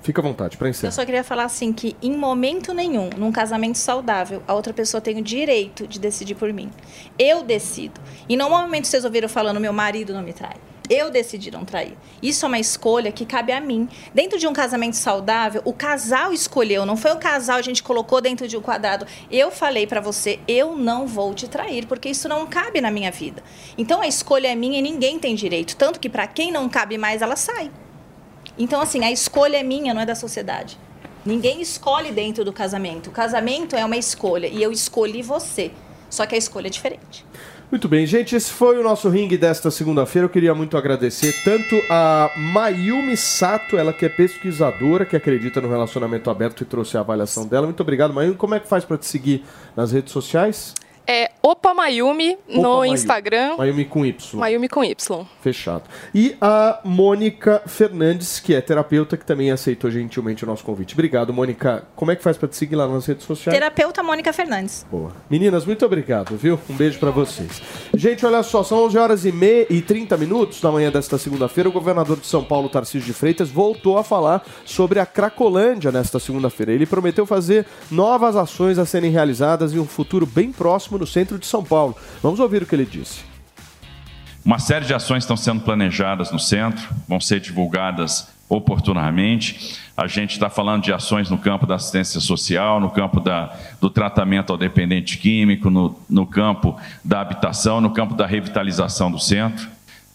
[0.00, 0.92] fica à vontade para Eu encerrar.
[0.92, 5.18] só queria falar assim que em momento nenhum, num casamento saudável, a outra pessoa tem
[5.18, 6.70] o direito de decidir por mim.
[7.18, 8.00] Eu decido.
[8.28, 10.54] E no momento vocês ouviram falando meu marido não me trai.
[10.88, 11.98] Eu decidi não trair.
[12.22, 13.88] Isso é uma escolha que cabe a mim.
[14.14, 18.20] Dentro de um casamento saudável, o casal escolheu, não foi o casal a gente colocou
[18.20, 19.04] dentro de um quadrado.
[19.30, 23.10] Eu falei pra você, eu não vou te trair, porque isso não cabe na minha
[23.10, 23.42] vida.
[23.76, 26.96] Então a escolha é minha e ninguém tem direito, tanto que pra quem não cabe
[26.96, 27.70] mais, ela sai.
[28.58, 30.78] Então, assim, a escolha é minha, não é da sociedade.
[31.24, 33.08] Ninguém escolhe dentro do casamento.
[33.08, 35.70] O casamento é uma escolha e eu escolhi você.
[36.10, 37.24] Só que a escolha é diferente.
[37.70, 40.24] Muito bem, gente, esse foi o nosso ringue desta segunda-feira.
[40.24, 45.68] Eu queria muito agradecer tanto a Mayumi Sato, ela que é pesquisadora, que acredita no
[45.68, 47.66] relacionamento aberto e trouxe a avaliação dela.
[47.66, 48.36] Muito obrigado, Mayumi.
[48.36, 49.44] Como é que faz para te seguir
[49.76, 50.74] nas redes sociais?
[51.10, 52.94] É Opa Mayumi no Opa Mayumi.
[52.94, 53.56] Instagram.
[53.56, 54.38] Mayumi com Y.
[54.38, 55.26] Mayumi com Y.
[55.40, 55.84] Fechado.
[56.14, 60.92] E a Mônica Fernandes, que é terapeuta, que também aceitou gentilmente o nosso convite.
[60.92, 61.84] Obrigado, Mônica.
[61.96, 63.58] Como é que faz para te seguir lá nas redes sociais?
[63.58, 64.84] Terapeuta Mônica Fernandes.
[64.90, 65.12] Boa.
[65.30, 66.60] Meninas, muito obrigado, viu?
[66.68, 67.62] Um beijo pra vocês.
[67.94, 71.70] Gente, olha só, são 11 horas e, meia e 30 minutos da manhã desta segunda-feira.
[71.70, 76.18] O governador de São Paulo, Tarcísio de Freitas, voltou a falar sobre a Cracolândia nesta
[76.18, 76.70] segunda-feira.
[76.70, 81.38] Ele prometeu fazer novas ações a serem realizadas em um futuro bem próximo no centro
[81.38, 81.96] de São Paulo.
[82.22, 83.20] Vamos ouvir o que ele disse.
[84.44, 89.78] Uma série de ações estão sendo planejadas no centro, vão ser divulgadas oportunamente.
[89.96, 93.90] A gente está falando de ações no campo da assistência social, no campo da, do
[93.90, 99.68] tratamento ao dependente químico, no, no campo da habitação, no campo da revitalização do centro.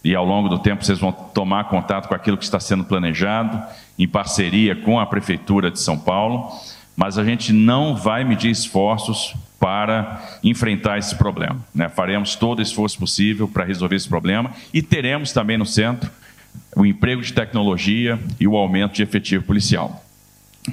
[0.03, 3.61] E ao longo do tempo vocês vão tomar contato com aquilo que está sendo planejado,
[3.97, 6.49] em parceria com a Prefeitura de São Paulo.
[6.95, 9.33] Mas a gente não vai medir esforços
[9.63, 11.65] para enfrentar esse problema.
[11.73, 11.87] Né?
[11.87, 16.11] Faremos todo o esforço possível para resolver esse problema e teremos também no centro
[16.75, 20.03] o emprego de tecnologia e o aumento de efetivo policial.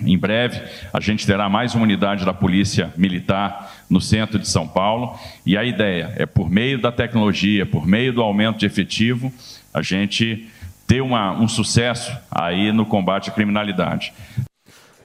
[0.05, 0.61] Em breve,
[0.93, 5.57] a gente terá mais uma unidade da Polícia Militar no centro de São Paulo, e
[5.57, 9.33] a ideia é, por meio da tecnologia, por meio do aumento de efetivo,
[9.73, 10.49] a gente
[10.89, 14.12] ter uma, um sucesso aí no combate à criminalidade.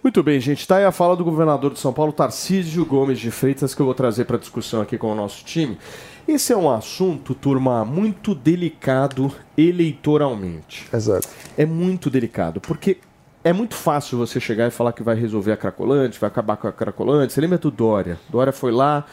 [0.06, 0.60] Muito bem, gente.
[0.60, 3.88] Está aí a fala do governador de São Paulo, Tarcísio Gomes de Freitas, que eu
[3.88, 5.80] vou trazer para discussão aqui com o nosso time.
[6.28, 10.88] Esse é um assunto, turma, muito delicado eleitoralmente.
[10.94, 11.28] Exato.
[11.58, 13.00] É muito delicado, porque
[13.44, 16.68] é muito fácil você chegar e falar que vai resolver a Cracolante, vai acabar com
[16.68, 17.34] a Cracolante.
[17.34, 18.20] Você lembra do Dória?
[18.30, 19.06] Dória foi lá,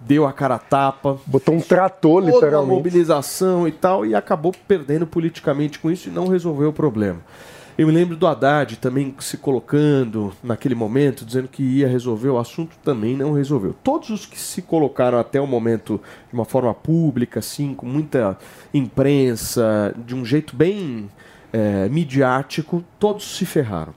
[0.00, 1.20] deu a cara a tapa.
[1.24, 2.74] Botou um trator, toda uma literalmente.
[2.74, 7.20] mobilização e tal, e acabou perdendo politicamente com isso e não resolveu o problema.
[7.76, 12.38] Eu me lembro do Haddad também se colocando naquele momento, dizendo que ia resolver o
[12.38, 13.74] assunto, também não resolveu.
[13.82, 18.36] Todos os que se colocaram até o momento de uma forma pública, assim, com muita
[18.74, 21.08] imprensa, de um jeito bem
[21.50, 23.94] é, midiático, todos se ferraram.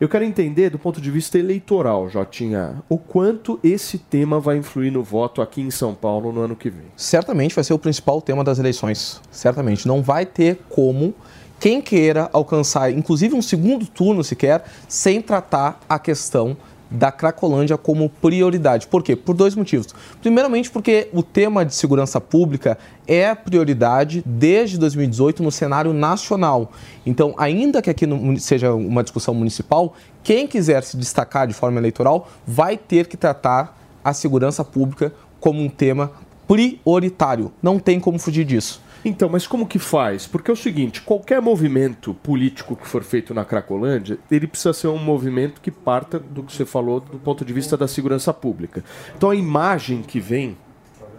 [0.00, 4.92] Eu quero entender, do ponto de vista eleitoral, Jotinha, o quanto esse tema vai influir
[4.92, 6.84] no voto aqui em São Paulo no ano que vem.
[6.96, 9.20] Certamente vai ser o principal tema das eleições.
[9.28, 9.88] Certamente.
[9.88, 11.12] Não vai ter como
[11.60, 16.56] quem queira alcançar, inclusive um segundo turno sequer, sem tratar a questão
[16.90, 18.86] da Cracolândia como prioridade.
[18.86, 19.14] Por quê?
[19.14, 19.88] Por dois motivos.
[20.20, 26.72] Primeiramente, porque o tema de segurança pública é prioridade desde 2018 no cenário nacional.
[27.04, 31.78] Então, ainda que aqui no, seja uma discussão municipal, quem quiser se destacar de forma
[31.78, 36.12] eleitoral vai ter que tratar a segurança pública como um tema
[36.46, 37.52] prioritário.
[37.62, 38.80] Não tem como fugir disso.
[39.04, 40.26] Então, mas como que faz?
[40.26, 44.88] Porque é o seguinte, qualquer movimento político que for feito na Cracolândia, ele precisa ser
[44.88, 48.84] um movimento que parta do que você falou do ponto de vista da segurança pública.
[49.16, 50.56] Então a imagem que vem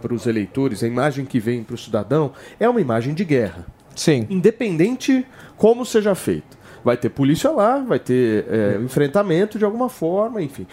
[0.00, 3.66] para os eleitores, a imagem que vem para o cidadão, é uma imagem de guerra.
[3.94, 4.26] Sim.
[4.30, 5.26] Independente
[5.56, 6.58] como seja feito.
[6.82, 10.66] Vai ter polícia lá, vai ter é, enfrentamento de alguma forma, enfim.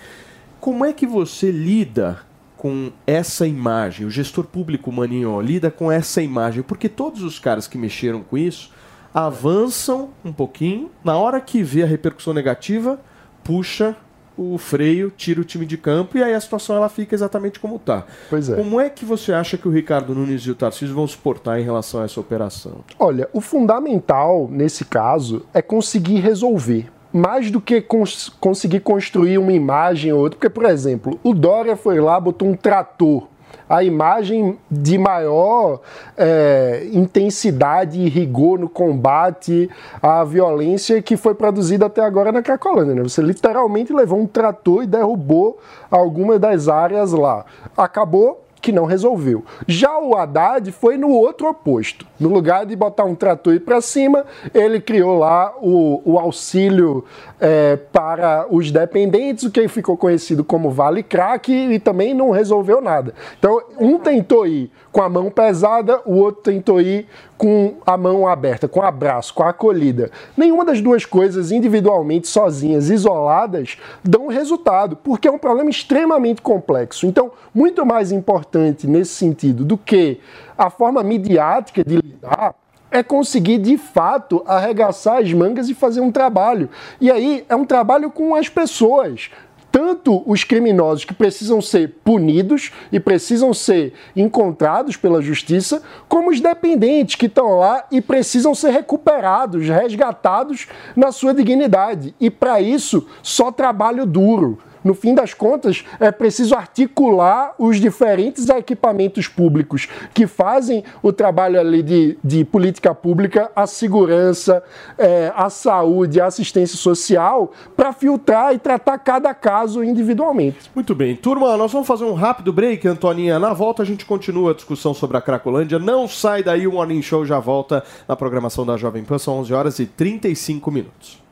[0.59, 2.19] Como é que você lida
[2.57, 4.05] com essa imagem?
[4.05, 8.38] O gestor público Maninho lida com essa imagem, porque todos os caras que mexeram com
[8.38, 8.71] isso
[9.13, 12.99] avançam um pouquinho, na hora que vê a repercussão negativa,
[13.43, 13.95] puxa
[14.38, 17.77] o freio, tira o time de campo e aí a situação ela fica exatamente como
[17.77, 18.05] está.
[18.29, 18.55] Pois é.
[18.55, 21.59] Como é que você acha que o Ricardo Nunes e o Tarcísio vão se portar
[21.59, 22.84] em relação a essa operação?
[22.99, 26.91] Olha, o fundamental nesse caso é conseguir resolver.
[27.18, 30.38] Mais do que cons conseguir construir uma imagem ou outra.
[30.38, 33.27] Porque, por exemplo, o Dória foi lá, botou um trator.
[33.69, 35.81] A imagem de maior
[36.15, 39.69] é, intensidade e rigor no combate
[40.02, 42.95] à violência que foi produzida até agora na Cracolândia.
[42.95, 43.03] Né?
[43.03, 45.60] Você literalmente levou um trator e derrubou
[45.91, 47.45] algumas das áreas lá.
[47.76, 49.43] Acabou que não resolveu.
[49.67, 52.05] Já o Haddad foi no outro oposto.
[52.19, 57.05] No lugar de botar um trator para cima, ele criou lá o, o auxílio
[57.39, 62.81] é, para os dependentes, o que ficou conhecido como Vale Crack, e também não resolveu
[62.81, 63.13] nada.
[63.38, 67.07] Então, um tentou ir com a mão pesada, o outro tentou ir
[67.38, 70.10] com a mão aberta, com o abraço, com a acolhida.
[70.36, 77.06] Nenhuma das duas coisas, individualmente, sozinhas, isoladas, dão resultado, porque é um problema extremamente complexo.
[77.06, 80.19] Então, muito mais importante nesse sentido do que
[80.57, 82.56] a forma midiática de lidar
[82.90, 86.72] é conseguir de fato arregaçar as mangas e fazer um trabalho.
[86.99, 89.30] E aí é um trabalho com as pessoas,
[89.77, 96.41] tanto os criminosos que precisam ser punidos e precisam ser encontrados pela justiça, como os
[96.41, 102.15] dependentes que estão lá e precisam ser recuperados, resgatados na sua dignidade.
[102.19, 104.57] E para isso, só trabalho duro.
[104.88, 111.59] No fim das contas, é preciso articular os diferentes equipamentos públicos que fazem o trabalho
[111.59, 114.64] ali de, de política pública, a segurança,
[114.97, 120.72] é, a saúde, a assistência social, para filtrar e tratar cada caso individualmente.
[120.73, 121.18] Muito bem.
[121.18, 123.38] Turma, nós vamos fazer um rápido break, Antoninha.
[123.38, 125.77] Na volta a gente continua a discussão sobre a Cracolândia.
[125.77, 129.18] Não sai daí, o Morning Show já volta na programação da Jovem Pan.
[129.18, 131.26] São 11 horas e 35 minutos.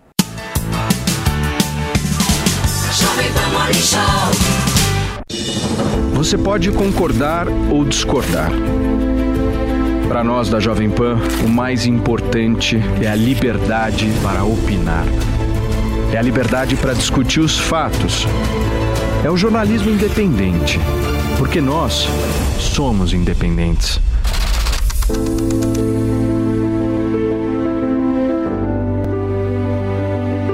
[6.13, 8.49] Você pode concordar ou discordar.
[10.07, 15.05] Para nós da Jovem Pan, o mais importante é a liberdade para opinar.
[16.11, 18.25] É a liberdade para discutir os fatos.
[19.23, 20.79] É o jornalismo independente.
[21.37, 22.07] Porque nós
[22.59, 23.99] somos independentes.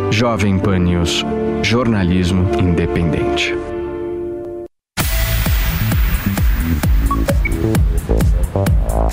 [0.10, 1.26] Jovem Pan News.
[1.64, 3.54] Jornalismo independente.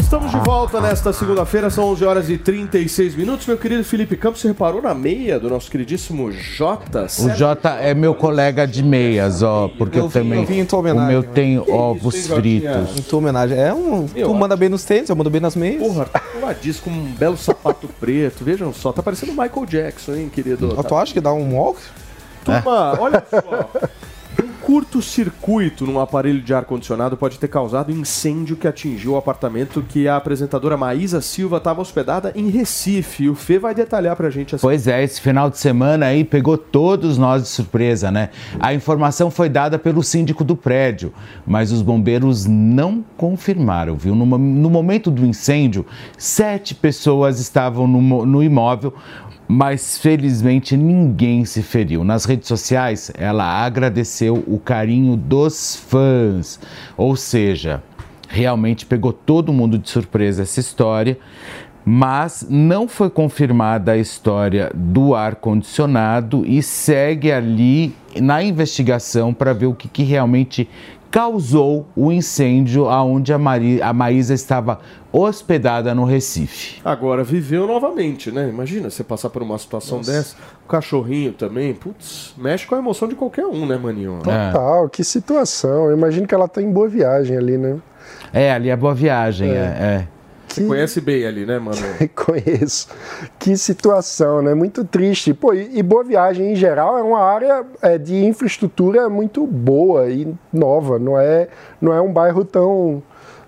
[0.01, 3.47] Estamos de volta nesta segunda-feira, são 11 horas e 36 minutos.
[3.47, 7.07] Meu querido Felipe Campos, você reparou na meia do nosso queridíssimo Jota?
[7.21, 10.41] O Jota é meu colega de meias, ó, porque eu, Eu vim- também.
[10.41, 11.29] eu vim em tua o homenagem, meu né?
[11.35, 12.99] tem Que ovos isso, fritos.
[12.99, 13.59] Em tua homenagem.
[13.59, 14.09] É um.
[14.15, 15.81] Meu, tu manda bem nos tênis, eu mando bem nas meias.
[15.83, 16.09] Porra,
[16.39, 18.43] uma diz com um belo sapato preto.
[18.45, 20.69] Vejam só, tá parecendo Michael Jackson, hein, querido?
[20.89, 21.79] Tu acha que dá um walk?
[22.63, 23.71] Turma, olha só.
[24.43, 30.07] Um curto-circuito num aparelho de ar-condicionado pode ter causado incêndio que atingiu o apartamento que
[30.07, 33.25] a apresentadora Maísa Silva estava hospedada em Recife.
[33.25, 36.23] E o Fê vai detalhar pra gente essa Pois é, esse final de semana aí
[36.23, 38.29] pegou todos nós de surpresa, né?
[38.61, 41.13] A informação foi dada pelo síndico do prédio,
[41.47, 44.15] mas os bombeiros não confirmaram, viu?
[44.15, 45.85] No, mo- no momento do incêndio,
[46.17, 48.93] sete pessoas estavam no imóvel,
[49.49, 52.05] mas felizmente ninguém se feriu.
[52.05, 56.61] Nas redes sociais, ela agradeceu o carinho dos fãs,
[56.97, 57.83] ou seja,
[58.29, 61.19] realmente pegou todo mundo de surpresa essa história
[61.91, 69.67] mas não foi confirmada a história do ar-condicionado e segue ali na investigação para ver
[69.67, 70.69] o que, que realmente
[71.11, 74.81] causou o incêndio aonde a, Mari, a Maísa estava
[75.11, 76.81] hospedada no Recife.
[76.85, 78.49] Agora viveu novamente, né?
[78.49, 80.37] Imagina você passar por uma situação dessa.
[80.65, 84.21] O cachorrinho também, putz, mexe com a emoção de qualquer um, né, maninho?
[84.23, 85.87] Total, que situação.
[85.87, 87.79] Eu imagino que ela tá em boa viagem ali, né?
[88.33, 89.55] É, ali é boa viagem, é.
[89.55, 90.09] é.
[90.49, 91.77] Você conhece bem ali, né, mano?
[92.15, 92.89] Conheço.
[93.39, 94.55] Que situação, né?
[94.55, 95.35] Muito triste.
[95.35, 100.33] Pô, e, Boa Viagem, em geral, é uma área é, de infraestrutura muito boa e
[100.53, 100.99] nova.
[100.99, 101.49] Não é,
[101.81, 103.03] não é um bairro tão.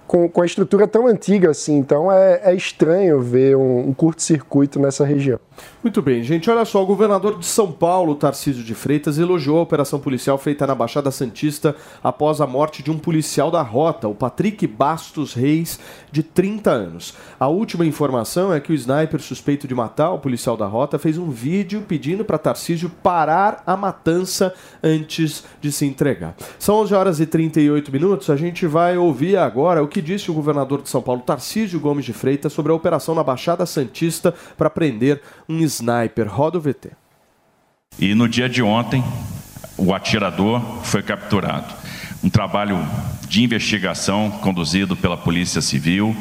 [0.07, 1.77] Com, com a estrutura tão antiga assim.
[1.77, 5.39] Então é, é estranho ver um, um curto-circuito nessa região.
[5.83, 6.51] Muito bem, gente.
[6.51, 10.67] Olha só, o governador de São Paulo, Tarcísio de Freitas, elogiou a operação policial feita
[10.67, 11.75] na Baixada Santista
[12.05, 15.81] após a morte de um policial da rota, o Patrick Bastos Reis,
[16.13, 17.15] de 30 anos.
[17.39, 21.17] A última informação é que o sniper suspeito de matar o policial da rota fez
[21.17, 24.53] um vídeo pedindo para Tarcísio parar a matança
[24.83, 26.37] antes de se entregar.
[26.59, 28.29] São 11 horas e 38 minutos.
[28.29, 32.05] A gente vai ouvir agora o que disse o governador de São Paulo, Tarcísio Gomes
[32.05, 36.29] de Freitas, sobre a operação na Baixada Santista para prender um sniper.
[36.29, 36.91] Roda o VT.
[37.99, 39.03] E no dia de ontem,
[39.77, 41.73] o atirador foi capturado.
[42.23, 42.79] Um trabalho
[43.29, 46.15] de investigação conduzido pela Polícia Civil,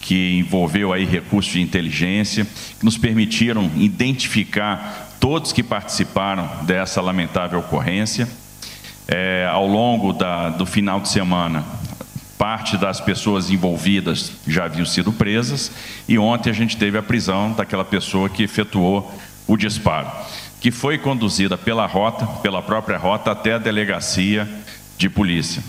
[0.00, 2.44] que envolveu aí recursos de inteligência,
[2.78, 8.28] que nos permitiram identificar todos que participaram dessa lamentável ocorrência.
[9.06, 11.64] É, ao longo da- do final de semana,
[12.42, 15.70] parte das pessoas envolvidas já haviam sido presas
[16.08, 19.16] e ontem a gente teve a prisão daquela pessoa que efetuou
[19.46, 20.10] o disparo,
[20.60, 24.48] que foi conduzida pela rota, pela própria rota, até a delegacia
[24.98, 25.62] de polícia.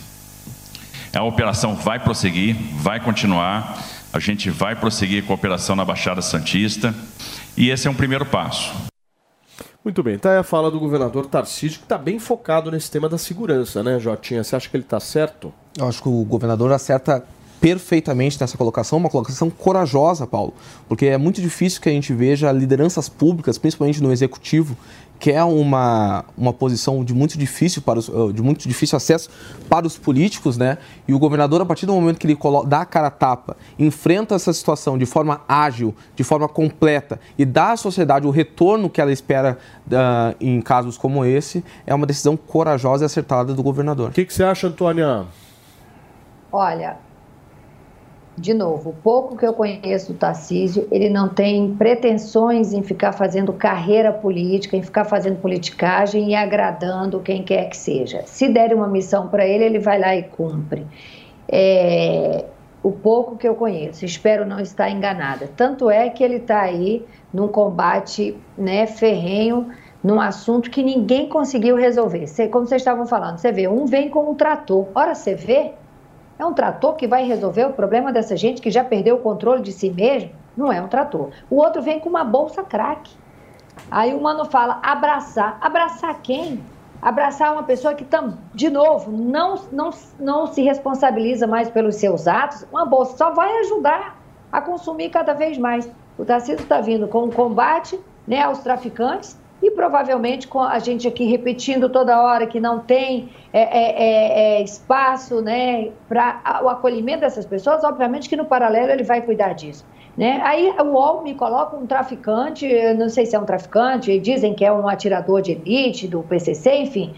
[1.15, 3.79] A operação vai prosseguir, vai continuar,
[4.11, 6.91] a gente vai prosseguir com a operação na Baixada Santista
[7.55, 8.92] e esse é um primeiro passo.
[9.83, 13.09] Muito bem, tá aí a fala do governador Tarcísio, que está bem focado nesse tema
[13.09, 14.41] da segurança, né, Jotinha?
[14.41, 15.53] Você acha que ele está certo?
[15.77, 17.25] Eu acho que o governador acerta
[17.59, 20.53] perfeitamente nessa colocação, uma colocação corajosa, Paulo,
[20.87, 24.77] porque é muito difícil que a gente veja lideranças públicas, principalmente no executivo,
[25.23, 29.29] que é uma, uma posição de muito difícil para os, eh, de muito difícil acesso
[29.69, 30.77] para os políticos, né?
[31.07, 32.37] E o governador, a partir do momento que ele
[32.67, 37.45] dá a cara a tapa, enfrenta essa situação de forma ágil, de forma completa e
[37.45, 39.57] dá à sociedade o retorno que ela espera
[39.93, 44.09] ah, em casos como esse, é uma decisão corajosa e acertada do governador.
[44.09, 45.25] O que, que você acha, Antônia?
[46.51, 46.97] Olha,
[48.35, 53.11] de novo, o pouco que eu conheço do Tarcísio, ele não tem pretensões em ficar
[53.11, 58.23] fazendo carreira política, em ficar fazendo politicagem e agradando quem quer que seja.
[58.25, 60.85] Se der uma missão para ele, ele vai lá e cumpre.
[61.47, 62.45] É,
[62.81, 65.47] o pouco que eu conheço, espero não estar enganada.
[65.55, 69.71] Tanto é que ele está aí num combate né, ferrenho
[70.03, 72.27] num assunto que ninguém conseguiu resolver.
[72.27, 74.87] Cê, como vocês estavam falando, você vê, um vem com um trator.
[74.93, 75.71] Ora, você vê,
[76.43, 79.61] é um trator que vai resolver o problema dessa gente que já perdeu o controle
[79.61, 80.31] de si mesmo?
[80.55, 81.29] Não é um trator.
[81.49, 83.09] O outro vem com uma bolsa crack.
[83.89, 85.57] Aí o mano fala abraçar.
[85.61, 86.63] Abraçar quem?
[87.01, 89.89] Abraçar uma pessoa que, tam, de novo, não, não,
[90.19, 92.65] não se responsabiliza mais pelos seus atos.
[92.71, 94.17] Uma bolsa só vai ajudar
[94.51, 95.89] a consumir cada vez mais.
[96.17, 101.07] O Tarcísio está vindo com um combate né, aos traficantes e provavelmente com a gente
[101.07, 106.67] aqui repetindo toda hora que não tem é, é, é, é espaço né, para o
[106.67, 109.85] acolhimento dessas pessoas, obviamente que no paralelo ele vai cuidar disso.
[110.17, 110.41] Né?
[110.43, 114.63] Aí o UOL me coloca um traficante, não sei se é um traficante, dizem que
[114.65, 117.15] é um atirador de elite do PCC, enfim.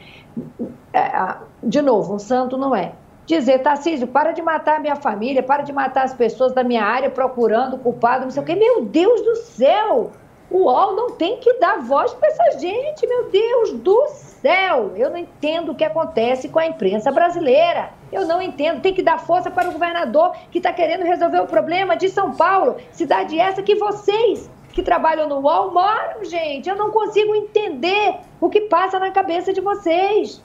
[0.94, 2.94] É, de novo, um santo não é.
[3.26, 6.86] Dizer, Tarcísio, para de matar a minha família, para de matar as pessoas da minha
[6.86, 8.56] área procurando culpado, não sei o quê.
[8.56, 10.12] Meu Deus do céu!
[10.56, 14.94] O UOL não tem que dar voz para essa gente, meu Deus do céu!
[14.96, 17.90] Eu não entendo o que acontece com a imprensa brasileira.
[18.10, 18.80] Eu não entendo.
[18.80, 22.32] Tem que dar força para o governador que está querendo resolver o problema de São
[22.32, 26.70] Paulo, cidade essa que vocês que trabalham no UOL moram, gente.
[26.70, 30.42] Eu não consigo entender o que passa na cabeça de vocês.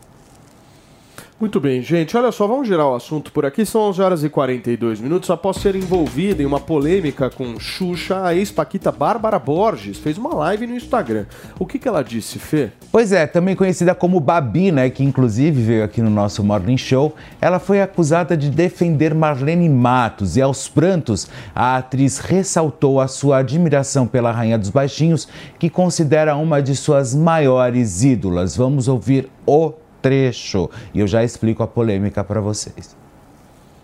[1.41, 2.15] Muito bem, gente.
[2.19, 3.65] Olha só, vamos girar o assunto por aqui.
[3.65, 5.31] São 11 horas e 42 minutos.
[5.31, 10.67] Após ser envolvida em uma polêmica com Xuxa, a ex-paquita Bárbara Borges fez uma live
[10.67, 11.25] no Instagram.
[11.59, 12.69] O que, que ela disse, Fê?
[12.93, 17.15] Pois é, também conhecida como Babi, né, que inclusive veio aqui no nosso Morning Show,
[17.41, 23.39] ela foi acusada de defender Marlene Matos e aos prantos a atriz ressaltou a sua
[23.39, 25.27] admiração pela Rainha dos Baixinhos,
[25.59, 28.55] que considera uma de suas maiores ídolas.
[28.55, 29.73] Vamos ouvir o
[30.03, 32.97] trecho e eu já explico a polêmica para vocês.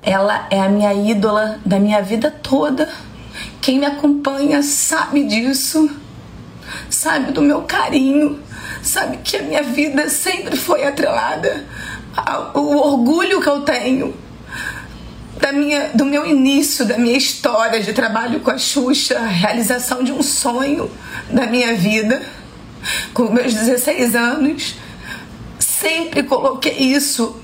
[0.02, 2.88] Ela é a minha ídola da minha vida toda.
[3.60, 5.90] Quem me acompanha sabe disso,
[6.88, 8.40] sabe do meu carinho,
[8.82, 11.64] sabe que a minha vida sempre foi atrelada
[12.14, 14.14] ao orgulho que eu tenho
[15.40, 20.12] da minha, do meu início, da minha história de trabalho com a Xuxa, realização de
[20.12, 20.90] um sonho
[21.30, 22.22] da minha vida.
[23.12, 24.76] Com meus 16 anos,
[25.80, 27.36] sempre coloquei isso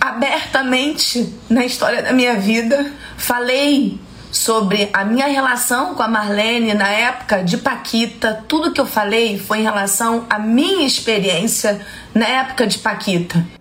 [0.00, 2.92] abertamente na história da minha vida.
[3.16, 4.00] Falei
[4.32, 8.44] sobre a minha relação com a Marlene na época de Paquita.
[8.48, 11.84] Tudo que eu falei foi em relação à minha experiência
[12.14, 13.59] na época de Paquita.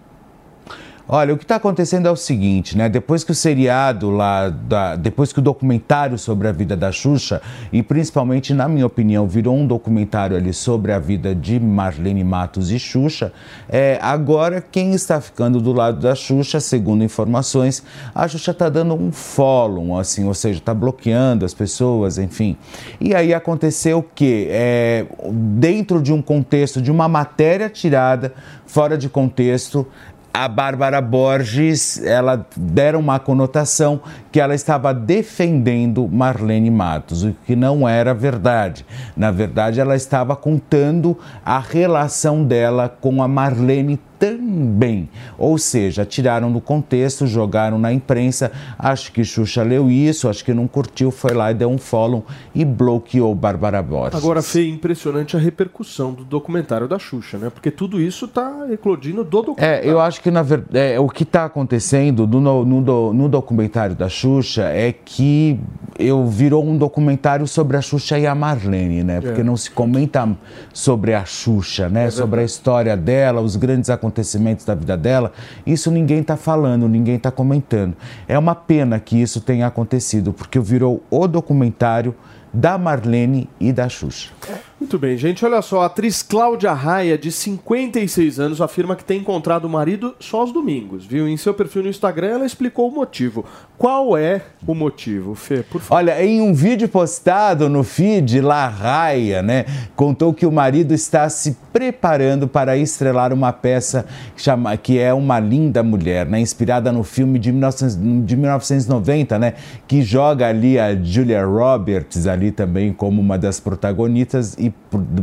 [1.12, 2.88] Olha, o que está acontecendo é o seguinte, né?
[2.88, 7.42] Depois que o seriado lá, da, depois que o documentário sobre a vida da Xuxa,
[7.74, 12.70] e principalmente, na minha opinião, virou um documentário ali sobre a vida de Marlene Matos
[12.70, 13.34] e Xuxa,
[13.68, 17.84] é, agora quem está ficando do lado da Xuxa, segundo informações,
[18.14, 22.56] a Xuxa está dando um follow, assim, ou seja, está bloqueando as pessoas, enfim.
[23.02, 24.48] E aí aconteceu o quê?
[24.52, 28.32] É, dentro de um contexto, de uma matéria tirada
[28.70, 29.88] fora de contexto,
[30.34, 34.02] a Bárbara Borges, ela deram uma conotação
[34.32, 38.86] que ela estava defendendo Marlene Matos, o que não era verdade.
[39.16, 45.10] Na verdade, ela estava contando a relação dela com a Marlene também.
[45.38, 48.52] Ou seja, tiraram do contexto, jogaram na imprensa.
[48.78, 52.26] Acho que Xuxa leu isso, acho que não curtiu, foi lá e deu um follow
[52.54, 54.16] e bloqueou Bárbara Borges.
[54.16, 57.50] Agora, Fê, impressionante a repercussão do documentário da Xuxa, né?
[57.50, 59.88] Porque tudo isso está eclodindo do documentário.
[59.88, 63.96] É, eu acho que na verdade é, o que está acontecendo no, no, no, documentário
[63.96, 64.19] da Xuxa
[64.64, 65.60] é que
[65.98, 69.20] eu virou um documentário sobre a Xuxa e a Marlene, né?
[69.20, 69.44] Porque é.
[69.44, 70.30] não se comenta
[70.74, 72.06] sobre a Xuxa, né?
[72.06, 75.32] É sobre a história dela, os grandes acontecimentos acontecimentos da vida dela,
[75.66, 77.96] isso ninguém está falando, ninguém está comentando.
[78.28, 82.16] É uma pena que isso tenha acontecido, porque virou o documentário
[82.54, 84.32] da Marlene e da Xuxa.
[84.80, 85.46] Muito bem, gente.
[85.46, 90.16] Olha só, a atriz Cláudia Raia, de 56 anos, afirma que tem encontrado o marido
[90.20, 91.28] só aos domingos, viu?
[91.28, 93.46] Em seu perfil no Instagram, ela explicou o motivo.
[93.78, 95.64] Qual é o motivo, Fê?
[95.64, 95.96] Por favor.
[95.96, 99.66] Olha, em um vídeo postado no feed, La Raia, né,
[99.96, 105.40] contou que o marido está se preparando para estrelar uma peça chama, que é Uma
[105.40, 109.54] Linda Mulher, né, inspirada no filme de, 19, de 1990, né,
[109.88, 114.69] que joga ali a Julia Roberts ali ali também como uma das protagonistas e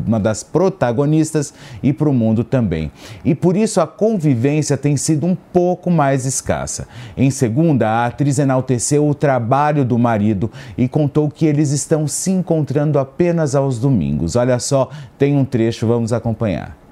[0.07, 1.53] uma das protagonistas
[1.83, 2.91] e para o mundo também.
[3.25, 6.87] E por isso a convivência tem sido um pouco mais escassa.
[7.17, 12.31] Em segunda, a atriz enalteceu o trabalho do marido e contou que eles estão se
[12.31, 14.37] encontrando apenas aos domingos.
[14.37, 16.86] Olha só, tem um trecho, vamos acompanhar.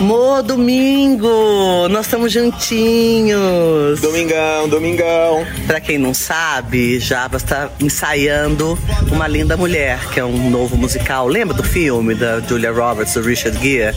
[0.00, 1.88] Mô, domingo!
[1.88, 4.00] Nós estamos juntinhos!
[4.00, 5.46] Domingão, domingão!
[5.66, 8.78] Pra quem não sabe, Jabas está ensaiando
[9.10, 11.26] Uma Linda Mulher, que é um novo musical.
[11.26, 13.96] Lembra do filme da Julia Roberts, do Richard Gere?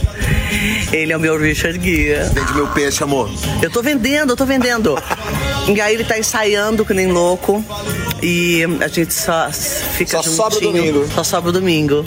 [0.92, 2.28] Ele é o meu Richard Gere.
[2.32, 3.30] Vende meu peixe, amor.
[3.62, 4.96] Eu tô vendendo, eu tô vendendo.
[5.68, 7.62] e aí ele tá ensaiando que nem louco.
[8.22, 10.36] E a gente só fica Só juntinho.
[10.36, 11.08] sobra o domingo.
[11.14, 12.04] Só sobra o domingo.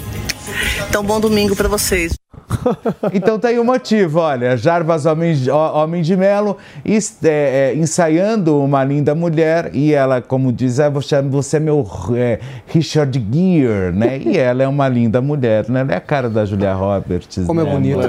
[0.89, 2.13] Então, bom domingo pra vocês.
[3.13, 9.13] Então tem um motivo, olha, Jarbas Homem, Homem de Melo é, é, ensaiando uma linda
[9.13, 14.19] mulher e ela, como diz, ah, você, você é meu é, Richard Gere, né?
[14.19, 15.81] E ela é uma linda mulher, né?
[15.81, 17.45] Ela é a cara da Julia Roberts.
[17.45, 17.71] Como é né?
[17.71, 18.07] bonito,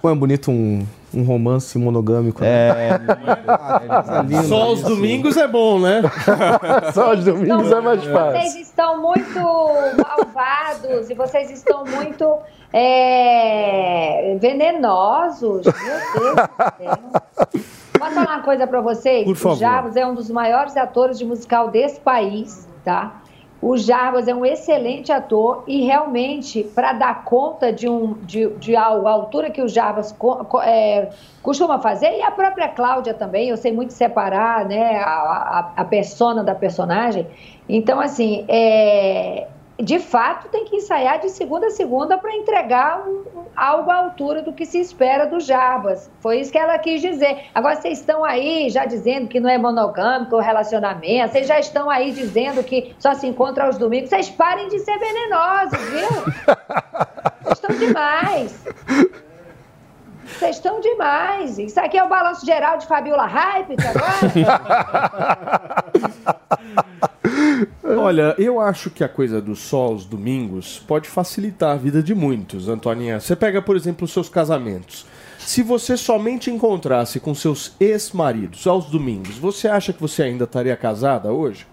[0.00, 0.84] como é bonito um,
[1.14, 2.42] um romance monogâmico.
[2.42, 2.90] né?
[2.90, 4.42] É.
[4.44, 6.02] Só aos domingos é bom, né?
[6.92, 8.40] Só aos domingos é mais fácil.
[8.40, 12.38] Vocês estão muito malvados e vocês estão muito
[12.72, 15.64] é, venenosos.
[15.64, 15.74] Meu
[16.14, 17.64] Deus do céu.
[17.98, 19.24] Posso falar uma coisa pra vocês?
[19.24, 19.56] Por favor.
[19.56, 23.22] O Jarbas é um dos maiores atores de musical desse país, tá?
[23.66, 28.76] O Jarbas é um excelente ator e realmente, para dar conta de, um, de, de
[28.76, 31.08] algo, a altura que o Jarbas co- co- é,
[31.40, 35.84] costuma fazer, e a própria Cláudia também, eu sei muito separar né, a, a, a
[35.86, 37.26] persona da personagem.
[37.66, 39.48] Então, assim, é,
[39.80, 43.24] de fato, tem que ensaiar de segunda a segunda para entregar um-
[43.56, 46.10] algo à altura do que se espera do Jarbas.
[46.20, 47.46] Foi isso que ela quis dizer.
[47.54, 51.90] Agora, vocês estão aí já dizendo que não é monogâmico o relacionamento, vocês já estão
[51.90, 54.10] aí dizendo que só se encontra aos domingos.
[54.10, 56.24] Vocês parem de ser venenosos, viu?
[57.52, 58.64] Estão demais.
[60.38, 61.58] Vocês estão demais.
[61.58, 64.24] Isso aqui é o balanço geral de Fabiola Hype agora?
[67.96, 72.14] Olha, eu acho que a coisa do sol aos domingos pode facilitar a vida de
[72.14, 73.20] muitos, Antoninha.
[73.20, 75.06] Você pega, por exemplo, os seus casamentos.
[75.38, 80.76] Se você somente encontrasse com seus ex-maridos aos domingos, você acha que você ainda estaria
[80.76, 81.66] casada hoje?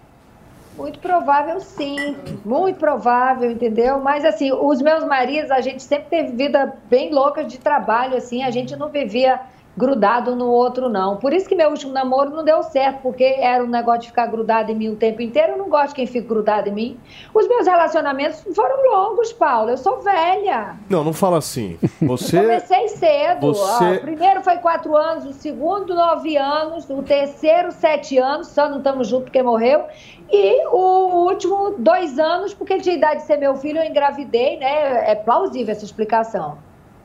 [0.82, 2.16] Muito provável, sim.
[2.44, 4.00] Muito provável, entendeu?
[4.00, 8.42] Mas, assim, os meus maridos, a gente sempre teve vida bem louca de trabalho, assim.
[8.42, 9.40] A gente não vivia
[9.76, 11.16] grudado no outro, não.
[11.16, 14.26] Por isso que meu último namoro não deu certo, porque era um negócio de ficar
[14.26, 15.52] grudado em mim o tempo inteiro.
[15.52, 17.00] Eu não gosto de quem fica grudado em mim.
[17.32, 19.70] Os meus relacionamentos foram longos, Paulo.
[19.70, 20.76] Eu sou velha.
[20.90, 21.78] Não, não fala assim.
[22.02, 22.40] Você.
[22.40, 23.40] Comecei cedo.
[23.54, 23.94] Você- ó.
[23.94, 28.78] o primeiro foi quatro anos, o segundo, nove anos, o terceiro, sete anos, só não
[28.78, 29.84] estamos juntos porque morreu.
[30.30, 34.58] E o último, dois anos, porque ele tinha idade de ser meu filho, eu engravidei,
[34.58, 35.10] né?
[35.10, 36.56] É plausível essa explicação.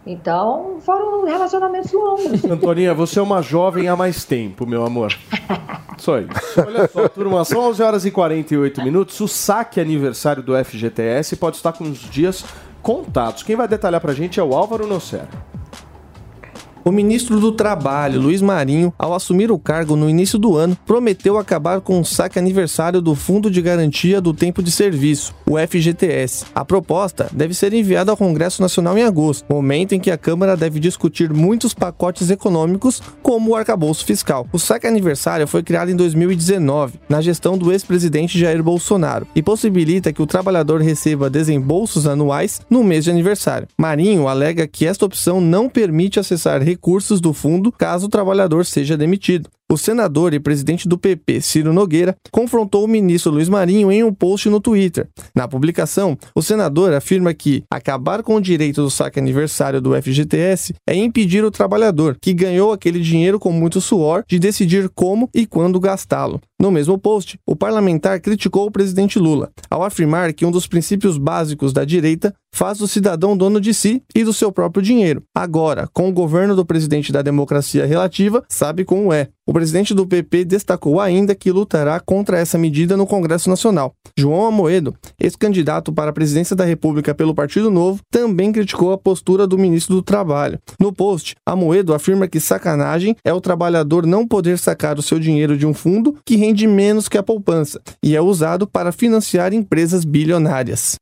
[0.08, 2.44] Então, foram relacionamentos longos.
[2.50, 5.14] Antoninha, você é uma jovem há mais tempo, meu amor.
[5.98, 6.32] Só isso.
[6.66, 9.20] Olha só, turma, são 11 horas e 48 minutos.
[9.20, 12.46] O saque aniversário do FGTS pode estar com os dias
[12.82, 13.44] contados.
[13.44, 15.28] Quem vai detalhar pra gente é o Álvaro Nocera.
[16.88, 21.38] O ministro do Trabalho, Luiz Marinho, ao assumir o cargo no início do ano, prometeu
[21.38, 26.46] acabar com o saque aniversário do Fundo de Garantia do Tempo de Serviço, o FGTS.
[26.56, 30.56] A proposta deve ser enviada ao Congresso Nacional em agosto, momento em que a Câmara
[30.56, 34.48] deve discutir muitos pacotes econômicos, como o arcabouço fiscal.
[34.54, 40.14] O saque aniversário foi criado em 2019, na gestão do ex-presidente Jair Bolsonaro, e possibilita
[40.14, 43.68] que o trabalhador receba desembolsos anuais no mês de aniversário.
[43.78, 46.77] Marinho alega que esta opção não permite acessar recursos
[47.20, 49.50] do fundo caso o trabalhador seja demitido.
[49.70, 54.14] O senador e presidente do PP, Ciro Nogueira, confrontou o ministro Luiz Marinho em um
[54.14, 55.10] post no Twitter.
[55.36, 60.74] Na publicação, o senador afirma que acabar com o direito do saque aniversário do FGTS
[60.88, 65.46] é impedir o trabalhador, que ganhou aquele dinheiro com muito suor, de decidir como e
[65.46, 66.40] quando gastá-lo.
[66.58, 71.18] No mesmo post, o parlamentar criticou o presidente Lula, ao afirmar que um dos princípios
[71.18, 75.22] básicos da direita faz o cidadão dono de si e do seu próprio dinheiro.
[75.36, 79.28] Agora, com o governo do presidente da democracia relativa, sabe como é.
[79.50, 83.94] O presidente do PP destacou ainda que lutará contra essa medida no Congresso Nacional.
[84.20, 89.48] João Amoedo, ex-candidato para a presidência da República pelo Partido Novo, também criticou a postura
[89.48, 90.60] do ministro do Trabalho.
[90.78, 95.58] No post, Amoedo afirma que sacanagem é o trabalhador não poder sacar o seu dinheiro
[95.58, 100.04] de um fundo que rende menos que a poupança e é usado para financiar empresas
[100.04, 100.98] bilionárias.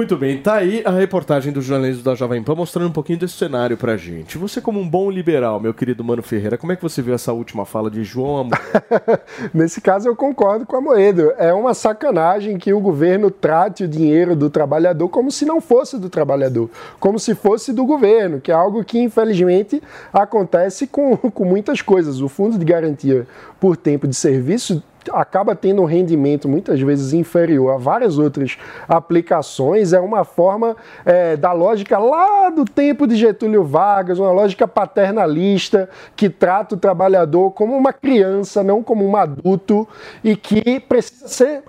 [0.00, 3.34] Muito bem, tá aí a reportagem do jornalismo da Jovem Pan mostrando um pouquinho desse
[3.34, 4.38] cenário pra gente.
[4.38, 7.34] Você, como um bom liberal, meu querido Mano Ferreira, como é que você viu essa
[7.34, 8.58] última fala de João Amor?
[9.52, 11.34] Nesse caso, eu concordo com a Moedo.
[11.36, 15.98] É uma sacanagem que o governo trate o dinheiro do trabalhador como se não fosse
[15.98, 19.82] do trabalhador, como se fosse do governo, que é algo que, infelizmente,
[20.14, 22.22] acontece com, com muitas coisas.
[22.22, 23.26] O Fundo de Garantia
[23.60, 24.82] por Tempo de Serviço
[25.12, 28.56] acaba tendo um rendimento muitas vezes inferior a várias outras
[28.88, 34.66] aplicações, é uma forma é, da lógica lá do tempo de Getúlio Vargas, uma lógica
[34.66, 39.86] paternalista que trata o trabalhador como uma criança, não como um adulto
[40.22, 41.62] e que precisa ser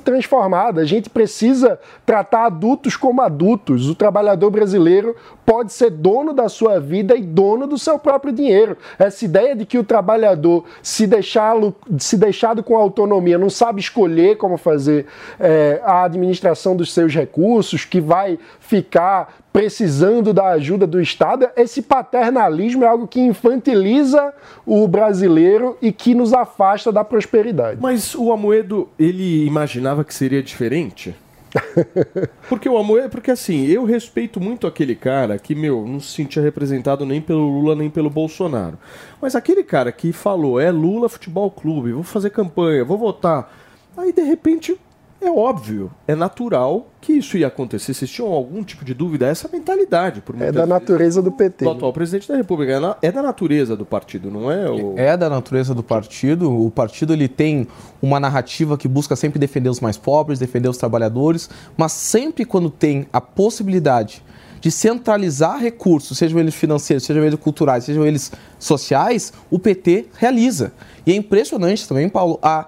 [0.00, 0.80] transformada.
[0.80, 3.88] A gente precisa tratar adultos como adultos.
[3.88, 8.76] O trabalhador brasileiro pode ser dono da sua vida e dono do seu próprio dinheiro.
[8.98, 14.36] Essa ideia de que o trabalhador, se, deixá-lo, se deixado com autonomia, não sabe escolher
[14.36, 15.06] como fazer
[15.38, 21.80] é, a administração dos seus recursos, que vai ficar precisando da ajuda do Estado, esse
[21.80, 24.34] paternalismo é algo que infantiliza
[24.66, 27.78] o brasileiro e que nos afasta da prosperidade.
[27.80, 31.14] Mas o Amoedo, ele imaginava que seria diferente?
[32.48, 36.42] Porque o Amoedo, porque assim, eu respeito muito aquele cara que, meu, não se sentia
[36.42, 38.78] representado nem pelo Lula nem pelo Bolsonaro.
[39.22, 43.50] Mas aquele cara que falou, é Lula Futebol Clube, vou fazer campanha, vou votar.
[43.96, 44.76] Aí de repente
[45.20, 47.94] é óbvio, é natural que isso ia acontecer.
[47.94, 49.26] Vocês tinham algum tipo de dúvida?
[49.26, 50.20] Essa mentalidade.
[50.20, 51.64] Por É da natureza do PT.
[51.64, 52.72] do atual presidente da República.
[52.72, 54.70] É, na- é da natureza do partido, não é?
[54.70, 54.94] O...
[54.96, 56.52] É da natureza do partido.
[56.52, 57.66] O partido ele tem
[58.02, 62.68] uma narrativa que busca sempre defender os mais pobres, defender os trabalhadores, mas sempre quando
[62.70, 64.22] tem a possibilidade
[64.60, 70.72] de centralizar recursos, sejam eles financeiros, sejam eles culturais, sejam eles sociais, o PT realiza.
[71.06, 72.66] E é impressionante também, Paulo, a,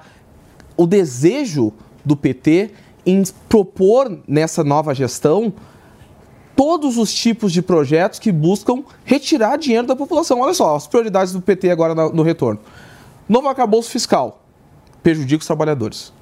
[0.76, 1.72] o desejo
[2.08, 2.70] do PT
[3.06, 5.52] em propor nessa nova gestão
[6.56, 10.40] todos os tipos de projetos que buscam retirar dinheiro da população.
[10.40, 12.58] Olha só, as prioridades do PT agora no, no retorno.
[13.28, 14.42] Novo arcabouço fiscal,
[15.02, 16.12] prejudica os trabalhadores.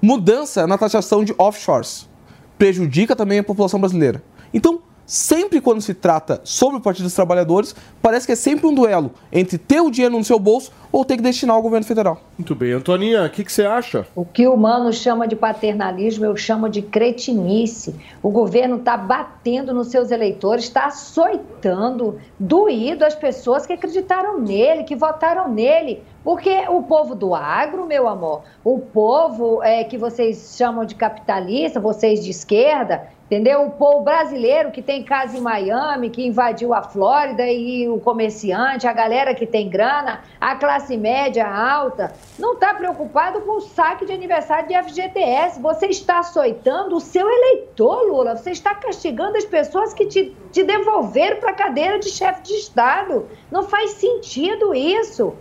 [0.00, 2.08] Mudança na taxação de offshores,
[2.56, 4.22] prejudica também a população brasileira.
[4.54, 8.74] Então, sempre quando se trata sobre o Partido dos Trabalhadores, parece que é sempre um
[8.74, 12.20] duelo entre ter o dinheiro no seu bolso ou ter que destinar ao governo federal.
[12.38, 12.72] Muito bem.
[12.72, 14.06] Antoninha, o que, que você acha?
[14.14, 17.96] O que o Mano chama de paternalismo, eu chamo de cretinice.
[18.22, 24.84] O governo está batendo nos seus eleitores, está açoitando, doído as pessoas que acreditaram nele,
[24.84, 26.02] que votaram nele.
[26.22, 31.78] Porque o povo do agro, meu amor, o povo é, que vocês chamam de capitalista,
[31.78, 33.66] vocês de esquerda, entendeu?
[33.66, 38.86] O povo brasileiro que tem casa em Miami, que invadiu a Flórida e o comerciante,
[38.86, 44.06] a galera que tem grana, a classe média alta, não está preocupado com o saque
[44.06, 45.60] de aniversário de FGTS.
[45.60, 48.36] Você está açoitando o seu eleitor, Lula.
[48.36, 52.54] Você está castigando as pessoas que te, te devolveram para a cadeira de chefe de
[52.54, 53.26] Estado.
[53.50, 55.34] Não faz sentido isso.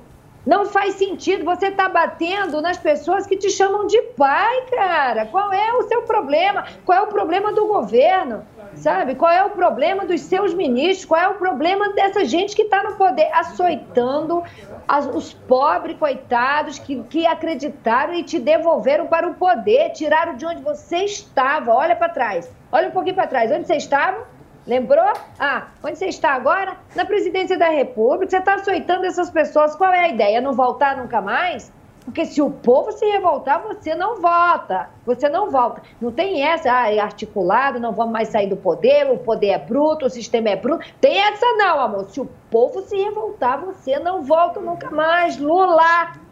[0.46, 1.46] Não faz sentido.
[1.46, 5.26] Você está batendo nas pessoas que te chamam de pai, cara.
[5.28, 6.66] Qual é o seu problema?
[6.86, 8.46] Qual é o problema do governo?
[8.76, 9.16] Sabe?
[9.16, 11.06] Qual é o problema dos seus ministros?
[11.06, 14.44] Qual é o problema dessa gente que está no poder açoitando
[14.88, 20.46] as- os pobres coitados que, que acreditaram e te devolveram para o poder, tiraram de
[20.46, 21.74] onde você estava.
[21.74, 22.52] Olha para trás.
[22.72, 23.52] Olha um pouquinho para trás.
[23.52, 24.28] Onde você estava?
[24.66, 25.14] Lembrou?
[25.38, 26.78] Ah, onde você está agora?
[26.96, 28.30] Na presidência da República.
[28.30, 29.76] Você está açoitando essas pessoas.
[29.76, 30.40] Qual é a ideia?
[30.40, 31.72] Não voltar nunca mais?
[32.06, 34.90] Porque se o povo se revoltar, você não vota.
[35.06, 35.82] Você não volta.
[36.02, 39.58] Não tem essa, ah, é articulado, não vamos mais sair do poder, o poder é
[39.58, 40.86] bruto, o sistema é bruto.
[41.00, 42.06] Tem essa não, amor.
[42.10, 45.38] Se o povo se revoltar, você não volta nunca mais.
[45.38, 46.23] Lula!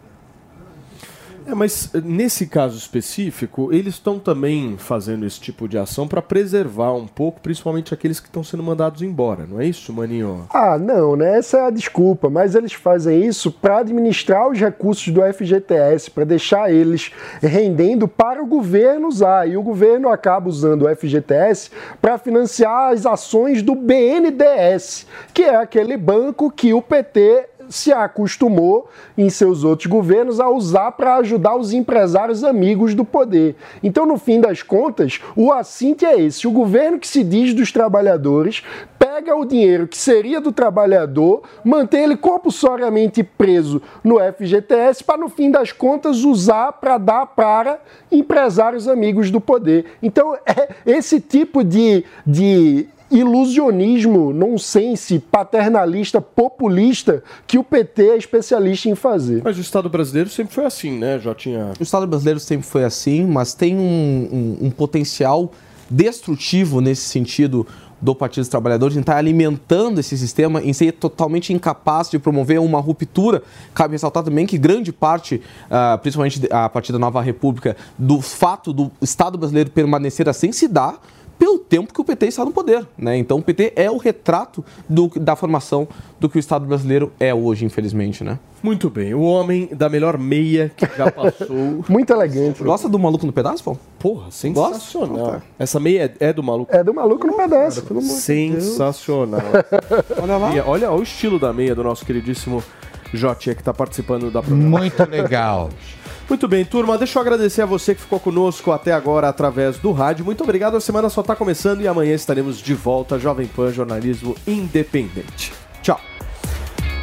[1.46, 6.22] É, mas eh, nesse caso específico, eles estão também fazendo esse tipo de ação para
[6.22, 10.46] preservar um pouco, principalmente aqueles que estão sendo mandados embora, não é isso, Maninho?
[10.54, 11.38] Ah, não, né?
[11.38, 16.24] Essa é a desculpa, mas eles fazem isso para administrar os recursos do FGTS, para
[16.24, 17.12] deixar eles
[17.42, 19.48] rendendo para o governo usar.
[19.48, 25.56] E o governo acaba usando o FGTS para financiar as ações do BNDES, que é
[25.56, 31.56] aquele banco que o PT se acostumou em seus outros governos a usar para ajudar
[31.56, 33.56] os empresários amigos do poder.
[33.82, 37.72] Então, no fim das contas, o assinte é esse: o governo que se diz dos
[37.72, 38.64] trabalhadores
[39.00, 45.30] pega o dinheiro que seria do trabalhador, mantém ele compulsoriamente preso no FGTS para, no
[45.30, 47.80] fim das contas, usar para dar para
[48.12, 49.86] empresários amigos do poder.
[50.04, 58.90] Então, é esse tipo de, de ilusionismo, nonsense, paternalista, populista que o PT é especialista
[58.90, 59.42] em fazer.
[59.44, 61.20] Mas o Estado brasileiro sempre foi assim, né?
[61.20, 61.72] Já tinha.
[61.80, 65.52] O Estado brasileiro sempre foi assim, mas tem um, um- um potencial
[65.90, 67.68] destrutivo nesse sentido
[68.00, 72.60] do Partido dos Trabalhadores, em estar alimentando esse sistema, em ser totalmente incapaz de promover
[72.60, 73.44] uma ruptura.
[73.76, 75.40] Cabe ressaltar também que grande parte,
[75.70, 80.68] ah, principalmente a partir da Nova República, do fato do Estado brasileiro permanecer assim se
[80.68, 80.96] dá
[81.42, 82.86] pelo tempo que o PT está no poder.
[82.96, 83.18] Né?
[83.18, 85.88] Então o PT é o retrato do- da formação
[86.20, 88.24] do que o Estado brasileiro é hoje, infelizmente.
[88.24, 88.38] Né?
[88.62, 91.84] Muito bem, o homem da melhor meia que já passou.
[91.90, 92.62] Muito elegante.
[92.64, 93.80] Gosta do Maluco no Pedaço, Paulo?
[93.98, 95.18] Porra, sensacional.
[95.18, 95.44] Gosta?
[95.58, 96.76] Essa meia é, é do maluco?
[96.76, 98.04] É do maluco no pedaço, Deus.
[98.06, 99.42] Sensacional.
[100.22, 100.50] olha lá.
[100.50, 102.64] Meia, olha o estilo da meia do nosso queridíssimo
[103.12, 104.80] Jotinha que está participando da programação.
[104.80, 105.70] Muito legal.
[106.32, 109.92] Muito bem, turma, deixa eu agradecer a você que ficou conosco até agora através do
[109.92, 110.24] rádio.
[110.24, 113.20] Muito obrigado, a semana só está começando e amanhã estaremos de volta.
[113.20, 115.52] Jovem Pan, jornalismo independente.
[115.82, 116.00] Tchau.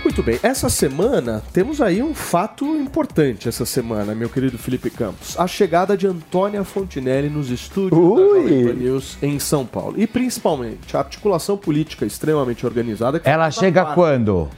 [0.02, 5.38] Muito bem, essa semana temos aí um fato importante essa semana, meu querido Felipe Campos.
[5.38, 9.92] A chegada de Antônia Fontinelli nos estúdios da Jovem Pan News em São Paulo.
[9.98, 13.20] E principalmente a articulação política extremamente organizada.
[13.20, 14.48] que Ela na chega quando?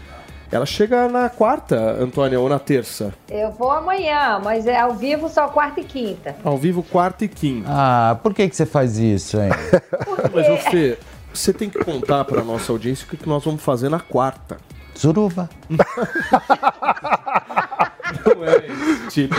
[0.52, 3.14] Ela chega na quarta, Antônia, ou na terça?
[3.28, 6.34] Eu vou amanhã, mas é ao vivo só quarta e quinta.
[6.42, 7.68] Ao vivo, quarta e quinta.
[7.70, 9.50] Ah, por que, que você faz isso, hein?
[10.34, 10.98] Mas você,
[11.32, 14.56] você tem que contar para nossa audiência o que que nós vamos fazer na quarta.
[14.94, 15.48] Suruba.
[18.24, 19.34] Não é esse tipo.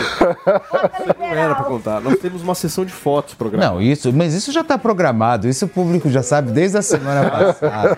[1.18, 2.00] Não era pra contar.
[2.00, 3.72] Nós temos uma sessão de fotos programada.
[3.74, 5.48] Não, isso, mas isso já está programado.
[5.48, 7.96] Isso o público já sabe desde a semana passada.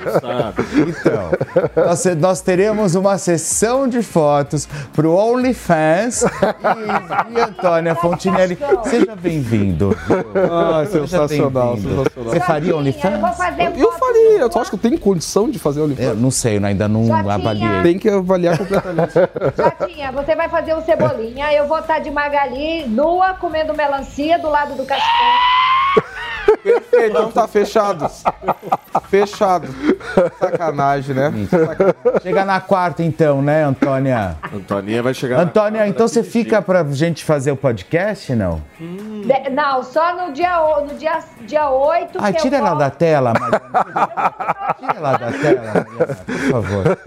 [0.77, 8.59] Então, nós, nós teremos uma sessão de fotos pro OnlyFans e, e Antônia Fontinelli.
[8.85, 9.97] Seja bem-vindo.
[10.51, 11.97] Ah, sensacional, bem-vindo.
[12.05, 12.33] sensacional.
[12.33, 13.37] Você faria Eu vou OnlyFans?
[13.37, 16.09] fazer Eu faria, eu só acho que eu tenho condição de fazer OnlyFans.
[16.09, 17.83] Eu não sei, eu ainda não avaliei.
[17.83, 19.15] Tem que avaliar completamente.
[19.57, 24.49] Jatinha, você vai fazer um cebolinha, eu vou estar de Magali, nua, comendo melancia do
[24.49, 25.74] lado do cachorro.
[26.65, 28.11] Perfeito, então tá fechado.
[29.09, 29.69] Fechado.
[30.41, 31.33] Sacanagem, né?
[32.23, 34.37] Chega na quarta, então, né, Antônia?
[34.53, 35.37] Antoninha vai chegar.
[35.37, 38.63] na Antônia, então você fica pra gente fazer o podcast, não?
[38.79, 42.69] De- não, só no dia, o- no dia, dia 8 Ai, que tira eu ela
[42.71, 42.81] volto.
[42.81, 44.75] da tela, Mariana.
[44.79, 46.99] Tira ela da tela, Mariana, por favor.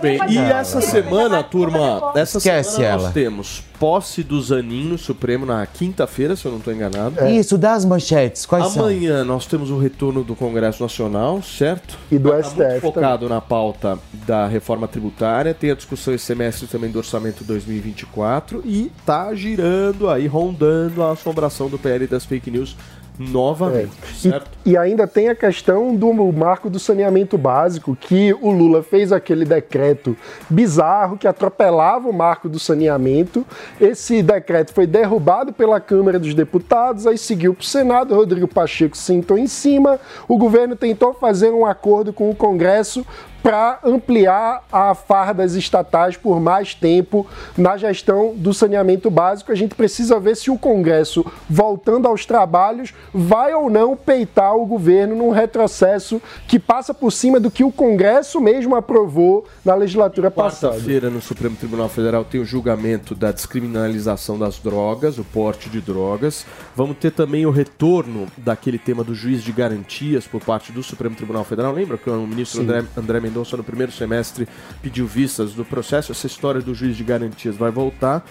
[0.00, 3.02] Bem, e essa semana, turma, essa Esquece semana ela.
[3.04, 7.26] nós temos posse do Zanin no Supremo na quinta-feira, se eu não estou enganado.
[7.26, 8.82] Isso, dá as manchetes, quais são?
[8.92, 11.98] Amanhã nós temos o retorno do Congresso Nacional, certo?
[12.10, 16.24] E do Tá muito STF focado na pauta da reforma tributária, tem a discussão esse
[16.24, 22.24] semestre também do orçamento 2024 e tá girando aí, rondando a assombração do PL das
[22.24, 22.76] fake news
[23.18, 24.50] novamente, certo?
[24.64, 29.44] E ainda tem a questão do marco do saneamento básico, que o Lula fez aquele
[29.44, 30.16] decreto
[30.48, 33.44] bizarro que atropelava o marco do saneamento.
[33.80, 38.96] Esse decreto foi derrubado pela Câmara dos Deputados, aí seguiu para o Senado, Rodrigo Pacheco
[38.96, 40.00] sentou em cima.
[40.26, 43.04] O governo tentou fazer um acordo com o Congresso
[43.42, 49.50] para ampliar a fardas estatais por mais tempo na gestão do saneamento básico.
[49.50, 54.64] A gente precisa ver se o Congresso, voltando aos trabalhos, vai ou não peitar o
[54.64, 60.30] governo num retrocesso que passa por cima do que o Congresso mesmo aprovou na legislatura
[60.30, 60.74] passada.
[60.74, 65.80] Quarta-feira, no Supremo Tribunal Federal, tem o julgamento da descriminalização das drogas, o porte de
[65.80, 66.46] drogas.
[66.74, 71.14] Vamos ter também o retorno daquele tema do juiz de garantias por parte do Supremo
[71.14, 71.72] Tribunal Federal.
[71.72, 72.64] Lembra que o ministro Sim.
[72.64, 74.48] André, André Mendonça, no primeiro semestre,
[74.80, 76.12] pediu vistas do processo?
[76.12, 78.24] Essa história do juiz de garantias vai voltar.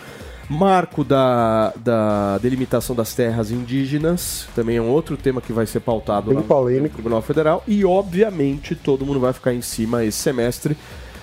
[0.49, 5.80] Marco da, da delimitação das terras indígenas, também é um outro tema que vai ser
[5.80, 7.63] pautado Bem lá no Tribunal Federal.
[7.68, 10.76] E, obviamente, todo mundo vai ficar em cima esse semestre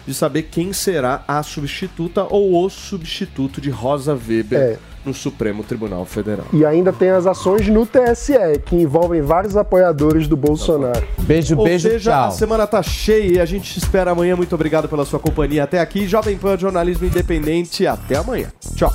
[0.07, 4.79] de saber quem será a substituta ou o substituto de Rosa Weber É.
[5.05, 6.47] no Supremo Tribunal Federal.
[6.53, 11.07] E ainda tem as ações no TSE, que envolvem vários apoiadores do Bolsonaro.
[11.21, 12.29] Beijo, Ou beijo, seja, tchau.
[12.29, 14.37] a semana tá cheia e a gente te espera amanhã.
[14.37, 16.07] Muito obrigado pela sua companhia até aqui.
[16.07, 17.87] Jovem Pan Jornalismo Independente.
[17.87, 18.49] Até amanhã.
[18.75, 18.91] Tchau.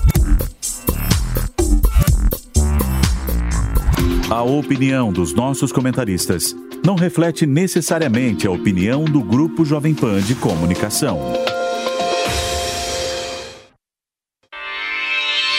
[4.30, 6.56] A opinião dos nossos comentaristas
[6.86, 11.20] não reflete necessariamente a opinião do Grupo Jovem Pan de Comunicação.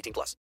[0.00, 0.36] 18 plus.